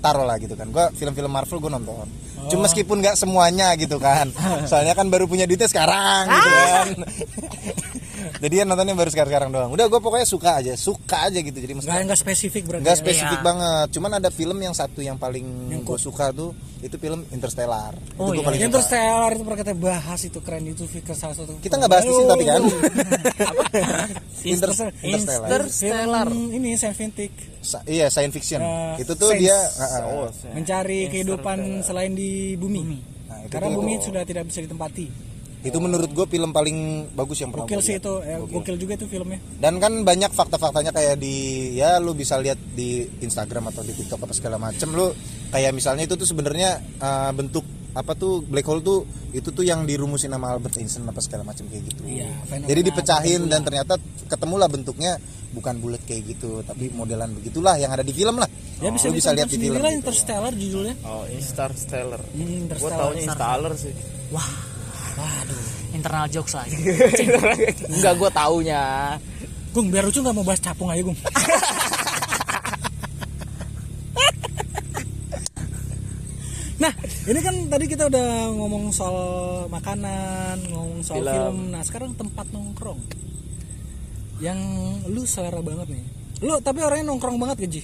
taruh 0.00 0.24
lah 0.24 0.36
gitu 0.40 0.56
kan 0.56 0.68
gue 0.72 0.84
film-film 0.96 1.32
Marvel 1.32 1.60
gue 1.60 1.72
nonton 1.72 2.08
cuma 2.48 2.68
meskipun 2.68 3.04
nggak 3.04 3.16
semuanya 3.20 3.76
gitu 3.76 4.00
kan 4.00 4.32
soalnya 4.68 4.96
kan 4.96 5.08
baru 5.12 5.28
punya 5.28 5.44
duitnya 5.44 5.68
sekarang 5.68 6.28
gitu 6.28 6.50
kan 6.50 6.86
jadi 8.38 8.54
ya 8.56 8.64
nontonnya 8.64 8.92
baru 8.92 9.08
sekarang-sekarang 9.08 9.48
doang 9.48 9.70
udah 9.70 9.86
gue 9.86 9.98
pokoknya 9.98 10.24
suka 10.24 10.50
aja 10.56 10.72
suka 10.74 11.26
aja 11.26 11.38
gitu 11.38 11.54
jadi 11.54 11.72
maksudnya 11.72 12.02
nggak 12.02 12.20
spesifik 12.20 12.62
berarti. 12.64 12.82
nggak 12.82 12.94
ya. 12.94 13.00
spesifik 13.00 13.28
Iya. 13.32 13.46
banget 13.46 13.86
cuman 13.90 14.10
ada 14.14 14.28
film 14.28 14.58
yang 14.58 14.72
satu 14.72 15.00
yang 15.00 15.16
paling 15.16 15.46
gue 15.78 15.98
suka 15.98 16.30
tuh 16.30 16.50
itu 16.80 16.96
film 16.96 17.22
Interstellar 17.28 17.92
Oh, 18.16 18.30
itu 18.30 18.40
iya. 18.40 18.44
paling 18.44 18.58
suka 18.58 18.66
Interstellar 18.66 19.30
itu 19.30 19.42
pernah 19.42 19.58
kita 19.58 19.74
bahas 19.74 20.20
itu 20.22 20.38
keren 20.38 20.64
itu 20.66 20.82
ke 20.86 21.12
salah 21.12 21.34
satu. 21.34 21.52
kita 21.58 21.74
nggak 21.74 21.90
bahas 21.90 22.04
di 22.04 22.12
sini 22.12 22.26
tapi 22.26 22.44
kan 22.44 22.60
Inter- 24.42 24.72
Interstellar. 25.02 25.60
Interstellar. 25.60 26.26
Film 26.26 26.50
ini 26.54 26.70
science 26.74 26.96
fiction. 26.96 27.52
Sa- 27.60 27.84
iya 27.84 28.08
science 28.08 28.32
fiction 28.32 28.60
Uh, 28.60 28.96
itu 28.96 29.12
tuh 29.14 29.30
sense. 29.30 29.40
dia 29.42 29.56
uh, 29.56 29.84
uh, 30.24 30.28
mencari 30.50 31.08
kehidupan 31.08 31.58
selain 31.80 32.12
di 32.12 32.54
bumi. 32.54 32.80
Nah, 33.26 33.40
itu 33.42 33.50
Karena 33.50 33.68
tuh- 33.68 33.76
bumi 33.76 33.92
sudah 33.98 34.22
tidak 34.22 34.44
bisa 34.46 34.60
ditempati. 34.60 35.06
Itu 35.62 35.76
menurut 35.76 36.08
gue 36.08 36.26
film 36.26 36.50
paling 36.50 36.78
bagus 37.10 37.38
yang 37.38 37.50
pernah 37.50 37.64
Gokil 37.64 37.76
gua 37.76 37.84
sih 37.84 37.94
lihat. 37.94 38.02
itu, 38.02 38.12
eh, 38.22 38.38
gokil 38.42 38.76
juga 38.76 38.92
itu 38.94 39.06
filmnya. 39.06 39.38
dan 39.56 39.76
kan 39.76 39.92
banyak 40.00 40.30
fakta-faktanya 40.30 40.88
kayak 40.90 41.16
di 41.16 41.34
ya 41.74 41.96
lu 41.96 42.12
bisa 42.12 42.36
lihat 42.36 42.56
di 42.70 42.88
Instagram 43.18 43.68
atau 43.68 43.80
di 43.80 43.92
TikTok 43.92 44.20
apa 44.20 44.32
segala 44.32 44.56
macem 44.56 44.88
lu 44.88 45.12
kayak 45.48 45.70
misalnya 45.70 46.04
itu 46.04 46.14
tuh 46.14 46.24
sebenarnya 46.24 46.70
uh, 46.96 47.28
bentuk 47.30 47.60
apa 47.90 48.14
tuh 48.14 48.40
black 48.40 48.64
hole 48.64 48.80
tuh 48.80 49.02
itu 49.30 49.50
tuh 49.50 49.60
yang 49.60 49.82
dirumusin 49.82 50.30
sama 50.30 50.48
Albert 50.50 50.78
Einstein 50.78 51.04
apa 51.04 51.18
segala 51.18 51.42
macam 51.42 51.66
kayak 51.66 51.82
gitu 51.84 52.02
Iya, 52.06 52.30
jadi 52.62 52.80
dipecahin 52.82 53.44
dan 53.44 53.60
ternyata 53.60 53.98
ketemulah 54.26 54.64
bentuknya 54.64 55.18
bukan 55.50 55.76
bulat 55.76 55.98
kayak 56.04 56.22
gitu 56.30 56.62
tapi 56.62 56.88
modelan 56.88 57.34
begitulah 57.34 57.74
yang 57.74 57.90
ada 57.90 58.00
di 58.00 58.12
film 58.12 58.38
lah 58.38 58.46
Ya 58.78 58.88
bisa, 58.88 59.10
lu 59.10 59.18
bisa 59.18 59.34
lihat 59.34 59.44
di 59.44 59.58
film 59.58 59.76
lah 59.76 59.90
gitu. 59.90 59.98
Interstellar 60.00 60.52
judulnya. 60.54 60.94
oh 61.04 61.26
Interstellar 61.28 62.22
Hmm, 62.22 62.38
gue 62.38 62.56
Interstellar. 62.62 62.96
taunya 62.96 63.22
Installer 63.26 63.72
sih 63.74 63.92
Wah. 64.30 64.48
Waduh. 65.18 65.64
Internal 65.96 66.26
jokes 66.30 66.54
lagi. 66.54 66.76
enggak 67.94 68.14
gue 68.14 68.30
taunya 68.30 68.82
Gung, 69.70 69.86
biar 69.86 70.02
lucu 70.02 70.18
nggak 70.18 70.34
mau 70.34 70.42
bahas 70.42 70.58
capung 70.58 70.90
aja, 70.90 71.02
Gung. 71.06 71.18
Nah, 76.80 76.96
ini 77.28 77.40
kan 77.44 77.52
tadi 77.68 77.84
kita 77.84 78.08
udah 78.08 78.56
ngomong 78.56 78.88
soal 78.88 79.68
makanan, 79.68 80.64
ngomong 80.72 81.04
soal 81.04 81.20
Film. 81.20 81.28
film. 81.28 81.56
Nah, 81.76 81.84
sekarang 81.84 82.16
tempat 82.16 82.48
nongkrong. 82.56 82.96
Yang 84.40 84.60
lu 85.12 85.28
selera 85.28 85.60
banget 85.60 85.92
nih. 85.92 86.04
Lu 86.40 86.56
tapi 86.64 86.80
orangnya 86.80 87.12
nongkrong 87.12 87.36
banget 87.36 87.68
gak, 87.68 87.70
Ji? 87.76 87.82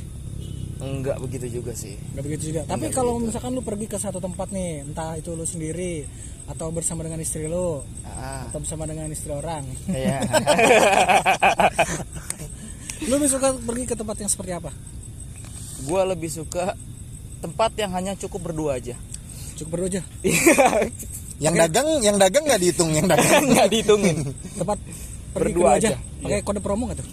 Enggak 0.87 1.19
begitu 1.19 1.59
juga 1.59 1.75
sih. 1.75 1.99
Gak 2.15 2.23
begitu 2.23 2.55
juga. 2.55 2.63
Tapi 2.65 2.87
kalau 2.89 3.19
misalkan 3.19 3.51
lu 3.51 3.61
pergi 3.61 3.87
ke 3.87 3.99
satu 3.99 4.23
tempat 4.23 4.55
nih, 4.55 4.87
entah 4.87 5.19
itu 5.19 5.35
lu 5.35 5.43
sendiri 5.43 6.07
atau 6.47 6.71
bersama 6.71 7.03
dengan 7.03 7.19
istri 7.19 7.51
lu 7.51 7.83
Ah, 8.07 8.47
atau 8.47 8.63
bersama 8.63 8.87
dengan 8.87 9.11
istri 9.11 9.35
orang. 9.35 9.67
iya. 9.91 10.23
lu 13.03 13.19
lebih 13.19 13.27
suka 13.29 13.51
pergi 13.53 13.85
ke 13.85 13.95
tempat 13.95 14.17
yang 14.19 14.31
seperti 14.31 14.55
apa? 14.55 14.71
gua 15.85 16.09
lebih 16.09 16.33
suka 16.33 16.73
tempat 17.39 17.71
yang 17.77 17.93
hanya 17.93 18.17
cukup 18.17 18.49
berdua 18.51 18.81
aja. 18.81 18.97
Cukup 19.55 19.77
berdua 19.77 19.89
aja. 19.93 20.03
Yang 21.37 21.69
dagang, 21.69 21.89
yang 22.01 22.17
dagang 22.17 22.49
nggak 22.49 22.61
dihitung, 22.65 22.97
yang 22.97 23.05
dagang. 23.05 23.45
Enggak 23.53 23.69
dihitungin. 23.69 24.25
Tempat 24.57 24.81
pergi 25.37 25.53
Berdua 25.53 25.77
aja. 25.77 25.89
aja. 25.93 25.99
Pakai 26.25 26.41
kode 26.41 26.61
promo 26.65 26.89
gak 26.89 26.97
tuh? 26.97 27.09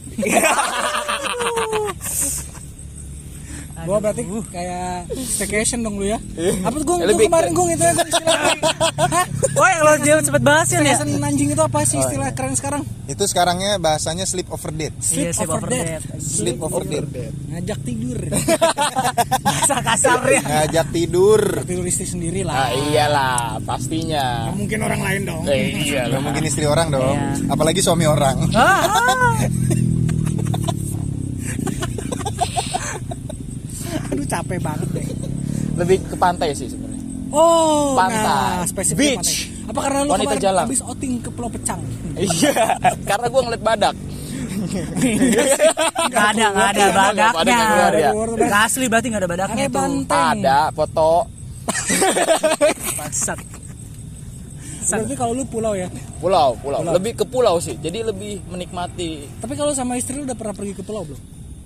Gua 3.83 3.97
berarti 3.99 4.21
kayak 4.47 5.07
staycation 5.11 5.79
dong 5.79 5.95
lu 5.95 6.07
ya. 6.07 6.19
Apa 6.61 6.73
tuh 6.73 6.85
gua, 6.85 6.97
gua 6.97 7.07
Lebih 7.09 7.25
kemarin 7.27 7.49
ke- 7.49 7.55
gua 7.55 7.65
itu 7.69 7.83
istilah 7.83 8.37
Hah? 9.13 9.25
Woi, 9.53 9.71
kalau 9.75 9.93
dia 9.99 10.15
cepet 10.19 10.41
bahas 10.41 10.67
ya. 10.67 10.79
Staycation 10.79 11.21
anjing 11.21 11.49
itu 11.49 11.61
apa 11.61 11.79
sih 11.83 11.97
istilah 11.97 12.29
keren 12.31 12.53
sekarang? 12.53 12.81
Itu 13.03 13.23
sekarangnya 13.23 13.75
bahasanya 13.77 14.23
sleep 14.23 14.47
over 14.47 14.71
date. 14.71 14.95
Iya, 15.05 15.31
sleep 15.31 15.51
over 15.51 15.67
dead. 15.67 16.01
Sleep 16.17 16.57
over 16.57 16.83
date. 16.83 17.07
Ngajak 17.49 17.79
tidur. 17.81 18.19
Bahasa 19.45 19.75
kasar 19.79 20.19
ya. 20.25 20.41
Ngajak 20.41 20.87
tidur. 20.89 21.41
tidur 21.63 21.85
istri 21.85 22.05
sendiri 22.05 22.41
Ah, 22.43 22.47
lah. 22.47 22.67
iyalah, 22.73 23.39
pastinya. 23.61 24.47
Nggak 24.47 24.57
mungkin 24.57 24.79
orang 24.81 25.01
lain 25.01 25.21
dong. 25.23 25.41
Eh, 25.45 25.63
iya 25.85 26.07
Gak 26.07 26.21
mungkin 26.21 26.43
istri 26.43 26.63
orang 26.63 26.87
dong. 26.89 27.03
Iya. 27.13 27.51
Apalagi 27.51 27.79
suami 27.79 28.05
orang. 28.05 28.37
Ah, 28.55 29.35
Aduh 34.09 34.22
capek 34.33 34.57
banget 34.59 34.89
deh. 34.91 35.07
Lebih 35.73 35.97
ke 36.03 36.15
pantai 36.15 36.49
sih 36.53 36.67
sebenarnya. 36.67 37.01
Oh, 37.29 37.97
Pantai. 37.97 38.21
nah, 38.21 38.61
spesifik 38.63 38.97
Beach. 38.99 39.17
pantai. 39.17 39.37
Apa 39.63 39.79
karena 39.79 39.99
lu 39.99 40.09
Wanita 40.11 40.25
kemarin 40.27 40.43
jalan. 40.43 40.63
habis 40.65 40.81
outing 40.81 41.13
ke 41.17 41.29
Pulau 41.29 41.49
Pecang? 41.49 41.81
Iya, 42.13 42.53
karena 43.05 43.25
gua 43.27 43.41
ngeliat 43.41 43.63
badak. 43.63 43.95
Nggak 46.03 46.25
ada, 46.29 46.45
nggak 46.53 46.69
ada 46.69 46.85
badaknya. 47.33 47.65
ya. 47.95 48.11
Nggak 48.13 48.61
asli 48.63 48.85
berarti 48.85 49.07
nggak 49.09 49.21
ada 49.23 49.29
badaknya 49.29 49.65
Ada 49.65 49.73
tuh. 49.73 49.85
Ada 50.13 50.57
foto. 50.71 51.11
Bangsat. 52.97 53.39
Berarti 54.83 55.15
kalau 55.15 55.33
lu 55.33 55.43
pulau 55.47 55.73
ya. 55.73 55.87
Pulau, 56.19 56.53
pulau. 56.59 56.79
Lebih 56.85 57.17
ke 57.17 57.25
pulau 57.25 57.57
sih. 57.57 57.79
Jadi 57.79 58.03
lebih 58.03 58.43
menikmati. 58.45 59.25
Tapi 59.39 59.53
kalau 59.55 59.71
sama 59.71 59.95
istri 59.95 60.19
lu 60.19 60.27
udah 60.27 60.35
pernah 60.35 60.53
pergi 60.53 60.73
ke 60.75 60.83
pulau 60.83 61.01
belum? 61.01 61.21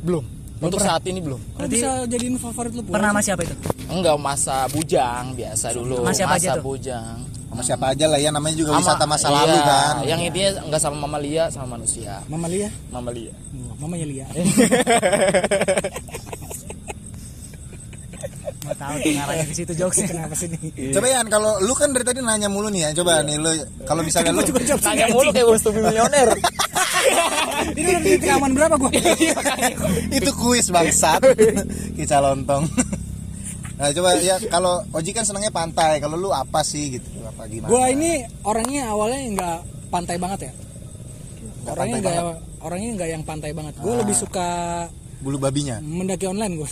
Belum. 0.05 0.25
Untuk 0.57 0.81
saat 0.81 1.03
ini 1.05 1.19
belum. 1.21 1.37
Berarti- 1.53 1.77
bisa 1.77 1.89
jadiin 2.09 2.35
favorit 2.41 2.73
lu. 2.73 2.81
Pernah 2.81 3.13
sama 3.13 3.21
siapa 3.21 3.41
itu? 3.45 3.55
Enggak 3.87 4.17
masa 4.17 4.65
bujang 4.73 5.25
biasa 5.37 5.65
dulu. 5.77 6.01
Sama 6.01 6.13
siapa 6.17 6.33
aja 6.37 6.49
masa 6.49 6.57
tuh? 6.57 6.63
bujang. 6.65 7.17
Sama 7.47 7.61
siapa 7.63 7.85
aja 7.95 8.05
lah 8.11 8.19
ya 8.19 8.29
namanya 8.33 8.55
juga 8.59 8.71
wisata 8.75 9.05
masa 9.07 9.27
iya, 9.29 9.37
lalu 9.37 9.57
kan. 9.61 9.93
Yang 10.03 10.21
intinya 10.29 10.49
enggak 10.67 10.81
sama 10.81 10.97
mamalia 11.05 11.43
sama 11.53 11.67
manusia. 11.77 12.19
Mama 12.27 12.47
Lia? 12.49 12.69
Mamalia. 12.89 13.33
Oh, 13.53 13.75
mamanya 13.81 14.05
Lia. 14.09 14.25
Nggak 18.67 18.77
tahu 18.83 18.95
tuh 18.99 19.11
ngarahnya 19.15 19.45
ke 19.47 19.53
situ 19.55 19.73
jokesnya. 19.79 20.07
Kenapa 20.11 20.35
sih 20.35 20.47
nih? 20.51 20.91
Coba 20.91 21.07
ya 21.07 21.23
kalau 21.31 21.55
lu 21.63 21.71
kan 21.71 21.95
dari 21.95 22.03
tadi 22.03 22.19
nanya 22.19 22.51
mulu 22.51 22.67
nih 22.67 22.91
ya. 22.91 22.99
Coba 22.99 23.23
nih 23.23 23.39
lu 23.39 23.51
kalau 23.87 24.03
misalnya 24.03 24.35
lu 24.35 24.43
Tanya 24.43 25.07
mulu 25.07 25.31
kayak 25.31 25.47
to 25.63 25.69
be 25.71 25.79
Millionaire. 25.79 26.35
Ini 27.73 27.89
udah 27.97 28.17
di 28.17 28.29
aman 28.29 28.51
berapa 28.53 28.75
gua? 28.77 28.91
itu 30.17 30.31
kuis 30.37 30.69
bangsat. 30.69 31.21
Kisah 31.97 32.19
lontong. 32.21 32.65
Nah 33.77 33.93
coba 33.93 34.17
ya 34.17 34.41
kalau 34.49 34.81
Oji 34.89 35.13
kan 35.13 35.21
senangnya 35.21 35.53
pantai, 35.53 36.01
kalau 36.01 36.17
lu 36.17 36.33
apa 36.33 36.65
sih 36.65 36.97
gitu? 36.97 37.05
Apa 37.29 37.45
gimana? 37.45 37.69
Gua 37.69 37.89
ini 37.93 38.25
orangnya 38.41 38.89
awalnya 38.89 39.19
nggak 39.37 39.57
pantai 39.93 40.17
banget 40.17 40.39
ya. 40.49 40.51
Nggak 41.61 41.73
orangnya 41.77 41.97
nggak 42.01 42.17
orangnya 42.61 42.89
nggak 42.97 43.09
yang 43.13 43.23
pantai 43.23 43.51
banget. 43.53 43.73
Gue 43.79 43.95
lebih 44.01 44.15
suka 44.17 44.49
bulu 45.17 45.41
babinya. 45.41 45.81
mendaki 45.81 46.29
online 46.29 46.61
gue. 46.61 46.69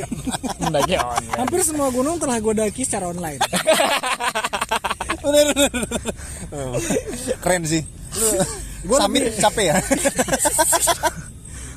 Mendaki 0.64 0.96
online. 0.96 1.36
Hampir 1.36 1.60
semua 1.60 1.92
gunung 1.92 2.16
telah 2.16 2.40
gue 2.40 2.54
daki 2.56 2.82
secara 2.88 3.12
online. 3.12 3.40
Bener, 5.22 5.44
bener. 5.54 5.70
Oh, 6.50 6.74
Keren 7.44 7.62
sih. 7.68 7.84
Gua 8.82 8.98
Samit 8.98 9.38
capek 9.38 9.64
ya? 9.70 9.76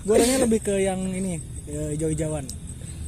gue 0.05 0.13
orangnya 0.13 0.45
lebih 0.45 0.61
ke 0.61 0.73
yang 0.77 1.01
ini 1.09 1.41
ya, 1.65 1.89
hijau-hijauan. 1.97 2.45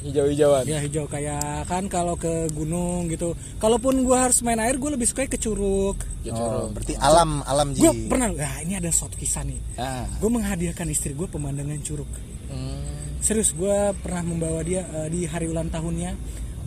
Hijau-hijauan. 0.05 0.63
Ya 0.69 0.77
hijau 0.81 1.09
kayak 1.09 1.65
kan 1.65 1.89
kalau 1.89 2.13
ke 2.17 2.49
gunung 2.53 3.09
gitu. 3.09 3.33
Kalaupun 3.57 4.05
gue 4.05 4.17
harus 4.17 4.45
main 4.45 4.61
air, 4.61 4.77
gue 4.77 4.91
lebih 4.93 5.09
suka 5.09 5.25
ke 5.25 5.41
curug. 5.41 5.97
Oh, 6.29 6.69
berarti 6.69 6.93
alam 7.01 7.41
alam 7.43 7.73
Ji. 7.73 7.81
Gue 7.81 7.93
pernah, 8.05 8.29
nah 8.29 8.61
ini 8.61 8.77
ada 8.77 8.93
suatu 8.93 9.17
kisah 9.17 9.43
nih. 9.45 9.59
Ah. 9.81 10.05
Gue 10.21 10.29
menghadiahkan 10.29 10.87
istri 10.93 11.17
gue 11.17 11.25
pemandangan 11.25 11.81
curug. 11.81 12.09
Hmm. 12.47 13.17
Serius, 13.19 13.51
gue 13.57 13.91
pernah 13.99 14.21
membawa 14.21 14.61
dia 14.61 14.85
eh, 14.85 15.09
di 15.09 15.25
hari 15.25 15.49
ulang 15.49 15.73
tahunnya. 15.73 16.13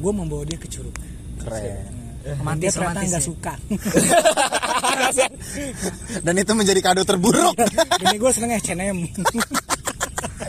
Gue 0.03 0.13
membawa 0.13 0.43
dia 0.43 0.59
ke 0.59 0.67
curug. 0.67 0.95
Keren. 1.41 2.00
Romantis, 2.21 2.61
dia 2.61 2.71
ternyata 2.71 2.93
romantis 2.93 3.11
nggak 3.11 3.23
ya. 3.23 3.27
suka. 3.27 3.53
Dan 6.27 6.35
itu 6.37 6.53
menjadi 6.53 6.81
kado 6.81 7.03
terburuk. 7.03 7.57
Ini 8.05 8.17
gue 8.17 8.31
seneng 8.31 8.51
H&M. 8.55 8.99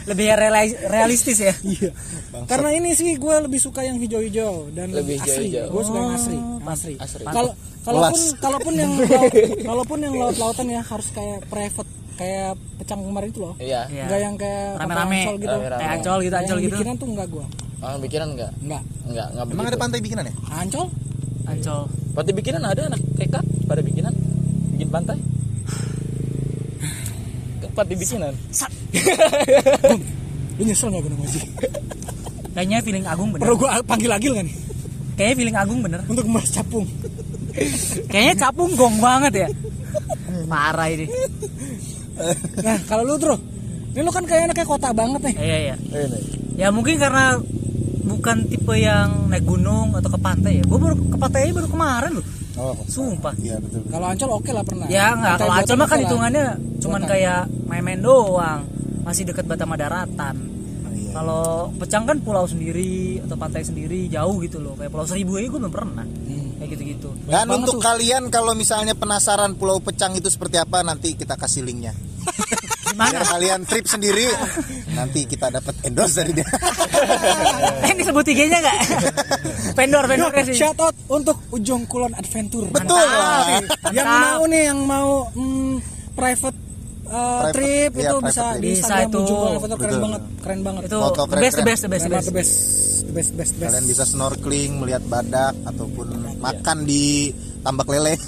Lebih 0.10 0.26
reali- 0.34 0.78
realistis 0.90 1.38
ya. 1.40 1.54
Iya. 1.62 1.92
Karena 2.50 2.74
ini 2.74 2.92
sih 2.92 3.16
gue 3.16 3.36
lebih 3.38 3.62
suka 3.62 3.86
yang 3.86 4.02
hijau-hijau 4.02 4.74
dan 4.74 4.92
Lebih 4.92 5.22
asli. 5.22 5.52
hijau-hijau. 5.52 5.66
Gue 5.70 5.84
suka 5.86 6.00
yang 6.00 6.14
asli, 6.16 6.38
asli. 6.66 6.94
Asri. 6.98 7.24
Kalau 7.24 7.52
kalaupun 7.86 8.22
kalaupun 8.42 8.74
yang 8.76 8.92
laut, 8.98 9.32
kalaupun 9.62 9.98
yang 10.02 10.16
laut-lautan 10.18 10.68
ya 10.68 10.82
harus 10.82 11.08
kayak 11.14 11.46
private 11.48 11.90
kayak 12.18 12.52
pecang 12.82 13.00
kemarin 13.04 13.30
itu 13.30 13.40
loh. 13.46 13.54
Iya. 13.62 13.82
Iya. 13.88 14.04
Enggak 14.10 14.20
yang 14.20 14.36
kayak 14.42 14.68
Rame-rame. 14.80 15.20
Ancol 15.22 15.36
gitu. 15.38 15.54
Rame-rame. 15.54 15.80
Kayak 15.80 15.92
ancol 15.94 16.18
gitu, 16.18 16.34
Yang 16.34 16.42
ancol 16.42 16.58
gitu. 16.58 16.76
Bikinan 16.76 16.96
tuh 16.98 17.08
enggak 17.08 17.28
gue. 17.30 17.46
Ah, 17.82 17.98
bikinan 17.98 18.28
enggak? 18.34 18.52
Enggak. 18.58 18.84
Enggak, 19.06 19.28
enggak 19.34 19.46
Emang 19.54 19.66
ada 19.68 19.78
pantai 19.78 20.00
bikinan 20.02 20.24
ya? 20.26 20.34
Ancol? 20.52 20.86
Ancol. 21.52 21.82
Pantai 22.16 22.34
bikinan 22.36 22.64
ada 22.64 22.82
anak 22.88 23.02
TK 23.20 23.36
pada 23.68 23.82
bikinan. 23.84 24.14
Bikin 24.76 24.90
pantai. 24.92 25.20
Pantai 27.72 27.96
bikinan. 27.96 28.32
Lu 30.60 30.62
nyesel 30.68 30.92
gak 30.92 31.02
gue 31.02 31.12
nama? 31.12 31.26
Kayaknya 32.52 32.78
feeling 32.84 33.06
Agung 33.08 33.30
bener. 33.32 33.48
Perlu 33.48 33.58
gue 33.64 33.70
panggil 33.88 34.10
lagi 34.12 34.28
gak 34.28 34.44
nih? 34.44 34.56
Kayaknya 35.16 35.36
feeling 35.40 35.58
Agung 35.58 35.80
bener. 35.80 36.00
Untuk 36.08 36.28
membahas 36.28 36.52
capung. 36.52 36.86
Kayaknya 38.12 38.36
capung 38.36 38.72
gong 38.76 39.00
banget 39.00 39.48
ya. 39.48 39.50
Parah 40.52 40.88
ini. 40.92 41.08
Nah 42.60 42.78
kalau 42.86 43.08
lu 43.08 43.16
Tro 43.18 43.40
Ini 43.96 44.04
lu 44.04 44.12
kan 44.14 44.28
kayak 44.28 44.52
anaknya 44.52 44.68
kota 44.68 44.94
banget 44.94 45.32
nih 45.32 45.36
Iya 45.42 45.58
iya. 45.58 45.76
Ini. 45.80 46.20
Ya 46.60 46.68
mungkin 46.70 47.00
karena 47.00 47.40
bukan 48.04 48.38
tipe 48.50 48.76
yang 48.76 49.30
naik 49.30 49.46
gunung 49.46 49.94
atau 49.96 50.10
ke 50.10 50.20
pantai 50.20 50.60
ya. 50.60 50.64
Gue 50.66 50.80
baru 50.80 50.96
ke 50.98 51.18
pantai 51.18 51.52
baru 51.54 51.68
kemarin 51.70 52.12
loh. 52.20 52.26
Oh, 52.60 52.76
Sumpah. 52.84 53.32
iya 53.40 53.56
betul. 53.64 53.88
Kalau 53.88 54.06
Ancol 54.12 54.30
oke 54.36 54.52
lah 54.52 54.64
pernah 54.68 54.86
Ya 54.92 55.16
nggak. 55.16 55.36
Kalau 55.40 55.54
Ancol 55.56 55.78
mah 55.80 55.88
kan 55.88 56.00
hitungannya 56.04 56.46
cuman 56.84 57.02
Buatan. 57.02 57.12
kayak 57.16 57.42
main-main 57.66 58.00
doang. 58.04 58.60
Masih 59.02 59.24
deket 59.26 59.48
Batam 59.48 59.72
Daratan. 59.74 60.36
Iya. 60.92 61.12
Kalau 61.16 61.72
Pecang 61.80 62.04
kan 62.04 62.20
pulau 62.20 62.44
sendiri 62.46 63.24
atau 63.24 63.40
pantai 63.40 63.64
sendiri 63.64 64.12
jauh 64.12 64.36
gitu 64.44 64.60
loh. 64.60 64.76
Kayak 64.76 64.92
Pulau 64.92 65.08
Seribu 65.08 65.40
aja 65.40 65.48
gue 65.48 65.60
belum 65.64 65.74
pernah. 65.74 66.06
Kayak 66.62 66.70
gitu-gitu. 66.78 67.10
Dan 67.26 67.48
banget 67.48 67.56
untuk 67.58 67.76
tuh. 67.80 67.84
kalian 67.88 68.24
kalau 68.30 68.54
misalnya 68.54 68.94
penasaran 68.94 69.56
Pulau 69.58 69.82
Pecang 69.82 70.14
itu 70.14 70.30
seperti 70.30 70.60
apa 70.62 70.84
nanti 70.86 71.16
kita 71.18 71.34
kasih 71.40 71.66
linknya. 71.66 71.96
Gimana? 72.92 73.18
Biar 73.18 73.24
kalian 73.26 73.60
trip 73.66 73.88
sendiri 73.88 74.28
nanti 74.94 75.24
kita 75.24 75.50
dapat 75.50 75.76
endorse 75.84 76.20
dari 76.20 76.32
dia. 76.34 76.48
Eh 77.82 77.94
disebut 77.94 78.22
IG-nya 78.24 78.60
nggak? 78.60 78.78
vendor, 79.78 80.06
vendor 80.06 80.30
sih. 80.44 80.54
Shout 80.54 80.78
out 80.78 80.94
untuk 81.08 81.38
Ujung 81.50 81.84
Kulon 81.86 82.14
Adventure 82.14 82.68
Betul. 82.68 82.94
Mantap. 82.94 83.66
Yang 83.90 84.06
Mantap. 84.06 84.22
mau 84.30 84.42
nih 84.46 84.62
yang 84.64 84.80
mau 84.82 85.10
mm, 85.32 85.74
private, 86.14 86.58
uh, 87.08 87.42
Private, 87.42 87.54
trip 87.54 87.92
iya, 87.92 88.02
itu 88.04 88.16
private 88.16 88.28
bisa 88.30 88.44
trip. 88.46 88.62
di 88.62 88.70
Bisa 88.72 88.94
itu. 89.02 89.18
Ujung 89.18 89.38
Kulon 89.38 89.56
Adventure 89.56 89.78
keren 89.78 89.90
Betul. 89.90 90.04
banget 90.04 90.22
keren 90.40 90.62
banget 90.62 90.82
Itu 90.86 90.98
Foto 90.98 91.22
the 91.22 91.36
best, 91.36 91.56
keren-keren. 91.58 91.66
best, 91.66 91.82
best, 91.82 92.02
Keren 92.02 92.14
best. 92.14 92.28
the 92.28 92.36
best 92.36 92.54
the 93.02 93.12
best 93.12 93.32
best 93.34 93.52
best 93.58 93.72
Kalian 93.74 93.86
bisa 93.86 94.04
snorkeling, 94.06 94.72
melihat 94.78 95.04
badak 95.04 95.54
ataupun 95.66 96.08
makan 96.38 96.78
di 96.84 97.34
tambak 97.62 97.88
lele. 97.88 98.16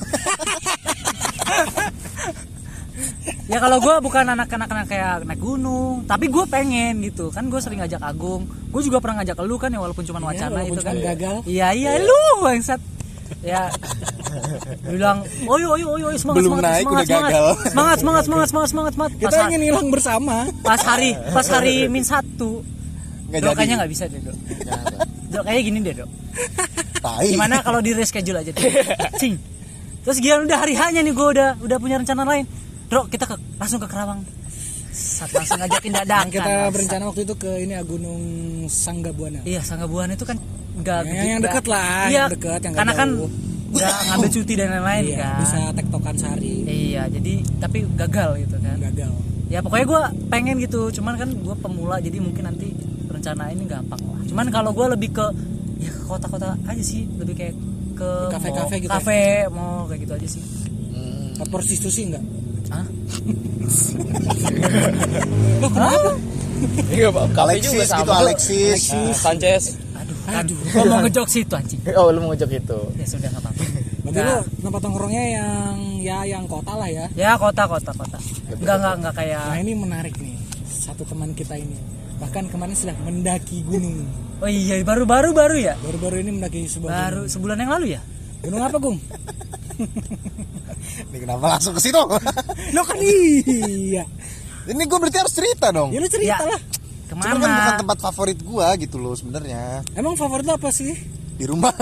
ya 3.44 3.58
kalau 3.60 3.78
gue 3.84 3.96
bukan 4.00 4.24
anak-anak 4.24 4.70
anak 4.72 4.88
kayak 4.88 5.28
naik 5.28 5.42
gunung 5.42 6.08
tapi 6.08 6.32
gue 6.32 6.46
pengen 6.48 7.04
gitu. 7.04 7.28
Kan 7.32 7.52
gue 7.52 7.60
sering 7.60 7.84
ngajak 7.84 8.00
Agung. 8.00 8.48
Gue 8.72 8.82
juga 8.84 9.04
pernah 9.04 9.22
ngajak 9.24 9.38
lu 9.44 9.56
kan 9.60 9.70
ya 9.72 9.80
walaupun 9.84 10.04
cuma 10.08 10.24
wacana 10.24 10.64
walaupun 10.64 10.80
itu 10.80 10.84
kan. 10.84 10.96
gagal. 10.96 11.36
iya 11.48 11.76
iya 11.76 12.00
lu 12.00 12.22
bangsat. 12.44 12.80
Ya. 13.44 13.68
Bilang 14.88 15.28
oh 15.48 15.58
yo 15.60 15.76
yo 15.76 16.00
yo 16.00 16.08
semangat 16.16 16.44
Belum 16.44 16.52
semangat 16.56 16.64
naik 16.64 16.86
semangat, 16.86 16.94
udah 16.94 17.06
semangat. 17.08 17.32
gagal. 17.32 17.48
semangat 17.72 17.98
semangat 18.00 18.24
semangat 18.24 18.48
semangat 18.48 18.70
semangat 18.70 18.94
semangat. 18.96 19.14
Kita 19.20 19.36
pas, 19.36 19.46
ingin 19.50 19.62
hilang 19.68 19.88
bersama. 19.92 20.36
pas 20.64 20.82
hari 20.84 21.12
pas 21.36 21.48
hari 21.52 21.76
min 21.92 22.04
satu. 22.06 22.52
Dok 23.34 23.42
jadi. 23.42 23.56
kayaknya 23.58 23.76
nggak 23.82 23.92
bisa 23.92 24.04
deh 24.08 24.22
dok. 24.22 24.38
Dok 25.34 25.44
kayaknya 25.44 25.64
gini 25.66 25.78
deh 25.82 25.96
dok. 26.04 26.10
Tai. 27.04 27.28
Gimana 27.28 27.56
kalau 27.66 27.80
di 27.84 27.92
reschedule 27.92 28.40
aja 28.40 28.52
Cing. 29.20 29.36
Terus 30.04 30.18
gila 30.20 30.44
udah 30.44 30.60
hari 30.60 30.76
hanya 30.76 31.00
nih 31.00 31.16
gue 31.16 31.28
udah 31.36 31.50
udah 31.64 31.78
punya 31.80 31.96
rencana 31.96 32.28
lain 32.28 32.44
Dok 32.94 33.06
kita 33.08 33.26
ke, 33.26 33.36
langsung 33.56 33.78
ke 33.78 33.88
Kerawang 33.88 34.22
Saat 34.90 35.34
langsung 35.34 35.58
ngajakin 35.58 35.92
dadakan 35.92 36.28
Kita 36.28 36.46
bangsat. 36.46 36.70
berencana 36.72 37.04
waktu 37.10 37.22
itu 37.24 37.36
ke 37.36 37.52
ini 37.60 37.74
Gunung 37.82 38.24
Sanggabuana. 38.68 39.42
Iya 39.44 39.60
Sanggabuana 39.60 40.14
itu 40.14 40.22
kan 40.22 40.38
nggak 40.76 41.00
Yang- 41.04 41.28
yang 41.28 41.42
dekat 41.42 41.66
lah, 41.66 42.06
Iya 42.06 42.18
yang 42.20 42.30
dekat, 42.32 42.60
yang 42.60 42.72
nggak 42.72 42.80
Karena 42.80 42.94
kan 42.96 43.10
jauh. 43.12 43.30
nggak 43.74 43.94
ngambil 44.06 44.30
cuti 44.32 44.54
dan 44.54 44.68
lain-lain 44.70 45.04
Iya, 45.04 45.18
kan 45.18 45.34
bisa 45.40 45.58
tektokan 45.74 46.16
sehari. 46.16 46.54
Iya 46.64 47.04
jadi 47.10 47.34
tapi 47.58 47.78
gagal 47.92 48.30
gitu 48.40 48.56
kan 48.60 48.78
Gagal. 48.80 49.12
ya 49.48 49.60
pokoknya 49.60 49.86
gue 49.88 50.02
pengen 50.30 50.56
gitu 50.60 50.82
cuman 50.92 51.14
kan 51.16 51.30
gue 51.32 51.56
pemula 51.56 51.98
jadi 51.98 52.18
mungkin 52.18 52.44
nanti 52.44 52.70
rencana 53.08 53.50
ini 53.50 53.66
gampang 53.66 53.98
lah 54.00 54.22
cuman 54.24 54.46
kalau 54.50 54.72
gue 54.72 54.88
lebih 54.90 55.10
ke 55.12 55.26
ya 55.80 55.90
ke 55.90 56.02
kota-kota 56.04 56.54
aja 56.64 56.82
sih 56.82 57.06
lebih 57.12 57.34
kayak 57.34 57.54
ke 57.94 58.10
kafe-kafe 58.30 58.76
gitu 58.80 58.90
ya? 58.90 58.94
kafe 58.96 59.22
mau 59.50 59.86
kayak 59.86 60.02
gitu 60.02 60.14
aja 60.16 60.28
sih 60.28 60.44
Ke 61.34 61.44
prostitusi 61.48 62.02
enggak? 62.08 62.22
Hah? 62.74 62.84
Loh, 65.62 65.70
kenapa? 65.70 66.12
Iya, 66.90 67.08
Alexis 67.12 67.90
gitu 67.92 68.12
Alexis. 68.12 68.82
Nah, 68.90 69.12
Sanchez. 69.14 69.64
aduh 69.94 70.16
aduh 70.26 70.58
gue 70.58 70.84
mau 70.88 71.00
ngejok 71.04 71.28
situ 71.28 71.54
anjing 71.54 71.80
Oh, 72.00 72.08
lu 72.10 72.24
mau 72.24 72.32
ngejok 72.32 72.50
itu. 72.56 72.80
ya 72.96 73.06
sudah 73.06 73.28
nggak 73.30 73.44
apa-apa 73.44 73.64
Berarti 74.04 74.14
Nggak. 74.14 74.28
lo 74.28 74.40
tempat 74.62 74.82
nongkrongnya 74.84 75.24
yang 75.32 75.76
ya 76.00 76.18
yang 76.24 76.44
kota 76.46 76.74
lah 76.74 76.88
ya. 76.88 77.06
ya 77.14 77.36
kota 77.36 77.64
kota 77.66 77.92
kota 77.92 78.18
nggak 78.54 78.76
nggak 78.80 78.94
nggak 79.00 79.14
kayak 79.14 79.44
Nah 79.44 79.60
ini 79.60 79.74
menarik 79.74 80.16
nih. 80.18 80.36
Satu 80.64 81.04
teman 81.04 81.32
kita 81.32 81.56
ini. 81.56 81.76
Bahkan 82.20 82.48
kemarin 82.48 82.72
sudah 82.74 82.96
mendaki 83.00 83.64
gunung. 83.64 84.08
oh 84.40 84.48
iya 84.48 84.80
baru 84.82 85.04
baru 85.04 85.32
baru 85.32 85.56
ya 85.56 85.76
Baru-baru 85.80 86.20
ini 86.20 86.32
mendaki 86.34 86.68
sebuah 86.68 86.92
baru 86.92 87.22
sebulan 87.28 87.58
yang 87.60 87.72
lalu 87.72 87.86
ya 87.96 88.02
gunung. 88.40 88.44
Gunung 88.44 88.62
apa, 88.62 88.78
Gung? 88.78 88.98
Ini 91.10 91.18
kenapa 91.20 91.58
langsung 91.58 91.74
ke 91.74 91.82
situ? 91.82 91.98
Lo 92.74 92.82
kan 92.84 92.98
iya. 93.00 94.04
Ini 94.64 94.82
gue 94.84 94.98
berarti 94.98 95.18
harus 95.20 95.34
cerita 95.34 95.72
dong. 95.72 95.92
Ya 95.92 96.00
lu 96.00 96.08
cerita 96.08 96.40
Ya. 96.40 96.48
lah. 96.48 96.62
Cuman 97.10 97.24
kan 97.24 97.36
bukan 97.36 97.50
ke 97.50 97.60
mana 97.60 97.72
tempat 97.78 97.98
favorit 98.00 98.40
gua 98.42 98.68
gitu 98.76 98.98
loh 98.98 99.14
sebenarnya. 99.14 99.84
Emang 99.94 100.16
favorit 100.16 100.48
lo 100.48 100.56
apa 100.56 100.72
sih? 100.72 100.96
Di 101.34 101.46
rumah. 101.46 101.74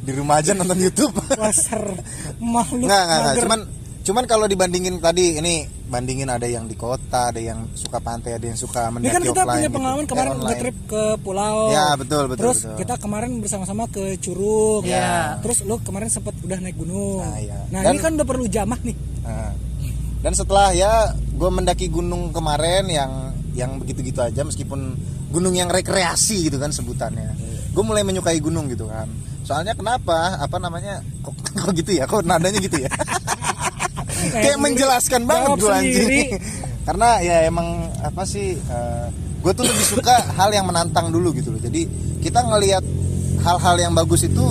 di 0.00 0.12
rumah 0.16 0.40
aja 0.40 0.56
nonton 0.56 0.78
YouTube. 0.80 1.14
Pasar 1.36 1.82
makhluk. 2.40 2.88
Nggak, 2.88 3.02
nggak. 3.04 3.34
Cuman 3.44 3.60
cuman 4.00 4.24
kalau 4.24 4.46
dibandingin 4.48 4.98
tadi 4.98 5.36
ini 5.38 5.68
bandingin 5.90 6.30
ada 6.30 6.46
yang 6.46 6.64
di 6.64 6.72
kota, 6.72 7.28
ada 7.28 7.36
yang 7.36 7.66
suka 7.74 7.98
pantai, 7.98 8.38
ada 8.38 8.46
yang 8.46 8.54
suka 8.54 8.86
Ini 8.86 8.94
mendaki 8.94 9.10
kan 9.10 9.20
kita 9.20 9.32
offline 9.34 9.50
punya 9.50 9.66
gitu. 9.66 9.76
pengalaman 9.76 10.00
Eh, 10.00 10.08
kemarin 10.08 10.30
online. 10.30 10.46
nge-trip 10.46 10.76
ke 10.86 11.02
pulau. 11.20 11.56
Ya, 11.68 11.86
betul, 11.92 12.22
betul, 12.24 12.40
Terus 12.40 12.58
betul. 12.62 12.76
kita 12.78 12.94
kemarin 12.96 13.30
bersama-sama 13.38 13.84
ke 13.86 14.04
Curug. 14.16 14.82
Ya. 14.84 15.36
Terus 15.40 15.58
lo 15.62 15.76
kemarin 15.78 16.06
sempat 16.06 16.34
udah 16.38 16.58
naik 16.58 16.78
gunung. 16.78 17.18
Nah, 17.20 17.36
iya. 17.36 17.58
Nah, 17.68 17.80
Dan- 17.82 17.92
ini 17.92 17.98
kan 17.98 18.12
udah 18.14 18.24
perlu 18.24 18.46
jamah 18.46 18.78
nih. 18.80 18.96
Nah, 19.20 19.50
dan 20.20 20.32
setelah 20.32 20.70
ya 20.70 20.92
gue 21.12 21.50
mendaki 21.50 21.88
gunung 21.88 22.30
kemarin 22.30 22.86
yang 22.86 23.12
yang 23.50 23.76
begitu-gitu 23.76 24.20
aja 24.20 24.40
meskipun 24.40 24.94
gunung 25.28 25.52
yang 25.52 25.66
rekreasi 25.66 26.46
gitu 26.46 26.56
kan 26.56 26.70
sebutannya. 26.70 27.34
Gue 27.70 27.82
mulai 27.82 28.02
menyukai 28.02 28.38
gunung 28.38 28.66
gitu 28.66 28.86
kan. 28.86 29.10
Soalnya 29.42 29.74
kenapa? 29.74 30.38
Apa 30.38 30.58
namanya? 30.58 31.02
Kok, 31.20 31.34
kok 31.60 31.72
gitu 31.72 31.90
ya? 31.92 32.04
Kok 32.06 32.22
nadanya 32.22 32.58
gitu 32.58 32.78
ya? 32.78 32.90
Kayak 34.30 34.58
menjelaskan 34.58 35.22
banget 35.24 35.48
gue 35.56 35.72
anjing. 35.72 36.28
Karena 36.86 37.08
ya 37.20 37.36
emang 37.44 37.68
apa 37.98 38.22
sih? 38.24 38.56
gue 39.40 39.52
tuh 39.52 39.64
lebih 39.64 39.84
suka 39.86 40.12
hal 40.30 40.50
yang 40.50 40.64
menantang 40.64 41.08
dulu 41.08 41.32
gitu 41.32 41.48
loh. 41.48 41.58
Jadi 41.58 41.88
kita 42.20 42.40
ngelihat 42.42 42.84
hal-hal 43.40 43.76
yang 43.78 43.92
bagus 43.92 44.20
itu 44.22 44.44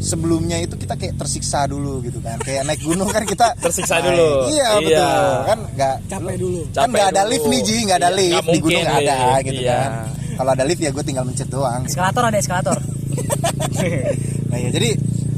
sebelumnya 0.00 0.56
itu 0.58 0.74
kita 0.74 0.96
kayak 0.96 1.14
tersiksa 1.14 1.68
dulu 1.68 2.00
gitu 2.00 2.18
kan 2.18 2.40
kayak 2.40 2.64
naik 2.64 2.80
gunung 2.80 3.06
kan 3.06 3.20
kita 3.22 3.52
Tersiksa 3.62 4.00
naik. 4.00 4.06
dulu. 4.08 4.30
iya 4.48 4.68
Iya. 4.72 4.80
betul 4.80 5.28
kan 5.44 5.58
nggak 5.70 5.94
Capek 6.08 6.24
lu- 6.26 6.40
dulu. 6.40 6.60
kan 6.64 6.72
Capek 6.72 6.88
nggak 6.90 7.06
ada 7.06 7.20
dulu. 7.20 7.30
lift 7.30 7.46
nih 7.46 7.60
ji 7.60 7.76
nggak 7.84 7.98
ada 7.98 8.08
Iya, 8.08 8.16
lift 8.16 8.32
nggak 8.32 8.48
di 8.48 8.58
gunung 8.58 8.80
mungkin 8.80 8.88
nggak 8.88 9.02
ada 9.04 9.18
gitu 9.44 9.60
iya. 9.60 9.76
kan 9.76 9.90
kalau 10.34 10.50
ada 10.50 10.64
lift 10.64 10.80
ya 10.80 10.90
gue 10.90 11.04
tinggal 11.04 11.22
mencet 11.22 11.48
doang 11.48 11.80
gitu. 11.80 11.90
eskalator 11.92 12.22
ada 12.24 12.38
eskalator 12.40 12.78
nah 14.50 14.58
ya 14.58 14.68
jadi 14.70 14.90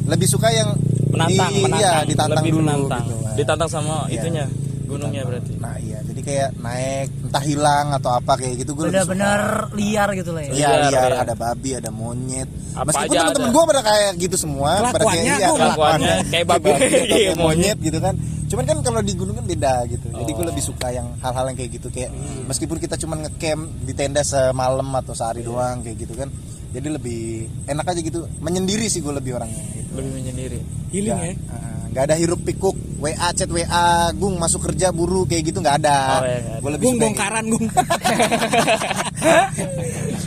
lebih 0.07 0.27
suka 0.27 0.49
yang 0.49 0.69
Menantang, 1.13 1.51
di, 1.51 1.61
menantang. 1.61 1.79
iya, 1.79 1.93
ditantang 2.05 2.43
Lebih 2.43 2.53
dulu 2.53 2.63
menantang. 2.63 3.05
gitu 3.05 3.17
kan. 3.19 3.35
Ditantang 3.35 3.69
sama 3.69 3.95
Iya. 4.05 4.15
itunya, 4.17 4.45
gunungnya 4.83 5.23
berarti. 5.23 5.53
nah 5.57 5.75
iya 5.79 5.99
jadi 6.03 6.21
kayak 6.21 6.51
naik 6.59 7.09
entah 7.23 7.41
hilang 7.41 7.87
atau 7.93 8.13
apa 8.13 8.33
kayak 8.37 8.61
gitu 8.61 8.71
gue 8.75 8.85
benar-benar 8.87 9.41
liar 9.73 10.09
gitu 10.13 10.31
lah 10.31 10.43
ya 10.43 10.51
Iya, 10.53 10.69
Liar, 10.69 10.91
liar, 10.93 11.13
ada 11.19 11.33
babi, 11.35 11.71
ada 11.73 11.89
monyet. 11.89 12.45
Apa 12.73 12.93
Meskipun 12.93 13.17
ada. 13.17 13.49
gue 13.49 13.63
pada 13.65 13.83
kayak 13.83 14.11
gitu 14.19 14.37
semua, 14.39 14.71
pada 14.87 15.05
kayak 15.07 15.25
iya, 15.25 15.49
kelakuannya 15.49 16.15
kayak 16.29 16.47
babi, 16.47 16.69
atau 16.77 16.85
iya, 16.85 17.05
kayak 17.09 17.37
monyet. 17.39 17.79
gitu 17.81 17.99
kan. 17.99 18.15
Cuman 18.45 18.65
kan 18.67 18.77
kalau 18.83 19.01
di 19.01 19.13
gunung 19.15 19.33
kan 19.35 19.47
beda 19.47 19.75
gitu. 19.87 20.07
Jadi 20.11 20.31
gue 20.31 20.45
Oh. 20.45 20.49
lebih 20.53 20.61
suka 20.63 20.89
yang 20.91 21.09
hal-hal 21.17 21.45
yang 21.47 21.57
kayak 21.57 21.71
gitu 21.73 21.89
kayak 21.89 22.11
Hmm. 22.13 22.45
meskipun 22.45 22.77
kita 22.77 22.95
cuma 22.97 23.17
ngecamp 23.17 23.63
di 23.81 23.93
tenda 23.93 24.21
semalam 24.21 24.85
atau 24.95 25.13
sehari 25.13 25.41
doang 25.41 25.81
kayak 25.81 25.97
gitu 25.99 26.13
kan. 26.15 26.29
Jadi 26.73 26.89
lebih 26.89 27.21
enak 27.69 27.85
aja 27.85 28.01
gitu. 28.01 28.25
Menyendiri 28.41 28.89
sih 28.89 28.99
gue 28.99 29.13
lebih 29.13 29.37
orangnya 29.37 29.61
gitu. 29.73 29.93
Lebih 29.93 30.11
menyendiri. 30.17 30.59
Healing 30.89 31.15
ya. 31.15 31.33
Ah, 31.49 31.85
nggak 31.93 32.03
ada 32.09 32.15
hirup 32.17 32.41
pikuk 32.41 32.75
WA 32.97 33.29
chat 33.33 33.47
WA 33.47 34.11
gung 34.17 34.37
masuk 34.37 34.65
kerja 34.65 34.89
buru 34.89 35.25
kayak 35.25 35.53
gitu 35.53 35.61
nggak 35.61 35.85
ada 35.85 35.99
Oh, 36.17 36.25
iya, 36.25 36.37
ada. 36.41 36.53
gue 36.59 36.71
lebih 36.73 36.85
Gung 36.89 36.97
bongkaran, 36.97 37.45
Gung. 37.53 37.65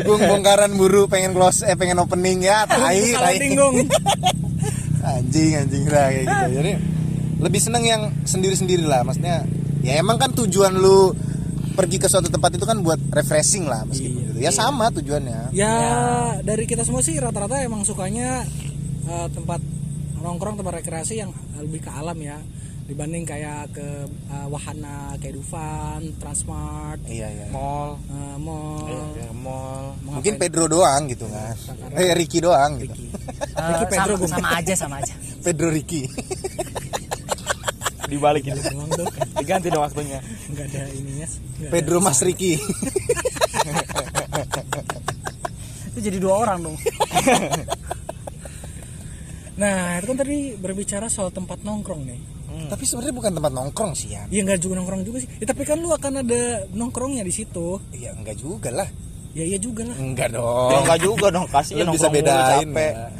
Gung 0.06 0.22
bongkaran 0.22 0.72
buru 0.76 1.08
pengen 1.08 1.32
close 1.34 1.64
eh 1.64 1.74
pengen 1.74 1.98
opening 1.98 2.44
ya 2.44 2.68
tai 2.68 3.16
tai 3.16 3.38
anjing 5.06 5.52
anjing 5.56 5.84
lah 5.86 6.10
kayak 6.10 6.24
gitu 6.26 6.46
jadi 6.56 6.72
lebih 7.36 7.60
seneng 7.62 7.84
yang 7.86 8.02
sendiri 8.26 8.54
sendiri 8.54 8.84
lah 8.84 9.02
maksudnya 9.02 9.46
ya 9.82 9.98
emang 9.98 10.18
kan 10.18 10.30
tujuan 10.34 10.74
lu 10.74 11.14
pergi 11.74 11.98
ke 11.98 12.06
suatu 12.06 12.28
tempat 12.28 12.56
itu 12.56 12.66
kan 12.66 12.78
buat 12.82 12.98
refreshing 13.10 13.66
lah 13.66 13.86
meskipun 13.86 14.15
gitu. 14.36 14.44
Ya 14.44 14.52
sama 14.52 14.92
tujuannya. 14.92 15.50
Ya, 15.52 15.76
dari 16.42 16.64
kita 16.64 16.84
semua 16.84 17.00
sih 17.00 17.16
rata-rata 17.16 17.60
emang 17.60 17.82
sukanya 17.82 18.44
eh, 19.06 19.28
tempat 19.30 19.64
nongkrong 20.18 20.58
tempat 20.58 20.80
rekreasi 20.80 21.18
yang 21.18 21.32
lebih 21.56 21.80
ke 21.80 21.90
alam 21.90 22.18
ya. 22.18 22.36
Dibanding 22.86 23.26
kayak 23.26 23.74
ke 23.74 23.88
eh, 24.06 24.46
wahana 24.46 25.18
kayak 25.18 25.34
Dufan, 25.34 26.14
Transmart, 26.16 27.02
iya 27.08 27.26
iya 27.28 27.50
Mall, 27.50 27.98
eh, 28.06 28.38
mall. 28.38 28.86
ya, 29.16 29.30
mall. 29.34 29.98
Mau 30.06 30.22
mungkin? 30.22 30.38
Pedro 30.38 30.70
doang 30.70 31.10
gitu 31.10 31.26
kan 31.26 31.58
eh 31.98 32.14
Ricky 32.14 32.38
doang 32.40 32.78
gitu. 32.78 32.94
Eh, 33.56 33.72
Ricky 33.74 33.86
Pedro, 33.90 34.14
sama, 34.20 34.28
sama 34.30 34.50
aja 34.54 34.74
sama 34.76 34.96
aja. 35.02 35.16
Pedro 35.46 35.72
Ricky. 35.72 36.06
Dibalik 38.06 38.46
gitu. 38.46 38.62
doang 38.70 38.86
dong. 38.92 39.10
Diganti 39.34 39.68
dong 39.74 39.82
waktunya. 39.82 40.22
Enggak 40.46 40.70
ada 40.70 40.82
ininya. 40.94 41.26
nggak 41.58 41.72
Pedro 41.74 41.98
ada- 41.98 42.06
Mas 42.06 42.20
Ricky 42.22 42.54
jadi 46.06 46.18
dua 46.18 46.34
orang 46.40 46.60
dong 46.62 46.78
Nah, 49.56 49.96
itu 49.96 50.06
kan 50.06 50.18
tadi 50.20 50.38
berbicara 50.54 51.08
soal 51.08 51.32
tempat 51.32 51.64
nongkrong 51.64 52.04
nih. 52.04 52.20
tapi 52.66 52.84
sebenarnya 52.84 53.12
bukan 53.14 53.32
tempat 53.36 53.52
nongkrong 53.52 53.92
sih 53.94 54.12
ya 54.12 54.24
Iya 54.28 54.42
nggak 54.44 54.60
juga 54.60 54.74
nongkrong 54.80 55.04
juga 55.04 55.18
sih. 55.20 55.30
Ya, 55.38 55.46
tapi 55.46 55.64
kan 55.64 55.76
lu 55.78 55.92
akan 55.92 56.24
ada 56.24 56.42
nongkrongnya 56.72 57.22
di 57.22 57.32
situ. 57.32 57.80
ya 57.92 58.12
enggak 58.12 58.36
juga 58.36 58.68
lah 58.70 58.88
Ya 59.32 59.44
iya 59.44 59.56
juga 59.56 59.84
lah. 59.84 59.96
enggak 59.96 60.28
Ya 60.30 60.36
dong 60.40 60.72
enggak 60.82 61.00
juga 61.00 61.28
dong, 61.30 61.46
kasih 61.48 61.74
Lu 61.78 61.92
bisa 61.92 62.08
bedain 62.08 62.68
ya. 62.68 63.12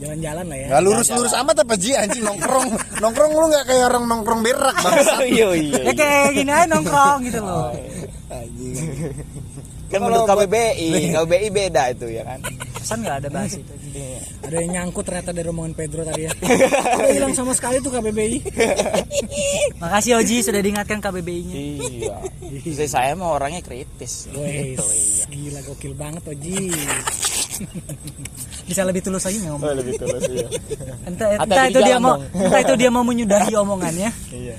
Jalan-jalan 0.00 0.44
lah 0.48 0.56
ya. 0.56 0.66
Nggak 0.68 0.82
lurus-lurus 0.82 1.34
amat 1.36 1.56
apa 1.60 1.74
Ji 1.76 1.92
anjing 1.92 2.24
nongkrong 2.24 2.68
nongkrong 2.98 3.30
lu 3.30 3.46
nggak 3.48 3.64
kayak 3.64 3.84
orang 3.86 4.04
nongkrong 4.04 4.40
berak 4.40 4.76
bang 4.76 4.94
Iya 5.36 5.48
iya. 5.54 5.80
ya 5.80 5.92
kayak 5.92 6.28
gini 6.34 6.50
aja 6.50 6.66
nongkrong 6.72 7.18
gitu 7.24 7.40
loh 7.40 7.68
anjing 8.28 8.74
Kan 9.90 9.98
menurut 10.00 10.22
KBBI, 10.24 10.88
KBBI 11.14 11.48
beda 11.50 11.82
itu 11.90 12.06
ya 12.08 12.22
kan. 12.22 12.38
pesan 12.80 13.04
nggak 13.04 13.16
ada 13.20 13.28
bahas 13.28 13.52
itu 13.52 13.72
Ada 14.40 14.56
yang 14.56 14.70
nyangkut 14.72 15.04
ternyata 15.04 15.30
dari 15.30 15.46
omongan 15.46 15.74
Pedro 15.74 16.00
tadi 16.00 16.24
ya. 16.24 16.32
Udah 16.96 17.12
hilang 17.12 17.34
sama 17.34 17.52
sekali 17.52 17.76
tuh 17.78 17.90
KBBI. 17.90 18.38
makasih 19.82 20.16
Oji 20.16 20.40
sudah 20.40 20.58
diingatkan 20.58 20.98
KBBI 20.98 21.40
nya 21.42 21.54
Iya. 21.58 22.16
Saya 22.72 22.88
saya 22.88 23.12
mah 23.12 23.34
orangnya 23.34 23.60
kritis. 23.60 24.30
Wes, 24.30 24.78
Gitu, 24.78 24.84
iya. 24.86 25.24
gila 25.28 25.60
gokil 25.66 25.92
banget 25.92 26.22
Oji. 26.24 26.70
bisa 28.64 28.82
lebih 28.82 29.02
tulus 29.02 29.20
lagi 29.20 29.38
ngomong 29.44 29.60
Oh, 29.60 29.74
lebih 29.76 30.00
tulus 30.00 30.24
iya. 30.24 30.48
entah, 31.04 31.28
entah 31.36 31.64
itu 31.68 31.80
dia 31.82 31.96
mau 31.98 32.16
entah 32.16 32.60
itu 32.62 32.74
dia 32.74 32.88
mau 32.88 33.04
menyudahi 33.04 33.52
omongannya 33.52 34.08
Iya. 34.30 34.56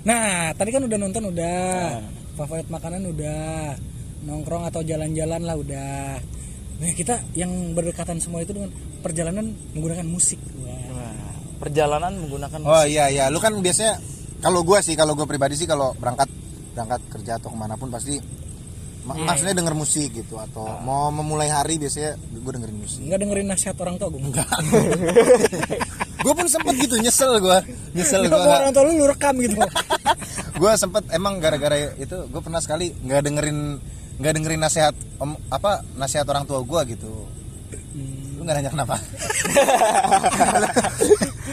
Nah, 0.00 0.50
tadi 0.56 0.72
kan 0.72 0.82
udah 0.82 0.96
nonton 0.96 1.28
udah. 1.28 2.00
Nah. 2.00 2.08
Favorit 2.32 2.66
makanan 2.66 3.04
udah. 3.06 3.76
Nongkrong 4.20 4.68
atau 4.68 4.80
jalan-jalan 4.80 5.40
lah 5.40 5.56
udah. 5.56 6.20
Nah, 6.80 6.92
kita 6.92 7.20
yang 7.32 7.72
berdekatan 7.72 8.20
semua 8.20 8.40
itu 8.40 8.52
dengan 8.52 8.72
perjalanan 9.00 9.52
menggunakan 9.72 10.04
musik. 10.04 10.40
Wah. 10.60 10.76
Wah, 10.90 11.34
perjalanan 11.60 12.16
menggunakan 12.16 12.58
Oh 12.62 12.84
iya 12.84 13.08
iya, 13.08 13.28
lu 13.28 13.36
kan 13.36 13.52
biasanya 13.54 14.00
kalau 14.40 14.64
gua 14.64 14.80
sih 14.80 14.96
kalau 14.96 15.12
gua 15.12 15.24
pribadi 15.24 15.56
sih 15.56 15.68
kalau 15.68 15.92
berangkat 15.92 16.28
berangkat 16.72 17.00
kerja 17.12 17.36
atau 17.36 17.52
ke 17.52 17.56
mana 17.56 17.76
pun 17.76 17.92
pasti 17.92 18.16
ma- 19.04 19.12
Iya, 19.12 19.24
maksudnya 19.26 19.54
denger 19.56 19.74
musik 19.76 20.08
gitu 20.14 20.36
atau 20.36 20.64
mau 20.80 21.12
memulai 21.12 21.52
hari 21.52 21.76
biasanya 21.76 22.16
gua 22.40 22.52
dengerin 22.56 22.78
musik. 22.80 23.00
Enggak 23.04 23.18
dengerin 23.20 23.46
nasihat 23.48 23.76
orang 23.76 23.96
tua 23.96 24.08
gue. 24.08 24.20
Enggak. 24.20 24.48
gue 26.24 26.32
pun 26.36 26.46
sempet 26.46 26.74
gitu 26.76 26.96
nyesel 26.96 27.40
gua 27.40 27.64
nyesel 27.92 28.28
gua 28.28 28.60
orang 28.60 28.72
tua 28.72 28.84
lu 28.84 28.92
lu 28.96 29.04
rekam 29.04 29.36
gitu. 29.40 29.56
gue 30.60 30.72
sempet 30.76 31.08
emang 31.12 31.40
gara-gara 31.40 31.76
itu 31.96 32.16
gue 32.24 32.40
pernah 32.40 32.60
sekali 32.60 32.92
nggak 32.92 33.20
dengerin 33.24 33.58
nggak 34.20 34.32
dengerin 34.36 34.60
nasihat 34.60 34.94
om, 35.16 35.32
apa 35.48 35.80
nasihat 35.96 36.28
orang 36.28 36.44
tua 36.44 36.60
gue 36.60 36.80
gitu. 36.92 37.24
Lu 38.36 38.40
nggak 38.44 38.56
nanya 38.60 38.70
kenapa? 38.72 38.96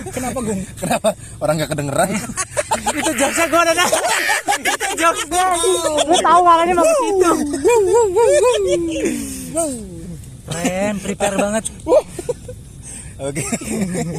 Kenapa 0.07 0.39
Gung? 0.39 0.61
kenapa? 0.78 1.09
Orang 1.41 1.57
nggak 1.57 1.72
kedengeran. 1.74 2.09
Itu 3.01 3.11
jokesnya 3.18 3.45
gue 3.49 3.61
ada 3.61 3.74
itu 4.78 4.88
jokes 5.03 5.24
gue 5.28 5.45
lu 6.07 6.18
tahu 6.24 6.41
awalnya 6.45 6.74
mau 6.78 6.86
ke 6.86 6.95
situ 7.03 7.32
keren 10.47 10.95
prepare 11.03 11.36
banget 11.36 11.63
oke 13.20 13.43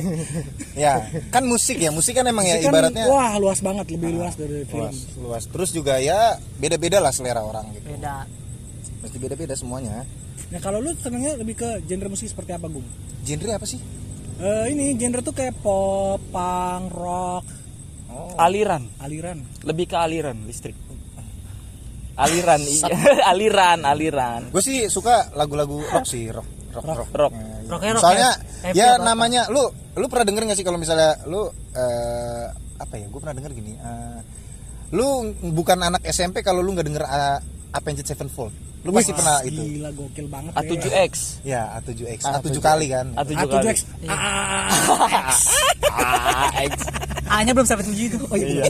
ya 0.85 0.93
kan 1.29 1.43
musik 1.45 1.77
ya 1.77 1.91
musik 1.91 2.13
kan 2.13 2.25
emang 2.25 2.43
ya 2.43 2.57
Musik 2.57 2.65
kan, 2.65 2.73
ibaratnya 2.73 3.05
wah 3.07 3.33
luas 3.37 3.61
banget, 3.61 3.87
lebih 3.91 4.11
luas 4.15 4.35
dari 4.35 4.63
film. 4.65 4.83
luas 4.85 4.97
luas 5.17 5.43
terus 5.47 5.71
juga 5.71 5.99
ya 5.99 6.19
beda-beda 6.57 6.99
lah 6.99 7.11
selera 7.11 7.41
orang 7.41 7.67
gitu 7.73 7.87
beda 7.89 8.27
pasti 8.99 9.17
beda-beda 9.17 9.55
semuanya 9.55 10.03
Nah, 10.49 10.65
kalau 10.65 10.81
lu 10.81 10.97
senengnya 10.97 11.37
lebih 11.37 11.55
ke 11.55 11.85
genre 11.85 12.09
musik 12.09 12.25
seperti 12.25 12.57
apa, 12.57 12.67
Gung? 12.67 12.87
genre 13.21 13.53
apa 13.53 13.69
sih 13.69 13.77
Eh, 14.39 14.65
ini 14.71 14.97
genre 14.97 15.21
tuh 15.21 15.37
kayak 15.37 15.61
pop, 15.61 16.17
punk, 16.31 16.89
rock, 16.89 17.45
aliran, 18.39 18.89
aliran. 18.97 19.45
lebih 19.61 19.85
ke 19.85 19.99
aliran 19.99 20.41
listrik. 20.47 20.73
Aliran, 22.17 22.59
iya. 22.59 22.89
aliran, 23.31 23.85
aliran. 23.85 24.49
gue 24.49 24.59
sih 24.59 24.89
suka 24.89 25.31
lagu-lagu 25.35 25.79
rock 25.85 26.03
sih 26.03 26.31
rock 26.31 26.47
rock 26.73 26.87
rock, 26.87 27.09
Rock. 27.13 27.33
Ya, 27.33 27.39
iya. 27.39 27.69
Rocknya 27.69 27.93
rock 27.93 28.03
soalnya 28.03 28.31
heavy 28.63 28.77
ya 28.77 28.95
atau 28.95 29.03
apa? 29.03 29.09
namanya 29.09 29.43
lu 29.49 29.63
lu 29.95 30.07
pernah 30.07 30.27
denger 30.27 30.43
gak 30.47 30.59
sih 30.59 30.67
kalau 30.67 30.79
misalnya 30.79 31.19
lu 31.27 31.47
eh, 31.73 32.47
apa 32.79 32.95
ya 32.95 33.07
gue 33.07 33.21
pernah 33.21 33.37
denger 33.37 33.53
gini 33.53 33.73
eh, 33.75 34.19
lu 34.89 35.09
bukan 35.53 35.79
anak 35.85 36.03
SMP 36.07 36.41
kalau 36.41 36.65
lu 36.65 36.73
nggak 36.73 36.87
denger 36.89 37.05
uh, 37.05 37.39
Avenged 37.71 38.09
Sevenfold 38.09 38.55
lu 38.81 38.95
pasti 38.95 39.11
pernah 39.11 39.43
itu 39.43 39.59
Gila 39.59 39.91
gokil 39.91 40.31
banget. 40.31 40.55
A7X. 40.55 41.43
ya 41.43 41.77
A7X 41.77 42.25
A7X. 42.25 42.47
A7 42.47 42.57
kali 42.63 42.87
kan 42.89 43.07
A7 43.13 43.31
A7X. 43.37 43.77
kali. 43.85 44.07
Ah, 44.07 44.71
Ah, 45.99 46.49
X. 46.63 46.73
A 47.29 47.45
nya 47.45 47.53
belum 47.53 47.69
sampai 47.69 47.85
tujuh 47.85 48.05
itu 48.09 48.17
oh 48.25 48.39
iya 48.39 48.65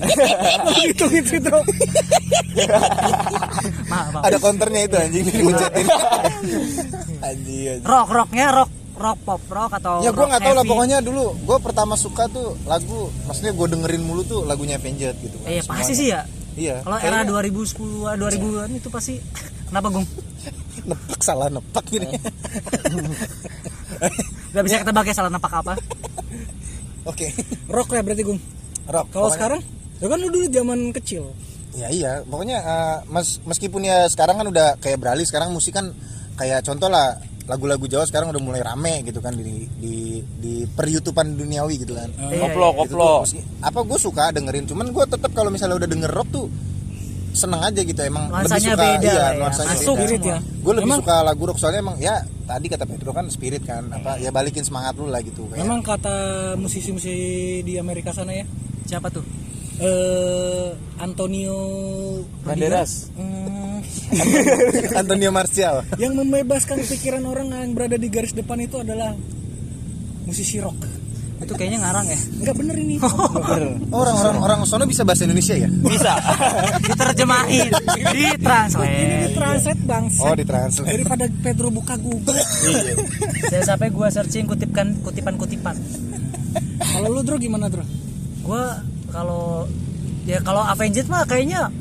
itu 0.83 1.05
itu 1.13 1.39
itu. 1.39 1.51
ada 4.19 4.37
counternya 4.43 4.91
itu 4.91 4.97
anjing 4.99 5.23
dipencettin 5.23 5.87
anjing 5.87 6.65
anjing 7.23 7.79
rock 7.87 8.09
rocknya 8.11 8.47
rock 8.51 8.71
rock 8.99 9.19
pop 9.23 9.43
rock 9.47 9.71
atau 9.75 10.03
ya 10.03 10.11
gue 10.11 10.27
nggak 10.27 10.43
tahu 10.43 10.53
lah 10.53 10.65
pokoknya 10.65 10.99
dulu 10.99 11.25
gue 11.39 11.57
pertama 11.59 11.95
suka 11.95 12.27
tuh 12.27 12.59
lagu 12.65 13.09
maksudnya 13.25 13.51
gue 13.51 13.67
dengerin 13.69 14.03
mulu 14.03 14.23
tuh 14.23 14.43
lagunya 14.43 14.77
Avenged 14.77 15.15
gitu 15.19 15.37
kan 15.39 15.49
Eh, 15.49 15.63
pasti 15.63 15.95
semuanya. 15.95 15.95
sih 15.95 16.09
ya. 16.09 16.21
Iya 16.59 16.77
kalau 16.83 16.99
era 16.99 17.23
kayaknya 17.23 17.55
2010 17.55 18.19
2000-an 18.19 18.71
itu 18.73 18.89
pasti. 18.89 19.15
Kenapa 19.69 19.89
Gung? 19.89 20.07
Nepak 20.89 21.21
salah 21.21 21.47
nepak 21.47 21.85
gini. 21.87 22.09
Gak 24.49 24.65
bisa 24.65 24.77
ketebak 24.79 25.05
ya 25.05 25.15
salah 25.15 25.29
napak 25.29 25.53
apa. 25.55 25.75
Oke. 27.05 27.31
Rock 27.67 27.89
ya 27.91 28.01
berarti 28.01 28.23
Gung. 28.23 28.41
rock 28.87 29.07
Kalau 29.09 29.29
pokoknya- 29.29 29.37
sekarang, 29.37 29.61
ya 29.99 30.07
kan 30.07 30.19
lu 30.19 30.29
dulu 30.29 30.47
zaman 30.49 30.79
kecil. 30.93 31.25
ya 31.75 31.89
iya. 31.89 32.13
Pokoknya 32.23 32.59
eh, 32.59 32.97
mes- 33.07 33.39
meskipun 33.45 33.85
ya 33.85 34.09
sekarang 34.09 34.35
kan 34.35 34.47
udah 34.47 34.69
kayak 34.79 34.99
beralih 34.99 35.23
sekarang 35.23 35.53
musik 35.53 35.73
kan 35.73 35.93
kayak 36.35 36.65
contoh 36.65 36.89
lah 36.89 37.21
lagu-lagu 37.49 37.85
Jawa 37.85 38.05
sekarang 38.05 38.29
udah 38.29 38.39
mulai 38.39 38.61
rame 38.61 39.01
gitu 39.03 39.19
kan 39.19 39.33
di 39.33 39.65
di 39.75 39.95
di 40.37 40.53
peryutupan 40.69 41.33
duniawi 41.33 41.75
gitu 41.79 41.93
kan 41.93 42.13
Iya, 42.23 42.45
Koplo, 42.45 42.69
tuh 42.69 42.77
koplo. 42.85 43.13
apa 43.59 43.79
gue 43.83 43.99
suka 43.99 44.29
dengerin 44.31 44.65
cuman 44.65 44.87
gue 44.87 45.05
tetap 45.07 45.33
kalau 45.33 45.49
misalnya 45.49 45.77
udah 45.77 45.89
denger 45.89 46.13
rock 46.13 46.29
tuh 46.29 46.47
seneng 47.31 47.61
aja 47.63 47.81
gitu 47.81 47.97
emang 47.99 48.27
lebih 48.27 48.37
Nuansanya 48.43 48.69
suka 48.69 48.83
beda 48.83 49.05
iya 49.07 49.15
ya. 49.15 49.29
nuansanya 49.35 49.69
Masuk 49.71 49.85
beda. 49.91 50.03
Spirit 50.03 50.23
ya. 50.23 50.39
gue 50.43 50.73
lebih 50.75 50.85
Memang- 50.87 51.01
suka 51.01 51.17
lagu 51.23 51.43
rock 51.45 51.59
soalnya 51.59 51.81
emang 51.81 51.97
ya 51.99 52.15
tadi 52.45 52.67
kata 52.67 52.85
Pedro 52.85 53.11
kan 53.11 53.27
spirit 53.29 53.63
kan 53.63 53.83
apa 53.89 54.11
ya 54.17 54.29
balikin 54.29 54.63
semangat 54.63 54.93
lu 54.95 55.07
lah 55.07 55.21
gitu 55.21 55.45
kayak 55.47 55.61
Memang 55.61 55.81
kata 55.81 56.17
musisi-musisi 56.55 57.17
di 57.61 57.77
Amerika 57.77 58.11
sana 58.11 58.33
ya, 58.33 58.45
siapa 58.85 59.09
tuh 59.09 59.25
eh 59.79 60.69
Antonio 60.99 61.57
Banderas. 62.43 63.15
Hmm, 63.15 63.79
Antonio 65.01 65.31
Martial 65.31 65.87
yang 65.97 66.13
membebaskan 66.13 66.83
pikiran 66.83 67.23
orang 67.23 67.49
yang 67.49 67.73
berada 67.73 67.95
di 67.95 68.09
garis 68.09 68.33
depan 68.33 68.59
itu 68.59 68.79
adalah 68.79 69.15
musisi 70.25 70.59
rock. 70.59 70.77
itu 71.39 71.55
kayaknya 71.55 71.79
ngarang 71.79 72.03
ya 72.05 72.19
Enggak 72.35 72.55
bener 72.59 72.75
ini. 72.77 72.99
Orang-orang 73.95 74.37
orang 74.43 74.59
sono 74.67 74.85
bisa 74.85 75.07
bahasa 75.07 75.23
Indonesia 75.23 75.55
ya 75.55 75.71
Bisa. 75.71 76.19
diterjemahin 76.83 77.71
ini 77.95 78.35
ditranslate 78.35 79.39
translate 79.39 79.83
bangsa. 79.87 80.27
oh 80.27 80.35
ditranslate 80.35 80.91
Daripada 80.91 81.31
Pedro 81.31 81.71
buka 81.71 81.95
Google. 81.95 82.35
saya 83.47 83.63
sampai 83.65 83.87
gua 83.89 84.11
searching 84.11 84.51
kutipkan 84.51 84.99
kutipan 84.99 85.39
kutipan 85.39 85.79
Kalau 86.83 87.07
lu 87.09 87.23
Dro 87.23 87.39
gimana 87.39 87.71
Dro? 87.71 87.87
gua 88.43 88.83
kalau 89.13 89.65
ya 90.29 90.39
kalau 90.45 90.63
Avenged 90.65 91.09
mah 91.09 91.25
kayaknya 91.25 91.73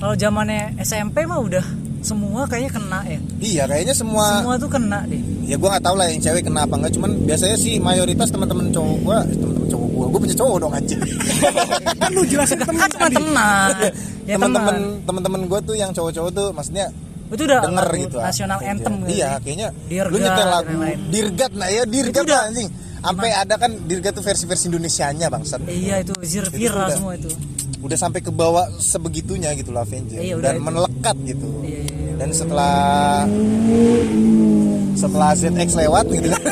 kalau 0.00 0.14
zamannya 0.16 0.74
SMP 0.80 1.24
mah 1.28 1.40
udah 1.40 1.64
semua 2.04 2.44
kayaknya 2.44 2.70
kena 2.76 3.00
ya. 3.08 3.20
Iya 3.40 3.62
kayaknya 3.64 3.94
semua 3.96 4.44
semua 4.44 4.54
tuh 4.60 4.68
kena 4.68 5.08
deh. 5.08 5.20
Ya 5.48 5.56
gue 5.56 5.68
nggak 5.68 5.84
tahu 5.84 5.96
lah 5.96 6.06
yang 6.12 6.20
cewek 6.20 6.44
kenapa 6.44 6.76
enggak 6.76 6.92
cuman 6.92 7.10
biasanya 7.24 7.56
sih 7.56 7.80
mayoritas 7.80 8.28
teman-teman 8.28 8.68
cowok 8.68 8.96
gue 9.00 9.18
teman-teman 9.40 9.68
cowok 9.72 9.88
gue 9.88 10.06
gue 10.12 10.20
punya 10.20 10.36
cowok 10.36 10.56
dong 10.60 10.72
anjing. 10.76 11.00
Kan 12.04 12.10
lu 12.12 12.22
jelasin 12.28 12.60
temen 12.60 12.76
kan 12.76 12.88
cuma 12.92 13.06
tadi. 13.08 13.16
teman. 13.16 13.70
Ya 14.24 14.40
teman-teman 14.40 14.72
teman. 14.72 15.04
Teman-teman 15.04 15.40
gue 15.48 15.60
tuh 15.68 15.76
yang 15.76 15.90
cowok-cowok 15.92 16.30
tuh 16.32 16.48
maksudnya 16.52 16.88
itu 17.34 17.42
udah 17.50 17.60
denger 17.66 17.88
gitu 17.98 18.18
nasional 18.22 18.58
anthem 18.62 18.94
gitu. 19.02 19.10
iya 19.16 19.26
ya. 19.26 19.30
kayaknya 19.42 19.68
Dirgat 19.90 20.12
lu 20.12 20.16
nyetel 20.22 20.48
lagu 20.48 20.74
dirgat 21.10 21.52
nah 21.56 21.68
ya 21.72 21.82
dirgat 21.88 22.26
lah, 22.30 22.42
anjing 22.52 22.68
sampai 23.04 23.30
ada 23.30 23.54
kan 23.54 23.70
dirgat 23.80 24.12
tuh 24.12 24.22
versi-versi 24.22 24.66
Indonesianya 24.66 25.28
bangsat 25.28 25.60
iya 25.66 26.00
itu 26.00 26.10
viral 26.16 26.82
udah- 26.82 26.90
semua 26.90 27.12
itu 27.14 27.28
udah 27.78 27.94
sampai 27.94 28.18
ke 28.18 28.30
bawah 28.30 28.66
sebegitunya 28.74 29.52
gitu 29.52 29.68
lah 29.68 29.82
Avenger 29.82 30.16
Iya, 30.16 30.34
udah 30.34 30.42
dan 30.42 30.54
itu. 30.56 30.64
melekat 30.64 31.16
gitu 31.22 31.46
Iya, 31.60 31.78
iya, 31.78 31.80
iya. 31.84 32.12
dan 32.16 32.28
setelah 32.32 32.74
setelah 34.94 35.30
ZX 35.34 35.68
lewat 35.76 36.04
gitu 36.08 36.26
kan 36.32 36.40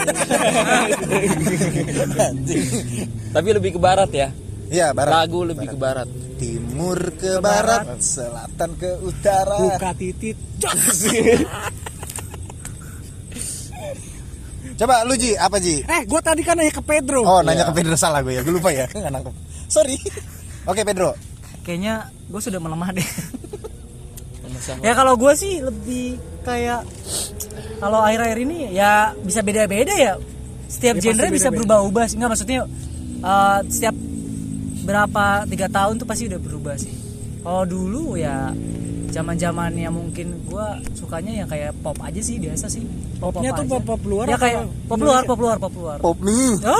Tapi 3.32 3.48
lebih 3.50 3.70
ke 3.72 3.80
barat 3.80 4.10
ya. 4.12 4.28
iya 4.68 4.90
barat 4.90 5.24
Lagu 5.24 5.40
lebih 5.42 5.66
ke 5.66 5.74
barat. 5.74 6.06
timur 6.36 6.98
ke 7.14 7.38
barat, 7.38 7.86
selatan 7.96 8.74
ke 8.74 8.90
utara 9.00 9.56
Buka 9.56 9.90
titit. 9.94 10.34
coba 14.82 15.06
lu 15.06 15.14
Ji 15.14 15.38
apa 15.38 15.56
Ji? 15.56 15.80
Eh, 15.80 16.02
gua 16.04 16.18
tadi 16.18 16.42
kan 16.42 16.58
nanya 16.58 16.74
ke 16.74 16.82
Pedro. 16.82 17.22
oh 17.22 17.38
nanya 17.40 17.64
ke 17.64 17.72
Pedro 17.72 17.94
salah 17.94 18.18
gue 18.18 18.34
ya 18.34 18.42
gue 18.42 18.50
lupa 18.50 18.68
ya. 18.68 18.90
Nggak 18.90 19.12
nangkep. 19.12 19.34
Sorry. 19.66 19.94
Oke 20.70 20.82
Pedro. 20.82 21.14
Kayaknya 21.62 21.94
gue 22.26 22.40
sudah 22.42 22.58
melemah 22.58 22.90
deh. 22.92 23.06
Ya 24.78 24.94
kalau 24.94 25.18
gue 25.18 25.32
sih 25.34 25.58
lebih 25.58 26.22
kayak 26.46 26.86
kalau 27.82 27.98
akhir-akhir 27.98 28.46
ini 28.46 28.70
ya 28.70 29.10
bisa 29.18 29.42
beda-beda 29.42 29.90
ya. 29.90 30.14
Setiap 30.70 31.02
Ya, 31.02 31.10
genre 31.10 31.26
bisa 31.30 31.50
beda-beda. 31.50 31.56
berubah-ubah 31.82 32.04
sih. 32.06 32.14
Nggak 32.14 32.30
maksudnya 32.30 32.60
eh, 33.22 33.58
setiap 33.66 33.96
berapa 34.82 35.50
tiga 35.50 35.66
tahun 35.66 35.98
tuh 35.98 36.06
pasti 36.06 36.30
udah 36.30 36.38
berubah 36.38 36.74
sih. 36.78 36.94
Kalau 37.42 37.66
dulu 37.66 38.14
ya 38.14 38.54
zaman 39.12 39.36
zamannya 39.36 39.88
mungkin 39.88 40.42
gue 40.42 40.66
sukanya 40.94 41.32
yang 41.34 41.46
kayak 41.46 41.70
pop 41.78 41.94
aja 42.00 42.18
sih 42.18 42.36
biasa 42.36 42.66
sih. 42.66 42.82
Pop 43.20 43.30
Popnya 43.30 43.52
tuh 43.52 43.62
aja. 43.62 43.70
pop- 43.70 43.86
pop 43.86 44.02
luar 44.02 44.26
ya 44.26 44.36
kayak 44.36 44.66
pop 44.88 44.98
luar 44.98 45.22
pop 45.22 45.38
luar 45.38 45.56
pop 45.60 45.72
luar. 45.72 45.96
Pop 46.00 46.16
mie 46.18 46.58
Oh. 46.64 46.76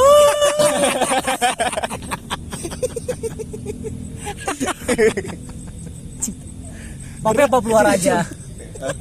popnya 7.23 7.47
pop 7.47 7.65
luar 7.65 7.87
aja. 7.89 8.27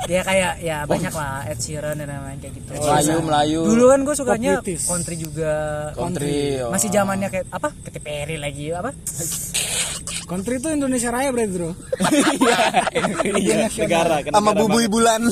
Ya 0.06 0.22
kayak 0.22 0.62
ya 0.62 0.86
banyak 0.86 1.10
lah 1.10 1.42
Ed 1.50 1.58
Sheeran 1.58 1.98
dan 1.98 2.06
lain-lain 2.06 2.38
kayak 2.38 2.54
gitu. 2.54 2.70
Melayu, 2.78 3.16
Melayu. 3.26 3.60
dulu 3.66 3.86
kan 3.90 4.00
gue 4.06 4.16
sukanya 4.16 4.52
Pop 4.62 4.78
country 4.86 5.16
juga. 5.18 5.54
Country, 5.98 6.62
oh. 6.62 6.70
masih 6.70 6.90
zamannya 6.94 7.28
kayak 7.34 7.50
apa? 7.50 7.74
Katy 7.82 8.00
Perry 8.00 8.38
lagi 8.38 8.70
apa 8.70 8.94
Country 10.32 10.64
itu 10.64 10.72
Indonesia 10.72 11.12
Raya 11.12 11.36
berarti 11.36 11.52
bro. 11.60 11.72
Iya, 13.42 13.68
negara 13.68 14.24
kan. 14.24 14.32
sama 14.32 14.56
bubui 14.56 14.88
bulan 14.88 15.28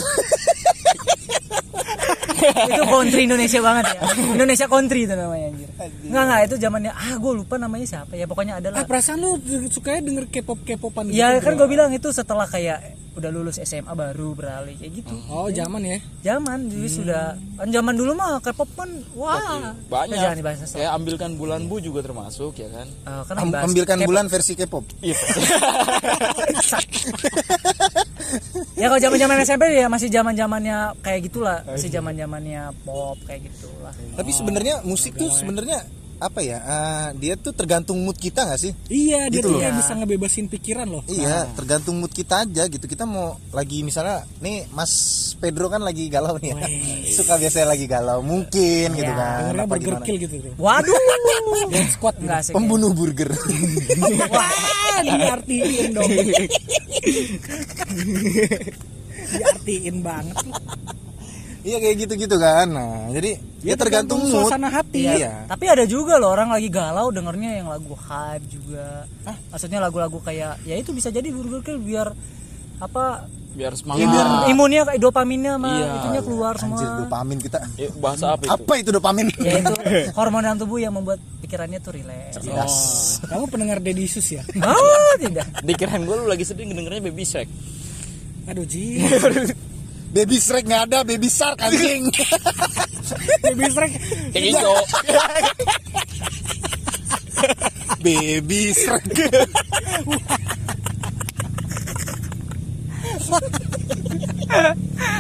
itu 2.40 2.84
country 2.88 3.22
Indonesia 3.28 3.60
banget 3.60 3.86
ya. 3.92 4.00
Indonesia 4.36 4.66
country 4.72 5.00
itu 5.06 5.14
namanya 5.14 5.46
anjir. 5.52 5.70
Nggak 6.10 6.24
nggak 6.26 6.40
itu 6.48 6.56
zamannya 6.60 6.92
ah 6.96 7.14
gue 7.16 7.34
lupa 7.36 7.56
namanya 7.60 7.86
siapa 7.86 8.14
ya 8.16 8.26
pokoknya 8.26 8.54
ada 8.64 8.68
lah. 8.74 8.82
Ah 8.82 8.86
perasaan 8.88 9.20
lu 9.20 9.38
sukanya 9.70 10.02
denger 10.06 10.26
K-pop 10.32 10.60
K-popan 10.64 11.12
ya 11.12 11.38
gitu, 11.38 11.46
kan 11.46 11.52
gue 11.60 11.68
bilang 11.68 11.92
itu 11.92 12.10
setelah 12.10 12.48
kayak 12.48 12.98
udah 13.20 13.36
lulus 13.36 13.60
SMA 13.60 13.92
baru 13.92 14.32
beralih 14.32 14.80
kayak 14.80 15.04
gitu. 15.04 15.12
Oh 15.28 15.52
zaman 15.52 15.84
ya. 15.84 16.00
zaman 16.24 16.72
jadi 16.72 16.88
sudah 16.88 17.24
kan 17.60 17.68
zaman 17.68 17.94
dulu 18.00 18.16
mah 18.16 18.40
K-pop 18.40 18.70
kan 18.80 18.90
wah. 19.18 19.76
Banyak. 19.92 20.16
Jangan 20.16 20.38
dibahas 20.40 20.72
Kayak 20.72 20.92
ambilkan 20.96 21.32
bulan 21.36 21.68
bu 21.68 21.84
juga 21.84 22.00
termasuk 22.00 22.56
ya 22.56 22.70
kan. 22.72 22.88
Eh, 22.88 23.24
kan 23.28 23.36
Am- 23.44 23.56
ambilkan 23.68 24.00
bulan 24.08 24.32
versi 24.32 24.56
K-pop. 24.56 24.88
Iya. 25.04 25.18
ya 28.78 28.86
kalau 28.90 29.02
zaman 29.02 29.18
zaman 29.18 29.38
SMP 29.44 29.64
ya 29.76 29.88
masih 29.92 30.10
zaman 30.10 30.34
zamannya 30.38 30.78
kayak 31.02 31.20
gitulah. 31.30 31.60
Masih 31.66 31.90
zaman 31.90 32.14
zamannya 32.16 32.74
pop 32.86 33.18
kayak 33.26 33.50
gitulah. 33.50 33.94
Tapi 34.16 34.32
sebenarnya 34.32 34.82
musik 34.86 35.18
tuh 35.18 35.30
sebenarnya 35.34 35.86
apa 36.20 36.40
ya 36.40 36.60
eh, 36.60 37.08
dia 37.16 37.34
tuh 37.34 37.52
tergantung 37.52 37.96
mood 37.98 38.14
kita 38.14 38.44
nggak 38.44 38.60
sih 38.60 38.76
Iya 38.86 39.32
dia 39.32 39.40
Gitu 39.40 39.48
tuh 39.48 39.58
kayak 39.58 39.74
bisa 39.74 39.92
ngebebasin 39.96 40.46
pikiran 40.48 40.84
loh. 40.86 41.04
Iya, 41.06 41.48
tergantung 41.54 41.96
mood 41.96 42.12
kita 42.12 42.44
aja 42.44 42.68
gitu. 42.68 42.86
Kita 42.86 43.04
mau 43.04 43.40
lagi 43.50 43.82
misalnya 43.82 44.28
nih 44.38 44.68
Mas 44.70 44.92
Pedro 45.36 45.68
kan 45.68 45.80
lagi 45.80 46.12
galau 46.12 46.36
nih 46.36 46.52
ya. 46.52 46.68
Suka 47.16 47.40
biasanya 47.40 47.72
lagi 47.72 47.86
galau, 47.86 48.20
mungkin 48.20 48.88
gitu 48.92 49.08
Iya. 49.08 49.16
kan. 49.16 49.42
Apa 49.56 49.66
burger 49.72 49.96
gimana? 49.96 50.06
kill 50.06 50.18
gitu 50.18 50.34
bro. 50.38 50.52
waduh 50.60 50.92
Dance 51.72 51.96
squad 51.96 52.16
gitu. 52.16 52.24
enggak 52.28 52.40
sih 52.44 52.54
Pembunuh 52.54 52.92
burger. 52.92 53.30
Wah, 54.34 54.52
diartiin 55.02 55.90
dong. 55.96 56.12
diartiin 59.30 59.96
banget. 60.02 60.36
Iya 61.62 61.78
kayak 61.78 61.96
gitu-gitu 62.00 62.36
kan. 62.36 62.68
Nah, 62.68 63.10
jadi 63.10 63.36
ya, 63.60 63.66
Ya, 63.66 63.76
tergantung, 63.76 64.20
tergantung 64.20 64.20
mood. 64.24 64.48
suasana 64.48 64.70
hati. 64.70 65.04
Iya. 65.04 65.44
tapi 65.46 65.66
ada 65.66 65.84
juga 65.84 66.16
loh 66.16 66.30
orang 66.30 66.50
lagi 66.50 66.68
galau 66.68 67.10
dengernya 67.10 67.60
yang 67.60 67.68
lagu 67.68 67.92
hype 67.92 68.46
juga 68.46 69.04
maksudnya 69.50 69.80
lagu-lagu 69.80 70.16
kayak 70.20 70.64
ya 70.64 70.74
itu 70.74 70.90
bisa 70.90 71.10
jadi 71.10 71.28
burger 71.28 71.60
kill 71.62 71.78
biar 71.78 72.16
apa 72.78 73.28
Biar 73.50 73.74
Iya, 73.74 73.82
semangat. 73.82 74.08
biar- 74.08 74.46
imunnya 74.48 74.82
kayak 74.86 75.02
dopaminnya 75.02 75.54
sama 75.54 75.70
Iya, 75.74 75.88
itunya 75.98 76.22
keluar 76.22 76.54
semua 76.56 76.78
Anjir 76.78 76.90
dopamin 77.02 77.38
kita. 77.42 77.58
Eh, 77.76 77.90
bahasa 77.94 78.26
apa 78.30 78.44
itu? 78.46 78.52
Apa 78.54 78.74
itu 78.78 78.90
dopamin? 78.90 79.26
ya 79.36 79.52
itu 79.58 79.74
hormon 80.18 80.42
dalam 80.42 80.56
tubuh 80.56 80.78
yang 80.78 80.94
membuat 80.94 81.18
pikirannya 81.42 81.80
tuh 81.80 81.92
rileks 81.92 82.38
Cerdas. 82.38 82.74
Kamu 83.26 83.50
pendengar 83.50 83.78
Deddy 83.78 84.06
Isus 84.06 84.24
ya? 84.30 84.46
oh 84.46 85.14
tidak 85.18 85.50
Dikirain 85.60 86.00
gue 86.00 86.16
lu 86.16 86.26
lagi 86.26 86.46
sedih 86.46 86.64
dengernya 86.64 87.04
Baby 87.04 87.26
Shark. 87.26 87.50
Aduh 88.48 88.64
Ji. 88.64 89.02
Baby 90.10 90.38
Shrek 90.38 90.66
nggak 90.66 90.84
ada, 90.90 91.00
Baby 91.04 91.30
Shark 91.30 91.60
anjing. 91.60 92.10
Baby 93.46 93.66
Shrek. 93.70 93.92
Kayak 94.34 94.44
gitu. 94.50 94.74
Baby 98.04 98.62
Shrek. 98.74 99.06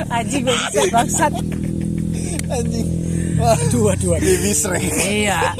anjing 0.09 0.41
gue 0.45 0.55
bisa 0.55 0.81
bangsat 0.91 1.33
anjing. 2.49 2.87
Wah, 3.39 3.55
Aduh, 3.55 3.93
aduh, 3.93 4.11
aduh. 4.17 4.19
Baby 4.19 4.51
Shrek. 4.51 4.83
iya 5.05 5.53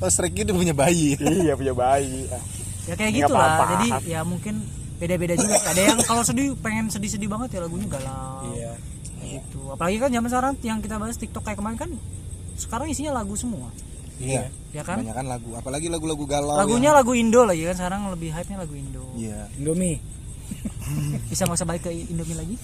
Oh, 0.00 0.08
Shrek 0.08 0.32
itu 0.32 0.52
punya 0.52 0.72
bayi. 0.72 1.16
iya 1.18 1.52
punya 1.52 1.74
bayi. 1.74 2.24
ya 2.88 2.94
kayak 2.96 3.12
gitu 3.22 3.32
lah 3.32 3.60
jadi 3.76 3.88
ya 4.08 4.20
mungkin 4.24 4.64
beda-beda 5.00 5.32
juga 5.34 5.56
ada 5.58 5.80
yang 5.82 5.98
kalau 6.02 6.20
sedih 6.20 6.52
pengen 6.54 6.86
sedih-sedih 6.86 7.24
banget 7.26 7.56
ya 7.56 7.60
lagunya 7.60 7.88
galau 7.88 8.52
Iya. 8.52 8.72
gitu 9.22 9.60
apalagi 9.70 9.96
kan 9.96 10.10
zaman 10.10 10.28
sekarang 10.28 10.52
yang 10.60 10.78
kita 10.78 10.96
bahas 10.96 11.16
TikTok 11.16 11.42
kayak 11.42 11.56
kemarin 11.56 11.78
kan 11.78 11.90
sekarang 12.54 12.86
isinya 12.86 13.12
lagu 13.14 13.32
semua 13.34 13.72
Iya. 14.16 14.52
ya 14.70 14.82
kan 14.82 15.00
Kebanyakan 15.00 15.26
lagu, 15.26 15.56
apalagi 15.56 15.88
lagu-lagu 15.88 16.24
galau. 16.24 16.52
lagunya 16.54 16.92
lagu 16.92 17.16
Indo 17.16 17.42
lagi 17.42 17.64
kan 17.64 17.72
sekarang 17.74 18.00
lebih 18.10 18.28
hype 18.30 18.46
nya 18.46 18.58
lagu 18.58 18.74
Indo 18.74 19.00
yang- 19.00 19.16
Iya. 19.16 19.40
Indomie. 19.56 19.96
bisa 21.30 21.42
nggak 21.42 21.56
usah 21.56 21.64
balik 21.64 21.82
ke 21.82 21.90
Indomie 21.90 22.36
lagi 22.36 22.56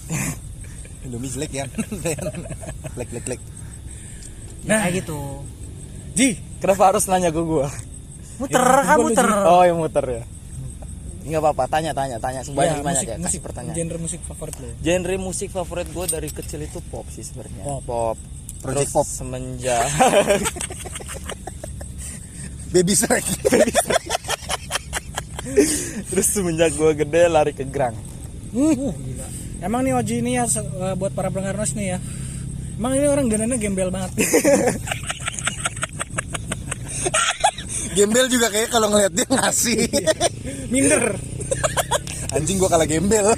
Indomie 1.03 1.29
jelek 1.29 1.51
ya. 1.51 1.65
lek 2.99 3.09
lek 3.11 3.25
lek. 3.27 3.41
nah 4.63 4.83
kayak 4.83 5.01
gitu 5.01 5.41
Ji, 6.13 6.33
Kenapa 6.57 6.89
harus 6.89 7.05
nanya 7.05 7.29
ke 7.29 7.37
gua? 7.39 7.69
muter 8.37 8.61
kan 8.61 8.97
muter 8.97 9.25
Oh, 9.45 9.61
yang 9.61 9.77
muter 9.77 10.05
ya. 10.05 10.23
Enggak 11.27 11.43
apa-apa, 11.43 11.63
tanya 11.67 11.91
tanya 11.91 12.15
tanya 12.23 12.39
sebanyak 12.39 12.79
ya, 12.79 12.79
banyak 12.79 13.03
musik, 13.03 13.03
ya. 13.03 13.15
Kasih 13.19 13.23
musik, 13.27 13.41
pertanyaan. 13.43 13.75
genre 13.75 13.97
musik 13.99 14.21
favorit 14.23 14.55
lo. 14.55 14.67
Genre 14.79 15.15
musik 15.19 15.49
favorit 15.51 15.87
gue 15.91 16.05
dari 16.07 16.29
kecil 16.31 16.63
itu 16.63 16.79
pop 16.87 17.03
sih 17.11 17.21
sebenarnya. 17.21 17.67
Pop. 17.67 17.83
Pop. 17.83 18.17
Project 18.57 18.87
Terus 18.87 18.95
pop. 18.95 19.05
semenjak 19.05 19.85
Baby 22.73 22.93
Shrek. 22.95 23.23
terus 26.07 26.27
semenjak 26.27 26.71
gue 26.73 26.91
gede 26.97 27.21
lari 27.27 27.51
ke 27.51 27.63
grang. 27.63 27.95
Uh, 28.51 28.91
gila. 28.95 29.27
Emang 29.59 29.83
nih 29.83 29.95
Oji 29.95 30.15
ini 30.19 30.35
ya 30.35 30.47
eh, 30.47 30.95
buat 30.95 31.11
para 31.11 31.27
pendengar 31.27 31.55
nos 31.55 31.75
nih 31.75 31.95
ya. 31.95 31.97
Emang 32.77 32.93
ini 32.95 33.07
orang 33.07 33.27
dananya 33.27 33.57
gembel 33.57 33.91
banget. 33.91 34.11
Gembel 37.97 38.29
juga 38.29 38.47
kayak 38.53 38.69
kalau 38.69 38.93
ngeliat 38.93 39.09
dia 39.09 39.25
ngasih. 39.25 39.89
Minder. 40.69 41.17
Anjing 42.37 42.61
gua 42.61 42.69
kalah 42.69 42.85
gembel. 42.85 43.33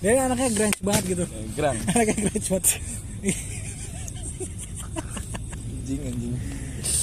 Dia 0.00 0.24
anaknya 0.24 0.48
grunge 0.56 0.78
banget 0.80 1.04
gitu. 1.12 1.24
Grang. 1.52 1.76
Anaknya 1.92 2.16
grunge 2.24 2.48
banget. 2.48 2.66
Anjing 5.84 6.00
anjing. 6.00 6.34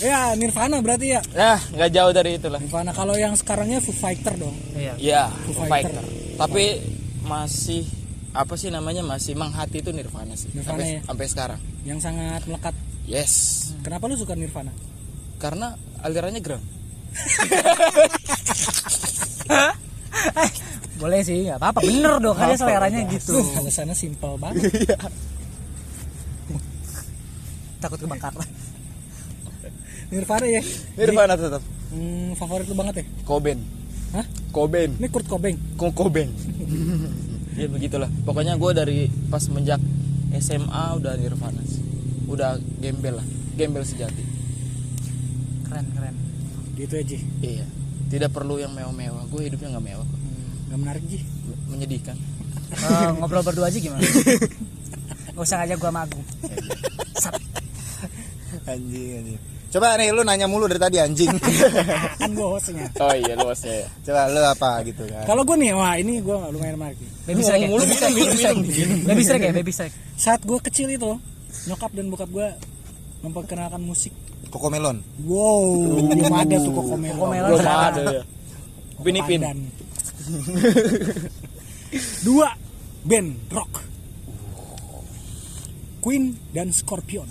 ya 0.02 0.34
Nirvana 0.34 0.82
berarti 0.82 1.14
ya. 1.14 1.22
Ya, 1.38 1.62
nggak 1.62 1.90
jauh 1.94 2.14
dari 2.14 2.42
itu 2.42 2.48
lah. 2.50 2.58
Nirvana 2.58 2.90
kalau 2.98 3.14
yang 3.14 3.38
sekarangnya 3.38 3.78
Foo 3.78 3.94
Fighter 3.94 4.34
dong. 4.34 4.58
iya 4.74 4.94
Ya, 4.98 5.24
Foo 5.30 5.54
Foo 5.54 5.70
Fighter. 5.70 6.02
Fighter. 6.02 6.06
Tapi 6.42 6.66
masih 7.22 7.86
apa 8.34 8.58
sih 8.58 8.74
namanya 8.74 9.06
masih 9.06 9.38
menghati 9.38 9.86
itu 9.86 9.94
Nirvana 9.94 10.34
sih. 10.34 10.50
Nirvana 10.58 10.82
sampai, 10.82 10.98
ya? 10.98 11.02
sampai 11.06 11.26
sekarang. 11.30 11.60
Yang 11.86 12.00
sangat 12.02 12.42
melekat. 12.50 12.74
Yes. 13.06 13.34
Kenapa 13.86 14.10
lu 14.10 14.18
suka 14.18 14.34
Nirvana? 14.34 14.74
Karena 15.42 15.74
alirannya 16.06 16.42
grang. 16.46 16.62
boleh 21.02 21.26
sih 21.26 21.50
nggak 21.50 21.58
apa-apa 21.58 21.82
bener 21.82 22.22
dong 22.22 22.38
kan 22.38 22.54
dia 22.54 22.62
seleranya 22.62 23.02
gitu 23.10 23.34
alasannya 23.58 23.98
simpel 23.98 24.38
banget. 24.38 24.70
takut 27.82 27.98
kebakar 27.98 28.38
Nirvana 30.12 30.44
ya. 30.44 30.60
Nirvana 31.00 31.34
tetap. 31.40 31.64
Hmm, 31.88 32.36
favorit 32.36 32.68
lu 32.68 32.76
banget 32.76 33.00
ya? 33.00 33.06
Cobain. 33.24 33.60
Hah? 34.12 34.28
Cobain. 34.52 34.92
Ini 35.00 35.08
Kurt 35.08 35.24
Cobain. 35.24 35.56
Kok 35.80 35.92
Cobain. 35.96 36.28
ya 37.60 37.72
begitulah. 37.72 38.12
Pokoknya 38.28 38.60
gue 38.60 38.72
dari 38.76 39.00
pas 39.32 39.40
menjak 39.48 39.80
SMA 40.36 40.84
udah 41.00 41.16
Nirvana. 41.16 41.64
sih. 41.64 41.80
Udah 42.28 42.60
gembel 42.84 43.24
lah. 43.24 43.28
Gembel 43.56 43.88
sejati. 43.88 44.31
Keren 45.72 45.88
keren 45.96 46.16
Gitu 46.76 46.94
aja. 47.00 47.18
Iya. 47.40 47.66
Tidak 48.12 48.30
perlu 48.32 48.60
yang 48.60 48.76
mewah-mewah. 48.76 49.24
Gue 49.32 49.48
hidupnya 49.48 49.78
nggak 49.78 49.86
mewah. 49.86 50.04
kok. 50.08 50.20
Gak 50.72 50.80
menarik 50.80 51.04
Ji. 51.08 51.20
Menyedihkan. 51.72 52.18
Eh, 52.72 53.10
ngobrol 53.20 53.44
berdua 53.44 53.68
aja 53.68 53.76
gimana 53.76 54.00
Gak 55.36 55.44
usah 55.44 55.60
ngajak 55.60 55.80
sama 55.84 56.08
Agung 56.08 56.24
Sat. 57.20 57.36
Anjing 58.64 59.12
anjing. 59.20 59.40
Coba 59.72 59.96
nih 59.96 60.12
lu 60.12 60.24
nanya 60.28 60.48
mulu 60.52 60.68
dari 60.68 60.80
tadi 60.80 61.00
anjing. 61.00 61.32
Kan 62.20 62.32
gue 62.36 62.48
hostnya. 62.48 62.88
Oh 63.00 63.16
iya 63.16 63.40
luasnya 63.40 63.88
ya. 63.88 63.88
Coba 64.08 64.28
lu 64.28 64.40
apa 64.44 64.84
gitu 64.84 65.08
kan. 65.08 65.24
Kalau 65.24 65.48
gue 65.48 65.56
nih, 65.56 65.72
wah 65.72 65.96
ini 65.96 66.20
gue 66.20 66.36
lumayan 66.52 66.76
menarik. 66.76 67.00
Baby 67.24 67.40
ya? 67.40 67.56
Ngomong 67.56 67.80
mulu, 67.80 67.84
minum, 67.88 68.12
Baby 68.12 68.36
minum, 68.36 68.58
minum. 68.68 69.00
Baby 69.08 69.24
Shrek 69.24 69.42
ya, 69.48 69.54
Baby 69.56 69.72
Saat 70.20 70.44
gue 70.44 70.60
kecil 70.60 70.92
itu, 70.92 71.12
nyokap 71.72 71.92
dan 71.96 72.12
bokap 72.12 72.28
gue 72.28 72.48
memperkenalkan 73.24 73.80
musik. 73.80 74.12
Koko 74.52 74.68
Melon. 74.68 74.98
Wow, 75.24 75.64
belum 76.12 76.34
ada 76.36 76.56
tuh 76.60 76.72
koko 76.76 76.96
melon. 77.00 77.16
Koko 77.16 77.28
melon. 77.32 77.50
Belum 77.50 77.66
ada 77.66 78.02
ya. 78.04 78.24
Upin 79.00 79.16
Ipin. 79.18 79.40
Pandan. 79.42 79.60
Dua 82.22 82.48
band 83.02 83.30
rock. 83.50 83.72
Queen 86.02 86.34
dan 86.52 86.70
Scorpion. 86.70 87.30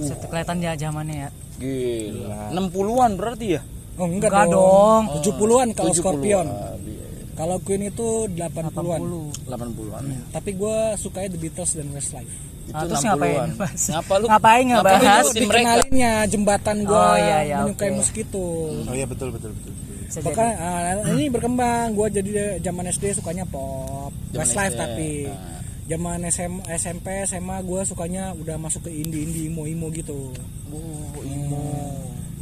Set, 0.00 0.20
kelihatan 0.24 0.60
ya 0.60 0.76
zamannya 0.76 1.24
ya 1.24 1.30
Gila. 1.56 2.52
60-an 2.52 3.10
berarti 3.16 3.46
ya? 3.56 3.62
Oh 3.96 4.04
enggak, 4.04 4.28
Enggak 4.28 4.46
dong. 4.52 5.02
dong. 5.08 5.22
70-an 5.24 5.68
kalau 5.72 5.92
70-an, 5.92 5.98
Scorpion. 5.98 6.46
iya. 6.84 7.03
Kalau 7.34 7.56
Queen 7.58 7.82
itu 7.84 8.08
80-an. 8.30 9.00
80 9.02 9.44
80-an 9.44 10.02
ya. 10.06 10.20
Tapi 10.30 10.50
gue 10.52 10.76
sukanya 10.94 11.28
The 11.28 11.38
Beatles 11.38 11.72
dan 11.72 11.88
Westlife. 11.90 12.34
Itu 12.64 12.72
Ah, 12.72 12.82
terus 12.84 13.00
60-an. 13.00 13.10
ngapain 13.12 13.50
bahas? 13.54 13.82
Ngapa 13.86 14.14
lu? 14.14 14.26
Ngapain 14.26 14.62
ngikutin 14.64 15.42
mereka? 15.44 15.58
Dikenalinnya 15.68 16.12
jembatan 16.26 16.76
gue 16.80 16.94
Oh, 16.96 17.16
iya, 17.16 17.38
iya, 17.42 17.56
menyukai 17.60 17.90
oke. 17.90 17.96
musik 17.96 18.16
itu. 18.20 18.46
oh 18.80 18.94
iya 18.94 19.04
betul 19.04 19.28
betul 19.30 19.50
betul 19.52 19.72
jadi. 19.74 20.24
Bahkan 20.24 20.48
ah, 20.56 20.80
ini 21.10 21.24
berkembang. 21.26 21.86
Gue 21.92 22.06
jadi 22.08 22.30
de- 22.30 22.56
zaman 22.60 22.86
SD 22.86 23.04
sukanya 23.12 23.42
pop, 23.44 24.14
Zaman 24.30 24.38
Westlife 24.38 24.72
SD, 24.72 24.80
tapi. 24.80 25.10
ah. 25.26 25.58
Zaman 25.84 26.18
SM, 26.24 26.52
SMP, 26.72 27.06
SMA 27.26 27.56
gue 27.60 27.80
sukanya 27.82 28.32
udah 28.32 28.56
masuk 28.56 28.86
ke 28.86 28.94
indie-indie 28.94 29.52
imo-imo 29.52 29.90
gitu. 29.90 30.32
Oh, 30.70 31.20
imo. 31.20 31.68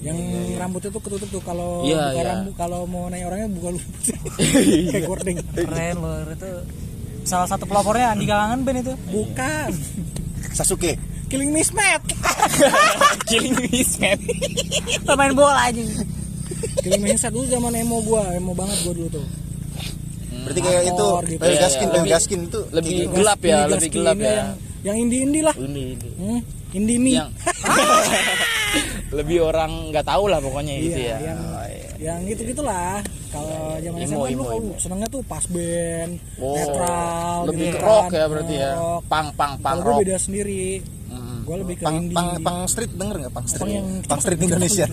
Yang 0.03 0.19
rambutnya 0.57 0.91
tuh 0.91 1.01
ketutup 1.01 1.29
tuh 1.31 1.43
kalau 1.43 1.83
Iya, 1.83 2.11
buka 2.11 2.11
iya. 2.17 2.29
rambut 2.29 2.55
kalau 2.57 2.81
mau 2.85 3.07
nanya 3.07 3.27
orangnya 3.27 3.49
buka 3.51 3.69
lu. 3.71 3.81
Kayak 4.91 5.07
gording. 5.11 5.39
keren 5.53 5.97
loh 5.97 6.17
itu 6.27 6.51
salah 7.23 7.47
satu 7.47 7.65
pelopornya 7.65 8.11
Andi 8.11 8.27
Kalangan 8.27 8.59
band 8.61 8.79
itu 8.81 8.95
Bukan. 9.09 9.71
Sasuke 10.59 10.99
Killing 11.27 11.49
Me 11.49 11.63
Smack. 11.63 12.03
Killing 13.31 13.55
man. 13.57 14.19
pemain 15.03 15.33
bola 15.33 15.65
aja 15.65 15.81
Killing 16.83 17.01
Me 17.01 17.15
Smack 17.15 17.31
dulu 17.31 17.47
zaman 17.47 17.73
emo 17.73 18.03
gua, 18.03 18.27
emo 18.33 18.53
banget 18.53 18.83
gua 18.83 18.93
dulu 18.93 19.09
tuh. 19.13 19.27
berarti 20.43 20.61
kayak 20.61 20.83
itu 20.85 21.07
gitu. 21.31 21.41
Iya, 21.41 21.59
Gaskin 21.61 21.87
iya. 21.87 21.95
Lebih- 21.95 22.11
Gaskin 22.11 22.41
itu 22.43 22.61
lebih 22.69 22.93
gitu. 22.99 23.15
gelap 23.15 23.41
ya, 23.41 23.59
lebih 23.65 23.91
gelap 23.93 24.19
ya. 24.19 24.27
Yang, 24.27 24.49
yang 24.83 24.97
indie-indie 24.99 25.41
lah. 25.41 25.55
Ini, 25.55 25.83
ini. 25.95 26.09
Hmm, 26.19 26.41
indie. 26.75 27.15
Yang 27.15 27.31
lebih 29.13 29.39
orang 29.43 29.71
nggak 29.89 30.03
tahu 30.03 30.25
lah 30.27 30.39
pokoknya 30.39 30.73
Iya, 30.73 30.83
gitu 30.83 31.01
ya. 31.03 31.17
yang 31.23 31.39
Oh, 31.39 31.65
iya. 31.65 31.89
yang 32.03 32.19
gitu 32.25 32.43
gitulah. 32.47 32.99
Kalau 33.29 33.77
zaman 33.77 33.99
Emo, 33.99 34.09
SMA 34.09 34.17
dulu 34.27 34.29
emo, 34.29 34.43
kalau 34.43 34.61
emo. 34.63 34.75
senengnya 34.77 35.09
tuh 35.09 35.23
pas 35.23 35.45
band, 35.47 36.13
Oh, 36.37 36.53
netral, 36.53 37.37
lebih 37.47 37.67
gitu 37.67 37.79
rock 37.79 38.05
kan. 38.07 38.13
ya 38.15 38.25
berarti 38.27 38.55
ya. 38.55 38.71
Rock. 38.75 39.03
Pang 39.07 39.29
pang 39.33 39.53
pang 39.59 39.77
gue 39.79 39.87
rock. 39.87 40.01
beda 40.01 40.17
sendiri. 40.19 40.65
Mm-mm. 41.09 41.39
Gue 41.43 41.57
lebih 41.59 41.75
ke 41.75 41.83
pang, 41.83 41.97
indie. 41.99 42.13
pang, 42.13 42.29
pang 42.39 42.59
street 42.67 42.93
denger 42.93 43.17
nggak 43.19 43.33
pang 43.33 43.47
street 43.47 43.63
Pang 43.63 43.71
yang 43.71 43.87
pang 44.03 44.21
street 44.21 44.41
Indonesia 44.47 44.87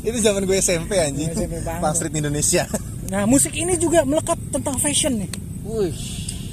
itu 0.00 0.18
zaman 0.18 0.42
gue 0.42 0.56
SMP 0.56 0.92
anjing 0.96 1.28
SMP 1.30 1.54
pang 1.64 1.92
street 1.92 2.14
Indonesia 2.14 2.64
Nah, 3.08 3.24
musik 3.24 3.52
ini 3.52 3.72
juga 3.74 4.04
melekat 4.04 4.36
tentang 4.50 4.76
fashion 4.76 5.16
nih. 5.16 5.32
Wih. 5.64 5.96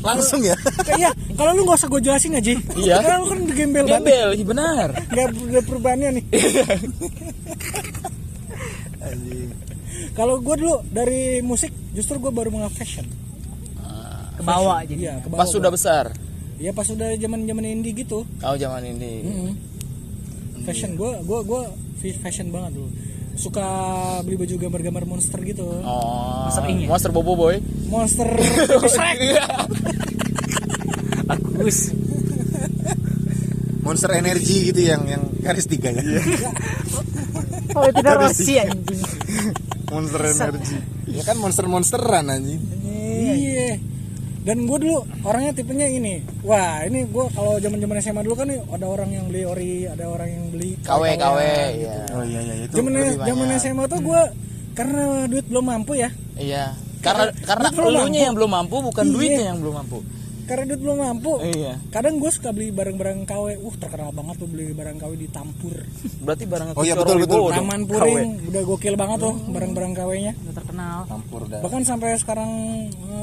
Langsung 0.05 0.41
ya 0.45 0.53
Kayak 0.85 1.17
kalau 1.33 1.51
lu 1.57 1.65
nggak 1.65 1.77
usah 1.81 1.89
gue 1.89 2.01
jelasin 2.05 2.37
aja. 2.37 2.53
Iya. 2.77 2.95
Karena 3.01 3.17
lu 3.19 3.25
kan 3.27 3.39
gembel 3.49 3.83
banget. 3.89 4.05
Gembel, 4.05 4.29
iya 4.37 4.45
benar. 4.45 4.87
Gak 5.09 5.25
ada 5.33 5.61
perubahannya 5.65 6.09
nih. 6.21 6.25
Kalau 10.15 10.39
gue 10.39 10.55
dulu 10.55 10.75
dari 10.87 11.43
musik 11.43 11.71
justru 11.91 12.21
gue 12.21 12.31
baru 12.31 12.53
mengenal 12.53 12.71
fashion. 12.71 13.03
ke 14.35 14.43
bawah 14.43 14.83
jadi 14.83 14.99
Iya, 14.99 15.13
ke 15.23 15.27
bawah 15.31 15.41
Pas 15.43 15.49
sudah 15.49 15.71
besar. 15.71 16.11
Iya 16.55 16.71
pas 16.71 16.87
udah 16.87 17.15
zaman 17.19 17.43
zaman 17.47 17.65
indie 17.67 17.95
gitu. 17.95 18.23
Kau 18.39 18.55
zaman 18.55 18.83
ini. 18.83 19.13
Mm-mm. 19.23 19.51
Fashion 20.63 20.95
gue 20.95 21.11
gue 21.23 21.39
gue 21.43 21.61
fashion 22.23 22.47
banget 22.51 22.79
dulu. 22.79 22.89
Suka 23.35 23.67
beli 24.23 24.35
baju 24.35 24.55
gambar-gambar 24.57 25.03
monster 25.05 25.39
gitu. 25.43 25.67
Oh. 25.83 26.47
Monster 26.47 26.63
ya? 26.65 26.87
Monster 26.87 27.11
Bobo 27.11 27.35
Boy. 27.35 27.59
Monster 27.87 28.27
Shrek. 28.95 29.19
bagus 31.25 31.89
Monster 33.81 34.11
Energy 34.13 34.69
gitu 34.73 34.81
yang 34.81 35.05
yang 35.05 35.23
garis 35.41 35.65
tiga 35.65 35.89
ya 35.89 36.01
oh 37.77 37.85
itu 37.85 38.01
Rossi 38.01 38.53
anjing 38.61 39.01
Monster 39.89 40.21
Energy 40.21 40.77
ya 41.09 41.21
kan 41.25 41.37
monster 41.37 41.65
monsteran 41.65 42.29
anjing 42.29 42.61
Iya. 42.61 42.74
Dan 44.45 44.69
gue 44.69 44.77
dulu 44.77 45.01
orangnya 45.25 45.57
tipenya 45.57 45.89
ini. 45.89 46.21
Wah, 46.45 46.85
ini 46.85 47.01
gue 47.09 47.25
kalau 47.33 47.57
zaman 47.57 47.81
zaman 47.81 47.97
SMA 47.97 48.21
dulu 48.21 48.37
kan 48.37 48.45
nih 48.45 48.61
ada 48.61 48.85
orang 48.85 49.09
yang 49.09 49.25
beli 49.25 49.41
ori, 49.41 49.73
ada 49.89 50.05
orang 50.05 50.29
yang 50.29 50.45
beli 50.53 50.77
KW 50.85 51.01
KW 51.01 51.17
KW-KW. 51.17 51.39
iya. 51.73 51.95
oh 52.13 52.21
iya 52.21 52.39
iya 52.45 52.53
itu 52.61 52.73
Zaman 52.77 52.91
zaman. 53.25 53.47
SMA 53.57 53.83
tuh 53.89 53.99
gue 54.05 54.21
karena 54.77 55.25
duit 55.25 55.45
belum 55.49 55.65
mampu 55.65 55.97
ya. 55.97 56.13
Iya. 56.37 56.77
Karena 57.01 57.33
karena 57.41 57.67
elunya 57.73 57.97
mampu. 57.97 58.17
yang 58.21 58.35
belum 58.37 58.51
mampu 58.53 58.75
bukan 58.85 59.03
Iya. 59.05 59.13
duitnya 59.17 59.45
yang 59.49 59.59
belum 59.61 59.75
mampu. 59.81 59.97
Karena 60.45 60.63
duit 60.69 60.81
belum 60.85 60.97
mampu. 61.01 61.31
Iya. 61.41 61.73
Kadang 61.89 62.21
gue 62.21 62.29
suka 62.29 62.53
beli 62.53 62.69
barang-barang 62.69 63.25
KW. 63.25 63.65
Uh, 63.65 63.73
terkenal 63.81 64.13
banget 64.13 64.35
tuh 64.37 64.45
beli 64.45 64.77
barang 64.77 65.01
KW 65.01 65.11
di 65.17 65.25
Tampur. 65.25 65.73
Berarti 66.21 66.45
barang 66.45 66.67
Oh 66.77 66.85
iya, 66.85 66.93
betul, 66.93 67.17
betul. 67.17 67.49
Taman 67.49 67.81
Puring 67.89 68.53
udah 68.53 68.61
gokil 68.61 68.93
banget 68.93 69.25
tuh 69.25 69.33
barang-barang 69.49 69.91
KW-nya. 69.97 70.33
Terkenal 70.75 70.99
campur 71.07 71.41
dah 71.47 71.59
Bahkan 71.63 71.81
sampai 71.87 72.09
sekarang 72.19 72.51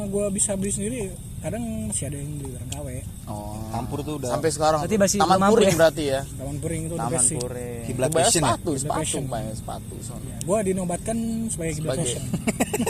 gue 0.08 0.26
bisa 0.32 0.56
beli 0.56 0.72
sendiri. 0.72 1.02
Kadang 1.42 1.90
masih 1.90 2.06
ada 2.06 2.16
yang 2.22 2.38
beli 2.38 2.54
barang 2.54 2.70
KW. 2.70 2.88
Oh. 3.26 3.58
campur 3.74 3.98
tuh 4.06 4.14
udah 4.20 4.30
Sampai 4.30 4.50
sekarang. 4.54 4.80
Berarti 4.86 4.98
masih 4.98 5.18
Taman 5.18 5.40
Puring 5.50 5.68
ya? 5.68 5.76
berarti 5.76 6.04
ya. 6.06 6.20
Taman 6.38 6.56
Puring 6.62 6.82
itu 6.86 6.94
Taman. 6.96 7.22
Puring. 7.22 7.82
Kiblat 7.82 8.10
fashion 8.14 8.42
ya? 8.42 8.48
sepatu, 8.54 8.70
sepatu, 8.78 8.98
fashion. 9.02 9.22
bayar 9.26 9.54
sepatu. 9.58 9.94
soalnya. 10.00 10.36
Gue 10.42 10.58
dinobatkan 10.70 11.16
sebagai 11.50 11.72
kiblat 11.76 11.96
fashion. 11.98 12.22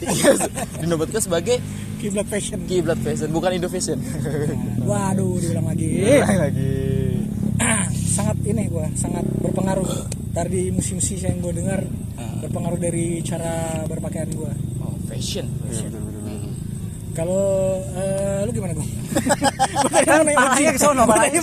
dinobatkan 0.83 1.21
sebagai 1.23 1.57
Kiblat 2.03 2.27
fashion. 2.27 2.59
kiblat 2.67 2.99
fashion, 2.99 3.29
bukan 3.31 3.51
Indo 3.55 3.71
fashion. 3.71 3.99
Waduh, 4.91 5.39
diulang 5.39 5.71
lagi. 5.71 6.03
lagi. 6.19 6.75
sangat 8.19 8.37
ini 8.43 8.67
gua, 8.69 8.91
sangat 8.99 9.23
berpengaruh 9.39 9.87
dari 10.35 10.73
musisi-musisi 10.75 11.25
yang 11.29 11.39
gue 11.41 11.55
dengar 11.63 11.81
berpengaruh 12.43 12.81
dari 12.83 13.23
cara 13.23 13.87
berpakaian 13.87 14.29
gua. 14.35 14.51
Oh, 14.83 14.99
fashion. 15.07 15.47
Kalau 17.13 17.77
eh, 17.93 18.41
lu 18.49 18.51
gimana 18.57 18.73
gua? 18.79 18.89
kan 20.03 20.25
palanya 20.25 20.71
ke 20.73 20.81
sono 20.81 21.03
palanya 21.05 21.41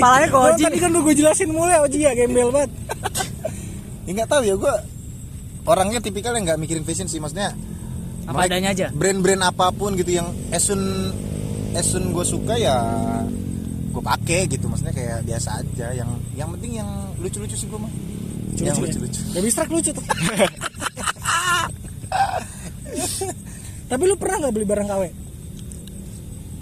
palanya 0.00 0.28
ke 0.32 0.38
Oji. 0.40 0.62
Tadi 0.66 0.78
kan 0.80 0.90
lu 0.90 1.04
gue 1.04 1.14
jelasin 1.14 1.52
mulai 1.52 1.78
Oji 1.84 2.00
ya 2.02 2.16
gembel 2.16 2.48
banget. 2.48 2.72
ya 4.08 4.10
nggak 4.16 4.28
tahu 4.32 4.42
ya 4.42 4.54
gue 4.56 4.74
orangnya 5.68 6.00
tipikal 6.02 6.32
yang 6.34 6.48
nggak 6.48 6.58
mikirin 6.58 6.82
fashion 6.82 7.06
sih 7.06 7.22
maksudnya 7.22 7.54
apa 8.26 8.46
adanya 8.50 8.70
aja? 8.74 8.86
brand-brand 8.90 9.42
apa 9.46 9.70
pun 9.70 9.94
gitu 9.94 10.16
yang 10.16 10.32
esun 10.50 11.12
esun 11.76 12.10
gue 12.10 12.24
suka 12.26 12.54
ya 12.58 12.76
gue 13.92 14.02
pakai 14.02 14.48
gitu 14.48 14.66
maksudnya 14.66 14.96
kayak 14.96 15.28
biasa 15.28 15.60
aja. 15.60 15.92
Yang 15.92 16.10
yang 16.34 16.48
penting 16.56 16.72
yang 16.80 16.88
lucu-lucu 17.20 17.52
sih 17.54 17.68
gue 17.68 17.76
mah 17.78 17.92
yang 18.54 18.74
Lucu-lucu 18.74 18.78
ya? 18.78 18.92
lucu-lucu 19.00 19.20
Baby 19.32 19.48
Strike 19.48 19.70
lucu 19.70 19.90
tuh. 19.90 20.04
Tapi 23.84 24.02
lu 24.02 24.14
pernah 24.14 24.36
nggak 24.40 24.54
beli 24.54 24.66
barang 24.66 24.86
KW? 24.86 25.02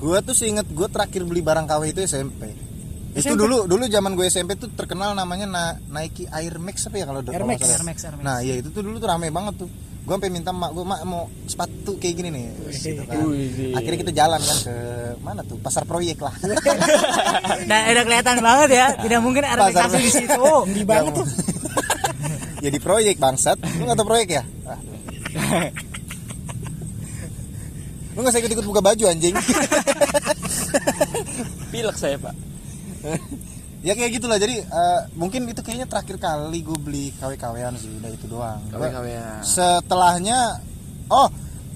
gue 0.00 0.18
tuh 0.22 0.32
seinget 0.32 0.64
gue 0.64 0.88
terakhir 0.88 1.22
beli 1.22 1.38
barang 1.40 1.68
KW 1.68 1.82
itu 1.86 2.00
SMP 2.00 2.48
itu 2.48 2.64
SMP? 3.20 3.36
dulu 3.36 3.68
dulu 3.68 3.84
zaman 3.84 4.16
gue 4.16 4.24
SMP 4.24 4.56
tuh 4.56 4.72
terkenal 4.72 5.12
namanya 5.12 5.44
Na- 5.44 5.76
Nike 5.90 6.24
Air 6.26 6.56
Max 6.56 6.88
apa 6.88 6.96
ya 6.96 7.04
kalau 7.04 7.20
Air 7.22 7.44
Max. 7.44 7.60
Air 7.62 7.84
Max, 7.84 7.98
Air 8.00 8.14
Max. 8.16 8.24
nah 8.24 8.40
iya 8.40 8.56
itu 8.56 8.72
tuh 8.72 8.80
dulu 8.80 8.96
tuh 8.96 9.04
rame 9.06 9.28
banget 9.28 9.60
tuh 9.60 9.68
gue 10.00 10.08
sampai 10.10 10.32
minta 10.32 10.50
mak 10.50 10.72
gue 10.72 10.80
mak 10.82 11.04
mau 11.04 11.28
sepatu 11.44 11.94
kayak 11.94 12.14
gini 12.16 12.28
nih 12.32 12.44
gitu 12.72 13.04
kan. 13.04 13.20
Akhirnya 13.76 13.98
kita 14.00 14.12
jalan 14.16 14.40
kan 14.40 14.58
ke 14.64 14.76
mana 15.20 15.44
tuh 15.44 15.60
pasar 15.60 15.84
proyek 15.84 16.16
lah 16.18 16.32
nah 17.68 17.78
udah 17.86 18.02
kelihatan 18.02 18.36
banget 18.40 18.68
ya 18.72 18.86
tidak 18.96 19.20
mungkin 19.20 19.44
ada 19.44 19.68
Pasar- 19.68 19.84
kasih 19.86 20.00
di 20.00 20.12
situ 20.16 20.44
Di 20.72 20.82
banget 20.82 21.12
tuh. 21.12 21.26
Jadi 22.60 22.76
proyek 22.76 23.16
bangsat 23.16 23.56
lu 23.76 23.84
nggak 23.84 23.96
tahu 23.96 24.08
proyek 24.08 24.28
ya 24.30 24.42
ah. 24.64 24.80
lu 28.10 28.18
nggak 28.18 28.30
usah 28.30 28.40
ikut 28.40 28.52
ikut 28.52 28.66
buka 28.66 28.80
baju 28.80 29.04
anjing 29.06 29.34
Pilek 31.70 31.94
saya, 31.94 32.18
Pak. 32.18 32.34
ya 33.80 33.94
kayak 33.94 34.12
gitulah 34.12 34.36
jadi 34.36 34.60
eh, 34.60 35.00
mungkin 35.14 35.46
itu 35.46 35.62
kayaknya 35.62 35.86
terakhir 35.86 36.18
kali 36.18 36.60
gue 36.60 36.76
beli 36.76 37.14
KW-KWan 37.16 37.72
sih 37.76 37.88
udah 37.94 38.10
itu 38.10 38.26
doang 38.26 38.60
Gua- 38.68 38.90
KW-KWan. 38.90 39.40
setelahnya 39.40 40.60
oh 41.08 41.30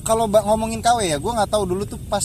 kalau 0.04 0.28
ngomongin 0.28 0.84
KW 0.84 1.00
ya 1.06 1.16
gue 1.16 1.32
nggak 1.32 1.48
tahu 1.48 1.64
dulu 1.64 1.86
tuh 1.86 1.96
pas 2.02 2.20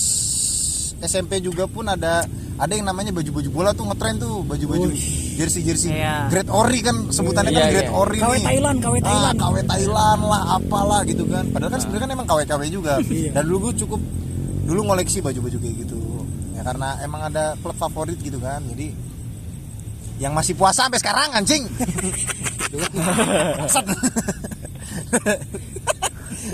SMP 1.00 1.40
juga 1.40 1.64
pun 1.64 1.88
ada 1.88 2.28
ada 2.60 2.70
yang 2.70 2.84
namanya 2.84 3.10
baju-baju 3.10 3.50
bola 3.50 3.72
tuh 3.72 3.88
ngetren 3.88 4.16
tuh 4.16 4.44
baju-baju 4.44 4.92
jersey 5.34 5.64
jersey 5.64 5.90
Iya. 5.90 6.28
Great 6.28 6.48
Ori 6.48 6.80
kan 6.80 7.08
sebutannya 7.08 7.50
kan 7.50 7.62
Iya, 7.62 7.72
Great 7.72 7.88
iya. 7.88 7.96
Ori 7.96 8.20
KW 8.20 8.34
nih 8.36 8.46
Thailand, 8.46 8.78
KW 8.78 8.96
Thailand. 9.00 9.24
ah, 9.24 9.34
KW 9.34 9.56
Thailand 9.64 10.22
lah 10.22 10.42
apalah 10.54 11.02
gitu 11.04 11.24
kan 11.24 11.48
padahal 11.50 11.72
kan 11.72 11.80
sebenarnya 11.80 12.04
kan 12.04 12.12
emang 12.14 12.28
KW 12.28 12.40
KW 12.46 12.62
juga 12.68 12.94
Iya. 13.08 13.32
dan 13.32 13.44
dulu 13.44 13.58
gue 13.66 13.80
cukup 13.80 14.02
dulu 14.66 14.80
ngoleksi 14.86 15.18
baju-baju 15.20 15.58
kayak 15.58 15.76
gitu 15.82 15.98
ya 16.52 16.62
karena 16.62 17.00
emang 17.00 17.22
ada 17.26 17.56
klub 17.58 17.74
favorit 17.74 18.20
gitu 18.20 18.38
kan 18.38 18.60
jadi 18.68 18.92
yang 20.20 20.36
masih 20.36 20.52
puasa 20.52 20.84
sampai 20.84 21.00
sekarang 21.00 21.32
anjing. 21.32 21.64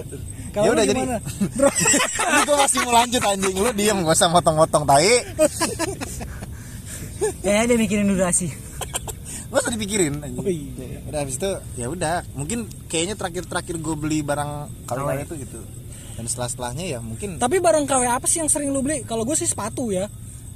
Kalau 0.55 0.65
Ya 0.65 0.71
udah, 0.71 0.85
jadi-? 0.85 1.07
Bro, 1.57 1.67
ini 1.67 2.41
gue 2.41 2.57
masih 2.57 2.79
mau 2.81 2.93
lanjut 2.95 3.21
anjing 3.21 3.53
lu 3.53 3.69
diem 3.71 3.97
gak 3.99 4.15
usah 4.15 4.29
motong-motong 4.29 4.83
tai 4.83 5.19
kayaknya 7.37 7.65
dia 7.65 7.77
mikirin 7.77 8.07
durasi 8.07 8.47
Gak 9.45 9.61
usah 9.61 9.71
dipikirin. 9.71 10.19
anjing. 10.19 10.35
Oh 10.37 10.47
iya. 10.47 10.99
Udah 11.05 11.19
habis 11.21 11.35
itu 11.35 11.47
ya 11.75 11.87
udah, 11.87 12.27
mungkin 12.33 12.59
kayaknya 12.85 13.15
terakhir-terakhir 13.15 13.75
gue 13.77 13.95
beli 13.95 14.19
barang 14.19 14.51
KW 14.83 15.07
itu 15.21 15.35
gitu. 15.39 15.59
Dan 16.13 16.25
setelah-setelahnya 16.25 16.85
ya 16.89 16.99
mungkin 16.99 17.35
Tapi 17.35 17.59
barang 17.59 17.83
KW 17.83 18.03
apa 18.09 18.25
sih 18.25 18.39
yang 18.39 18.47
sering 18.47 18.67
lu 18.69 18.79
beli? 18.79 19.03
Kalau 19.03 19.23
gue 19.23 19.31
sih 19.33 19.43
sepatu 19.43 19.91
ya. 19.91 20.07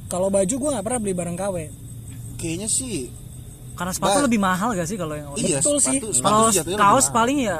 Kalau 0.05 0.27
baju 0.27 0.47
gue 0.49 0.69
nggak 0.69 0.81
pernah 0.81 0.99
beli 0.99 1.13
barang 1.13 1.37
KW. 1.37 1.55
kayaknya 2.35 2.67
sih 2.67 3.07
Karena 3.73 3.91
sepatu 3.91 4.15
Ba- 4.15 4.25
lebih 4.25 4.39
mahal 4.41 4.69
gak 4.73 4.83
sih 4.85 4.95
kalau 4.95 5.11
yang 5.13 5.31
iya 5.35 5.59
Betul 5.59 5.75
sih. 5.77 5.95
sepatu, 5.95 6.07
sepatu 6.09 6.23
Kalau 6.25 6.43
sih 6.45 6.55
jatuhnya 6.57 6.75
lebih 6.75 6.87
kaos 6.89 7.07
paling 7.09 7.37
ya 7.41 7.57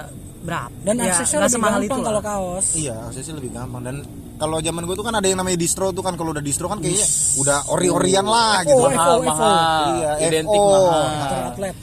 berapa? 0.50 0.74
Dan 0.82 0.94
ya, 0.98 1.14
aksesnya 1.14 1.40
lebih 1.46 1.54
semahal 1.54 1.80
gampang 1.80 2.00
itu 2.02 2.08
kalau 2.10 2.22
kaos. 2.22 2.66
Iya, 2.74 2.96
aksesnya 3.06 3.36
lebih 3.38 3.52
gampang 3.54 3.82
dan 3.86 3.96
kalau 4.36 4.58
zaman 4.60 4.82
gue 4.84 4.96
tuh 4.96 5.06
kan 5.06 5.14
ada 5.14 5.28
yang 5.28 5.38
namanya 5.38 5.60
distro 5.60 5.92
tuh 5.92 6.02
kan 6.02 6.18
kalau 6.18 6.32
udah 6.32 6.42
distro 6.42 6.66
kan 6.66 6.80
kayaknya 6.80 7.06
udah 7.38 7.58
ori-orian 7.70 8.26
lah 8.26 8.64
gitu. 8.64 8.82
Mahal 8.82 9.20
mahal 9.22 9.54
Iya, 10.00 10.12
identik 10.26 10.58
FO. 10.58 10.74
mahal 10.74 11.42
outlet. 11.46 11.76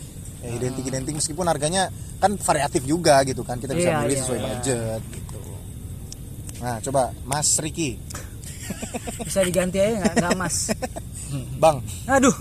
Ya, 0.42 0.48
identik-identik 0.52 1.14
meskipun 1.14 1.46
harganya 1.46 1.82
kan 2.16 2.34
variatif 2.34 2.82
juga 2.82 3.20
gitu 3.22 3.44
kan 3.44 3.60
kita 3.60 3.72
bisa 3.72 3.90
Iya, 3.92 3.98
milih 4.02 4.16
iya, 4.16 4.22
sesuai 4.24 4.38
iya. 4.40 4.46
budget 4.48 5.00
gitu. 5.12 5.40
Nah, 6.56 6.76
coba 6.80 7.02
Mas 7.22 7.48
Riki, 7.60 7.90
Bisa 9.26 9.40
diganti 9.42 9.78
aja 9.78 9.94
nggak 10.02 10.14
nggak 10.16 10.32
mas? 10.38 10.74
Bang, 11.58 11.82
Aduh. 12.06 12.34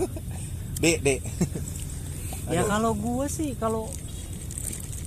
D, 0.78 0.98
D. 0.98 1.08
Ya 2.46 2.62
kalau 2.62 2.94
gue 2.94 3.26
sih 3.26 3.54
kalau 3.58 3.90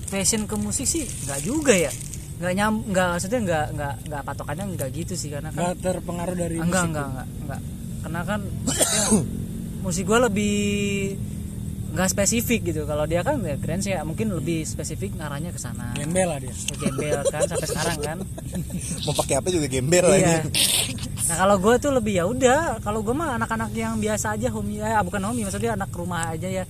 fashion 0.10 0.43
ke 0.43 0.55
musik 0.55 0.84
sih 0.84 1.05
nggak 1.24 1.39
juga 1.41 1.74
ya. 1.74 1.93
Nggak 2.36 2.53
nyam 2.55 2.74
nggak 2.84 3.07
maksudnya 3.14 3.39
nggak 3.41 3.66
nggak 3.74 3.93
nggak 4.05 4.22
patokannya 4.24 4.66
nggak 4.74 4.89
gitu 4.91 5.14
sih 5.14 5.30
karena 5.30 5.49
kan 5.49 5.60
Nggak 5.62 5.76
terpengaruh 5.82 6.36
dari 6.36 6.55
enggak 6.55 6.68
musik. 6.82 6.89
enggak 6.89 7.07
enggak 7.07 7.28
enggak 7.38 7.62
karena 7.99 8.22
kan 8.24 8.39
ya, 8.66 9.03
musik 9.84 10.03
gue 10.03 10.20
lebih 10.22 10.57
nggak 11.89 12.05
spesifik 12.07 12.62
gitu 12.66 12.86
kalau 12.86 13.03
dia 13.03 13.20
kan 13.22 13.41
ya 13.41 13.57
keren 13.57 13.82
sih 13.82 13.91
ya 13.91 14.05
mungkin 14.05 14.30
lebih 14.30 14.62
spesifik 14.62 15.18
ngarahnya 15.18 15.49
ke 15.49 15.57
sana 15.57 15.91
Gembel 15.93 16.28
lah 16.28 16.38
dia. 16.38 16.53
gembel 16.78 17.18
kan 17.26 17.41
sampai 17.43 17.66
sekarang 17.66 17.97
kan 17.99 18.18
Mau 19.03 19.14
pakai 19.16 19.36
apa 19.36 19.49
juga 19.49 19.66
gembel 19.66 20.05
iya 20.14 20.39
aja. 20.39 20.47
nah 21.26 21.36
kalau 21.39 21.55
gue 21.57 21.76
tuh 21.76 21.91
lebih 21.91 22.14
ya 22.16 22.24
udah 22.24 22.62
kalau 22.80 23.01
gue 23.01 23.12
mah 23.12 23.36
anak-anak 23.36 23.74
yang 23.74 23.97
biasa 23.97 24.38
aja 24.38 24.47
homie 24.47 24.78
ya 24.78 25.01
bukan 25.01 25.20
homie 25.24 25.43
maksudnya 25.43 25.74
anak 25.74 25.89
rumah 25.91 26.30
aja 26.30 26.47
ya 26.47 26.64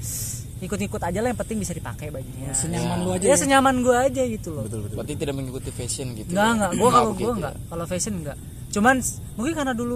ikut-ikut 0.60 1.00
aja 1.00 1.20
lah 1.20 1.32
yang 1.32 1.40
penting 1.40 1.58
bisa 1.58 1.72
dipakai 1.72 2.08
bajunya 2.10 2.52
Senyaman 2.52 2.98
lu 3.00 3.10
aja 3.12 3.24
ya 3.24 3.32
ya. 3.32 3.38
senyaman 3.38 3.76
gue 3.80 3.96
aja 3.96 4.24
gitu 4.26 4.50
loh 4.52 4.64
Betul 4.64 4.80
betul. 4.84 4.96
berarti 5.00 5.14
tidak 5.16 5.34
mengikuti 5.34 5.70
fashion 5.70 6.08
gitu 6.14 6.30
Enggak 6.30 6.44
ya? 6.44 6.54
enggak, 6.54 6.72
gua 6.76 6.90
kalau 6.90 7.12
gua 7.12 7.24
ya? 7.24 7.34
enggak. 7.34 7.56
Kalau 7.66 7.86
fashion 7.86 8.14
enggak. 8.18 8.38
Cuman 8.70 8.96
mungkin 9.34 9.54
karena 9.54 9.74
dulu 9.74 9.96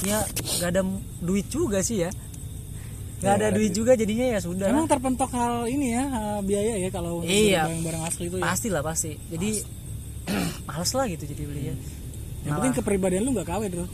ya 0.00 0.18
nggak 0.24 0.70
ada 0.70 0.82
duit 1.20 1.46
juga 1.46 1.78
sih 1.80 2.00
ya. 2.00 2.10
Nggak 3.20 3.34
ada 3.36 3.46
duit 3.52 3.68
juga 3.70 3.92
jadinya 3.94 4.26
ya 4.26 4.38
sudah. 4.40 4.66
Emang 4.66 4.84
lah. 4.84 4.90
terpentok 4.90 5.28
hal 5.30 5.68
ini 5.68 5.92
ya 5.92 6.04
eh, 6.04 6.40
biaya 6.40 6.74
ya 6.78 6.88
kalau 6.88 7.20
untuk 7.20 7.28
Iya. 7.28 7.68
barang-barang 7.68 8.02
asli 8.02 8.24
itu 8.26 8.36
ya. 8.36 8.42
Pasti 8.42 8.68
lah 8.68 8.80
pasti. 8.80 9.12
Jadi 9.28 9.50
males 10.66 10.90
lah 10.90 11.04
gitu 11.06 11.24
jadi 11.26 11.42
belinya. 11.44 11.74
Yang 12.40 12.52
penting 12.56 12.72
kepribadian 12.74 13.22
lu 13.22 13.36
nggak 13.36 13.44
KW 13.46 13.62
bro. 13.68 13.84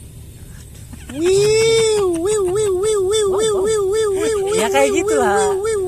Ya 4.57 4.67
kayak 4.69 4.89
gitu 4.93 5.13
lah. 5.17 5.35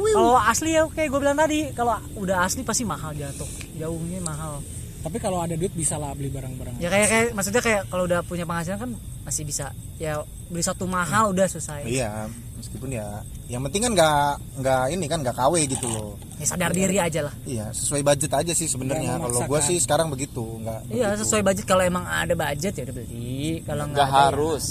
Kalau 0.10 0.36
asli 0.40 0.70
ya 0.76 0.84
kayak 0.90 1.10
gue 1.12 1.20
bilang 1.22 1.38
tadi, 1.38 1.60
kalau 1.74 1.96
udah 2.18 2.46
asli 2.46 2.62
pasti 2.66 2.84
mahal 2.84 3.14
jatuh. 3.14 3.48
Jauhnya 3.78 4.20
mahal. 4.24 4.60
Tapi 5.00 5.16
kalau 5.16 5.40
ada 5.40 5.56
duit 5.56 5.72
bisa 5.72 5.96
lah 5.96 6.12
beli 6.12 6.28
barang-barang. 6.28 6.76
Ya 6.84 6.92
kayak 6.92 7.08
kayak 7.08 7.26
maksudnya 7.32 7.64
kayak 7.64 7.82
kalau 7.88 8.04
udah 8.04 8.20
punya 8.28 8.44
penghasilan 8.44 8.80
kan 8.84 8.92
masih 9.24 9.48
bisa 9.48 9.72
ya 9.96 10.20
beli 10.52 10.60
satu 10.60 10.84
mahal 10.92 11.32
udah 11.32 11.48
selesai. 11.48 11.88
Iya, 11.88 12.28
meskipun 12.60 12.92
ya 12.92 13.24
yang 13.48 13.64
penting 13.64 13.88
kan 13.88 13.92
nggak 13.96 14.32
nggak 14.60 14.84
ini 14.92 15.06
kan 15.08 15.24
nggak 15.24 15.36
KW 15.40 15.54
gitu 15.72 15.88
loh. 15.88 16.20
Ya 16.36 16.46
sadar 16.52 16.76
diri 16.76 17.00
aja 17.00 17.32
lah. 17.32 17.34
Iya, 17.48 17.72
sesuai 17.72 18.04
budget 18.04 18.32
aja 18.36 18.52
sih 18.52 18.68
sebenarnya. 18.68 19.24
Kalau 19.24 19.40
gue 19.48 19.60
sih 19.64 19.80
sekarang 19.80 20.12
begitu, 20.12 20.44
nggak. 20.68 20.92
Iya 20.92 21.16
begitu. 21.16 21.24
sesuai 21.24 21.42
budget 21.48 21.64
kalau 21.64 21.84
emang 21.88 22.04
ada 22.04 22.36
budget 22.36 22.74
ya 22.76 22.84
udah 22.92 22.96
beli. 23.00 23.64
Kalau 23.64 23.84
nggak 23.88 24.04
ya 24.04 24.16
harus 24.28 24.66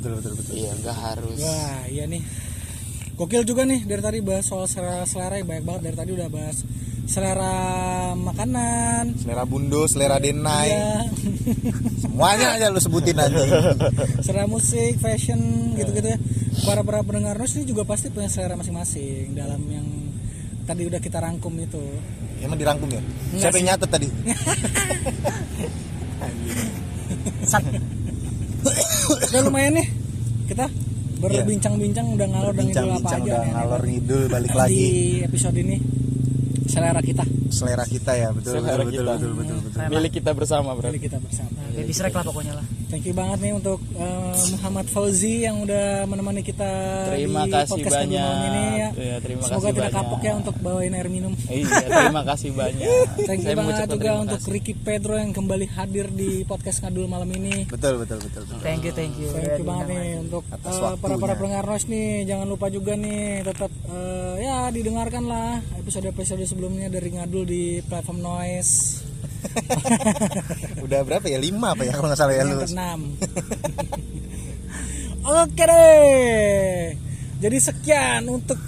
Betul 0.00 0.16
betul 0.16 0.32
betul. 0.40 0.52
iya 0.56 0.70
nggak 0.80 0.96
harus 0.96 1.38
Wah 1.44 1.80
iya 1.92 2.04
nih 2.08 2.24
Gokil 3.20 3.44
juga 3.44 3.68
nih 3.68 3.84
dari 3.84 4.00
tadi 4.00 4.18
bahas 4.24 4.48
soal 4.48 4.64
selera 4.64 5.04
selera 5.04 5.36
ya, 5.36 5.44
banyak 5.44 5.60
banget 5.68 5.92
dari 5.92 5.96
tadi 6.00 6.10
udah 6.16 6.32
bahas 6.32 6.64
selera 7.04 7.52
makanan 8.16 9.12
Selera 9.20 9.44
bundo, 9.44 9.84
selera 9.84 10.16
denai, 10.16 10.72
ya, 10.72 11.04
semuanya 12.08 12.56
aja 12.56 12.72
lu 12.72 12.80
sebutin 12.80 13.20
aja. 13.20 13.44
selera 14.24 14.48
musik, 14.48 14.96
fashion 15.04 15.36
gitu-gitu 15.76 16.16
ya. 16.16 16.18
Para 16.64 16.80
para 16.80 17.04
pendengar 17.04 17.36
Nos 17.36 17.52
ini 17.60 17.68
juga 17.68 17.84
pasti 17.84 18.08
punya 18.08 18.32
selera 18.32 18.56
masing-masing 18.56 19.36
dalam 19.36 19.60
yang 19.68 19.84
tadi 20.64 20.88
udah 20.88 21.04
kita 21.04 21.20
rangkum 21.20 21.52
itu. 21.60 21.82
Emang 22.40 22.56
dirangkum 22.56 22.88
ya? 22.88 23.04
Enggak 23.36 23.52
Siapa 23.52 23.56
yang 23.60 23.66
nyatet 23.68 23.90
tadi? 23.92 24.08
Sat. 27.52 27.68
Udah 29.28 29.40
lumayan 29.44 29.76
nih 29.76 29.88
kita 30.48 30.72
berbincang-bincang 31.20 32.06
udah 32.16 32.26
ngalor 32.32 32.52
dan 32.56 32.64
ngidul 32.66 32.80
apa 32.80 32.96
Bincang-bincang 32.96 33.20
aja 33.20 33.28
udah 33.30 33.40
nih, 33.44 33.52
ngalor 33.54 33.82
ngidul 33.84 34.22
balik 34.26 34.50
di 34.50 34.58
lagi. 34.58 34.86
episode 35.28 35.56
ini 35.60 35.76
selera 36.70 37.00
kita 37.00 37.24
Selera 37.50 37.82
kita 37.82 38.12
ya, 38.14 38.30
betul 38.30 38.52
Selera 38.56 38.78
betul, 38.78 38.86
betul 38.86 38.94
kita. 38.96 39.12
betul 39.12 39.32
betul 39.34 39.56
betul. 39.60 39.80
milik 39.90 40.12
kita 40.14 40.30
bersama 40.32 40.70
bro 40.70 40.86
Milik 40.86 41.02
kita 41.04 41.18
bersama. 41.18 41.58
Baby 41.70 41.90
Shrek 41.90 42.12
lah 42.12 42.22
pokoknya 42.22 42.54
lah. 42.54 42.66
Thank 42.88 43.04
you 43.04 43.14
banget 43.14 43.38
nih 43.40 43.52
untuk 43.52 43.78
eh, 43.92 44.34
Muhammad 44.52 44.86
Fauzi 44.86 45.34
yang 45.40 45.58
udah 45.60 45.86
menemani 46.04 46.42
kita 46.42 46.66
Terima 47.08 47.42
di 47.42 47.50
kasih 47.52 47.70
podcast 47.72 47.94
banyak. 47.96 48.18
malam 48.20 48.42
ini 48.44 48.62
ya. 48.76 48.88
Iya, 48.92 49.16
terima 49.20 49.40
Semoga 49.40 49.54
kasih 49.60 49.70
tidak 49.72 49.82
banyak. 49.84 49.98
kapok 50.00 50.20
ya 50.20 50.32
untuk 50.36 50.54
bawain 50.58 50.92
air 50.92 51.08
minum. 51.08 51.32
iya 51.48 51.66
terima 51.88 52.22
kasih 52.24 52.50
banyak 52.60 52.86
Thank 53.20 53.40
you 53.40 53.46
Saya 53.46 53.56
banget 53.56 53.74
juga 53.84 53.94
terima 53.96 54.18
untuk 54.20 54.40
kasih. 54.40 54.50
Ricky 54.52 54.74
Pedro 54.76 55.14
yang 55.16 55.30
kembali 55.32 55.66
hadir 55.68 56.06
di 56.08 56.30
podcast 56.44 56.78
Ngadul 56.80 57.06
malam 57.06 57.30
ini. 57.30 57.66
Betul 57.66 57.98
betul 57.98 58.18
betul. 58.20 58.42
betul. 58.44 58.58
Thank 58.60 58.82
you, 58.84 58.92
thank 58.92 59.14
you. 59.16 59.28
Thank 59.28 59.54
you 59.56 59.64
banget 59.64 59.86
nih 59.88 60.06
untuk 60.20 60.42
Atas 60.48 60.74
eh, 60.76 60.94
para 60.96 61.14
para 61.16 61.34
pendengar 61.34 61.64
Noise 61.64 61.86
nih 61.88 62.06
jangan 62.26 62.46
lupa 62.46 62.66
juga 62.68 62.94
nih 62.94 63.42
tetap 63.44 63.70
eh, 63.90 64.34
ya 64.46 64.70
didengarkan 64.70 65.26
lah 65.26 65.58
episode 65.76 66.06
episode 66.08 66.42
sebelumnya 66.46 66.86
dari 66.86 67.10
Ngadul 67.14 67.44
di 67.44 67.62
platform 67.84 68.22
Noise 68.22 69.06
Udah 70.84 71.00
berapa 71.04 71.24
ya? 71.26 71.38
Lima 71.40 71.72
apa 71.74 71.84
ya 71.84 71.92
kalau 71.96 72.08
nggak 72.12 72.20
salah 72.20 72.34
ya 72.36 72.44
lu? 72.44 72.60
keenam. 72.60 73.00
Oke 75.44 75.64
deh. 75.64 76.96
Jadi 77.40 77.56
sekian 77.60 78.28
untuk 78.28 78.60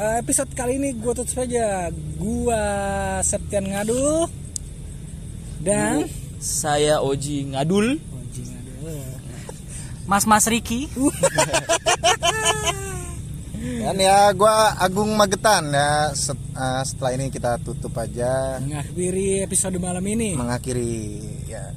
eh, 0.00 0.16
episode 0.20 0.50
kali 0.52 0.80
ini 0.80 0.96
gue 0.96 1.12
tutup 1.12 1.44
saja. 1.44 1.88
Gua 2.16 2.62
Septian 3.20 3.68
Ngadul 3.68 4.28
dan 5.64 6.04
saya 6.40 7.00
Oji 7.00 7.52
Ngadul 7.52 7.96
Oji 8.00 8.42
Ngadul. 8.48 9.00
Mas 10.04 10.24
Mas 10.28 10.44
Riki. 10.48 10.88
Dan 13.64 13.96
ya 13.96 14.28
gua 14.32 14.76
Agung 14.76 15.10
Magetan 15.14 15.72
ya. 15.72 16.12
Set- 16.12 16.52
eh, 16.52 16.82
setelah 16.84 17.12
ini 17.16 17.28
kita 17.28 17.56
tutup 17.60 17.92
aja 17.96 18.60
mengakhiri 18.60 19.42
episode 19.42 19.76
malam 19.78 20.04
ini. 20.04 20.36
mengakhiri 20.36 20.92
ya. 21.44 21.72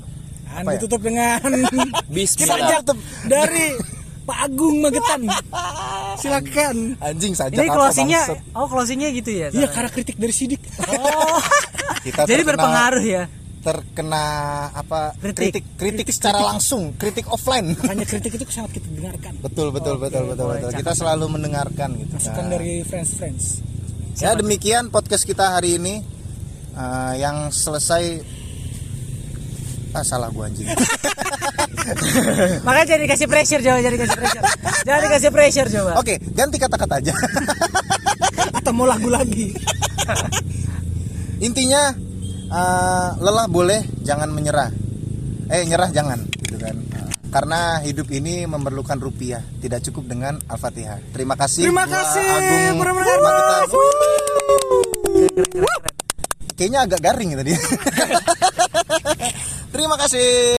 Dan 0.47 0.63
apa 0.63 0.69
ya? 0.73 0.79
ditutup 0.79 1.01
dengan 1.01 1.39
kita 1.43 2.03
Bismillah 2.09 2.81
tutup 2.81 2.97
dari 3.25 3.77
Pak 4.23 4.37
Agung 4.43 4.83
Magetan. 4.83 5.21
Silakan. 6.21 6.97
Anjing 6.99 7.31
saja 7.31 7.53
Ini 7.53 7.69
closingnya, 7.69 8.23
oh 8.51 8.67
closingnya 8.67 9.09
gitu 9.13 9.31
ya? 9.31 9.47
Iya 9.53 9.67
karena 9.69 9.87
kritik 9.87 10.17
dari 10.17 10.33
Sidik. 10.33 10.59
Oh, 10.89 11.39
Kita 12.03 12.25
jadi 12.25 12.41
berpengaruh 12.43 13.03
ya? 13.05 13.29
Terkena 13.67 14.23
apa 14.71 15.11
Kritik. 15.19 15.59
kritik 15.59 15.63
kritik, 15.75 16.07
secara 16.09 16.39
langsung 16.45 16.95
kritik 16.95 17.27
offline 17.27 17.75
Makanya 17.75 18.07
kritik 18.07 18.31
itu 18.33 18.47
sangat 18.47 18.79
kita 18.79 18.87
dengarkan. 18.89 19.33
betul 19.37 19.67
betul 19.69 19.99
betul 19.99 20.23
betul 20.25 20.45
boleh, 20.47 20.55
betul 20.57 20.71
cakep. 20.71 20.79
kita 20.79 20.93
selalu 20.95 21.25
mendengarkan 21.29 21.89
gitu 21.97 22.13
Masukan 22.15 22.39
Nah, 22.41 22.51
dari 22.53 22.71
friends 22.81 23.11
friends. 23.13 23.43
ya 24.15 24.31
demikian 24.33 24.87
podcast 24.87 25.23
kita 25.23 25.51
hari 25.51 25.75
ini 25.75 25.95
Eh, 26.71 27.13
yang 27.17 27.49
selesai 27.49 28.21
ah 29.91 30.05
salah 30.05 30.29
gua 30.29 30.45
anjing 30.45 30.69
Makanya 32.61 32.85
jadi 32.87 33.05
kasih 33.07 33.25
pressure 33.25 33.61
coba, 33.61 33.79
jadi 33.79 33.97
kasih 33.97 34.13
pressure. 34.15 34.43
Jadi 34.83 35.05
kasih 35.09 35.31
pressure 35.31 35.69
coba. 35.71 35.91
oke 35.97 36.13
ganti 36.31 36.55
kata-kata 36.55 37.01
aja 37.01 37.13
Atau 38.53 38.71
mau 38.71 38.85
lagu 38.85 39.09
lagi. 39.09 39.57
intinya 41.39 41.97
eh, 42.47 43.09
lelah 43.19 43.47
boleh 43.51 43.81
jangan 44.03 44.29
menyerah. 44.31 44.71
Eh 45.47 45.63
nyerah 45.63 45.89
jangan 45.91 46.19
gitu 46.43 46.57
kan. 46.59 46.75
Karena 47.27 47.83
hidup 47.83 48.07
ini 48.09 48.47
memerlukan 48.47 48.95
rupiah 48.97 49.43
tidak 49.59 49.83
cukup 49.83 50.07
dengan 50.07 50.39
al-fatihah. 50.47 51.11
Terima 51.11 51.35
kasih 51.35 51.67
Terima 51.67 51.83
kasih, 51.83 52.23
Agung. 52.23 52.79
kayaknya 56.57 56.89
agak 56.89 56.99
garing 57.03 57.37
tadi. 57.37 57.53
Terima 59.75 59.95
kasih 59.99 60.27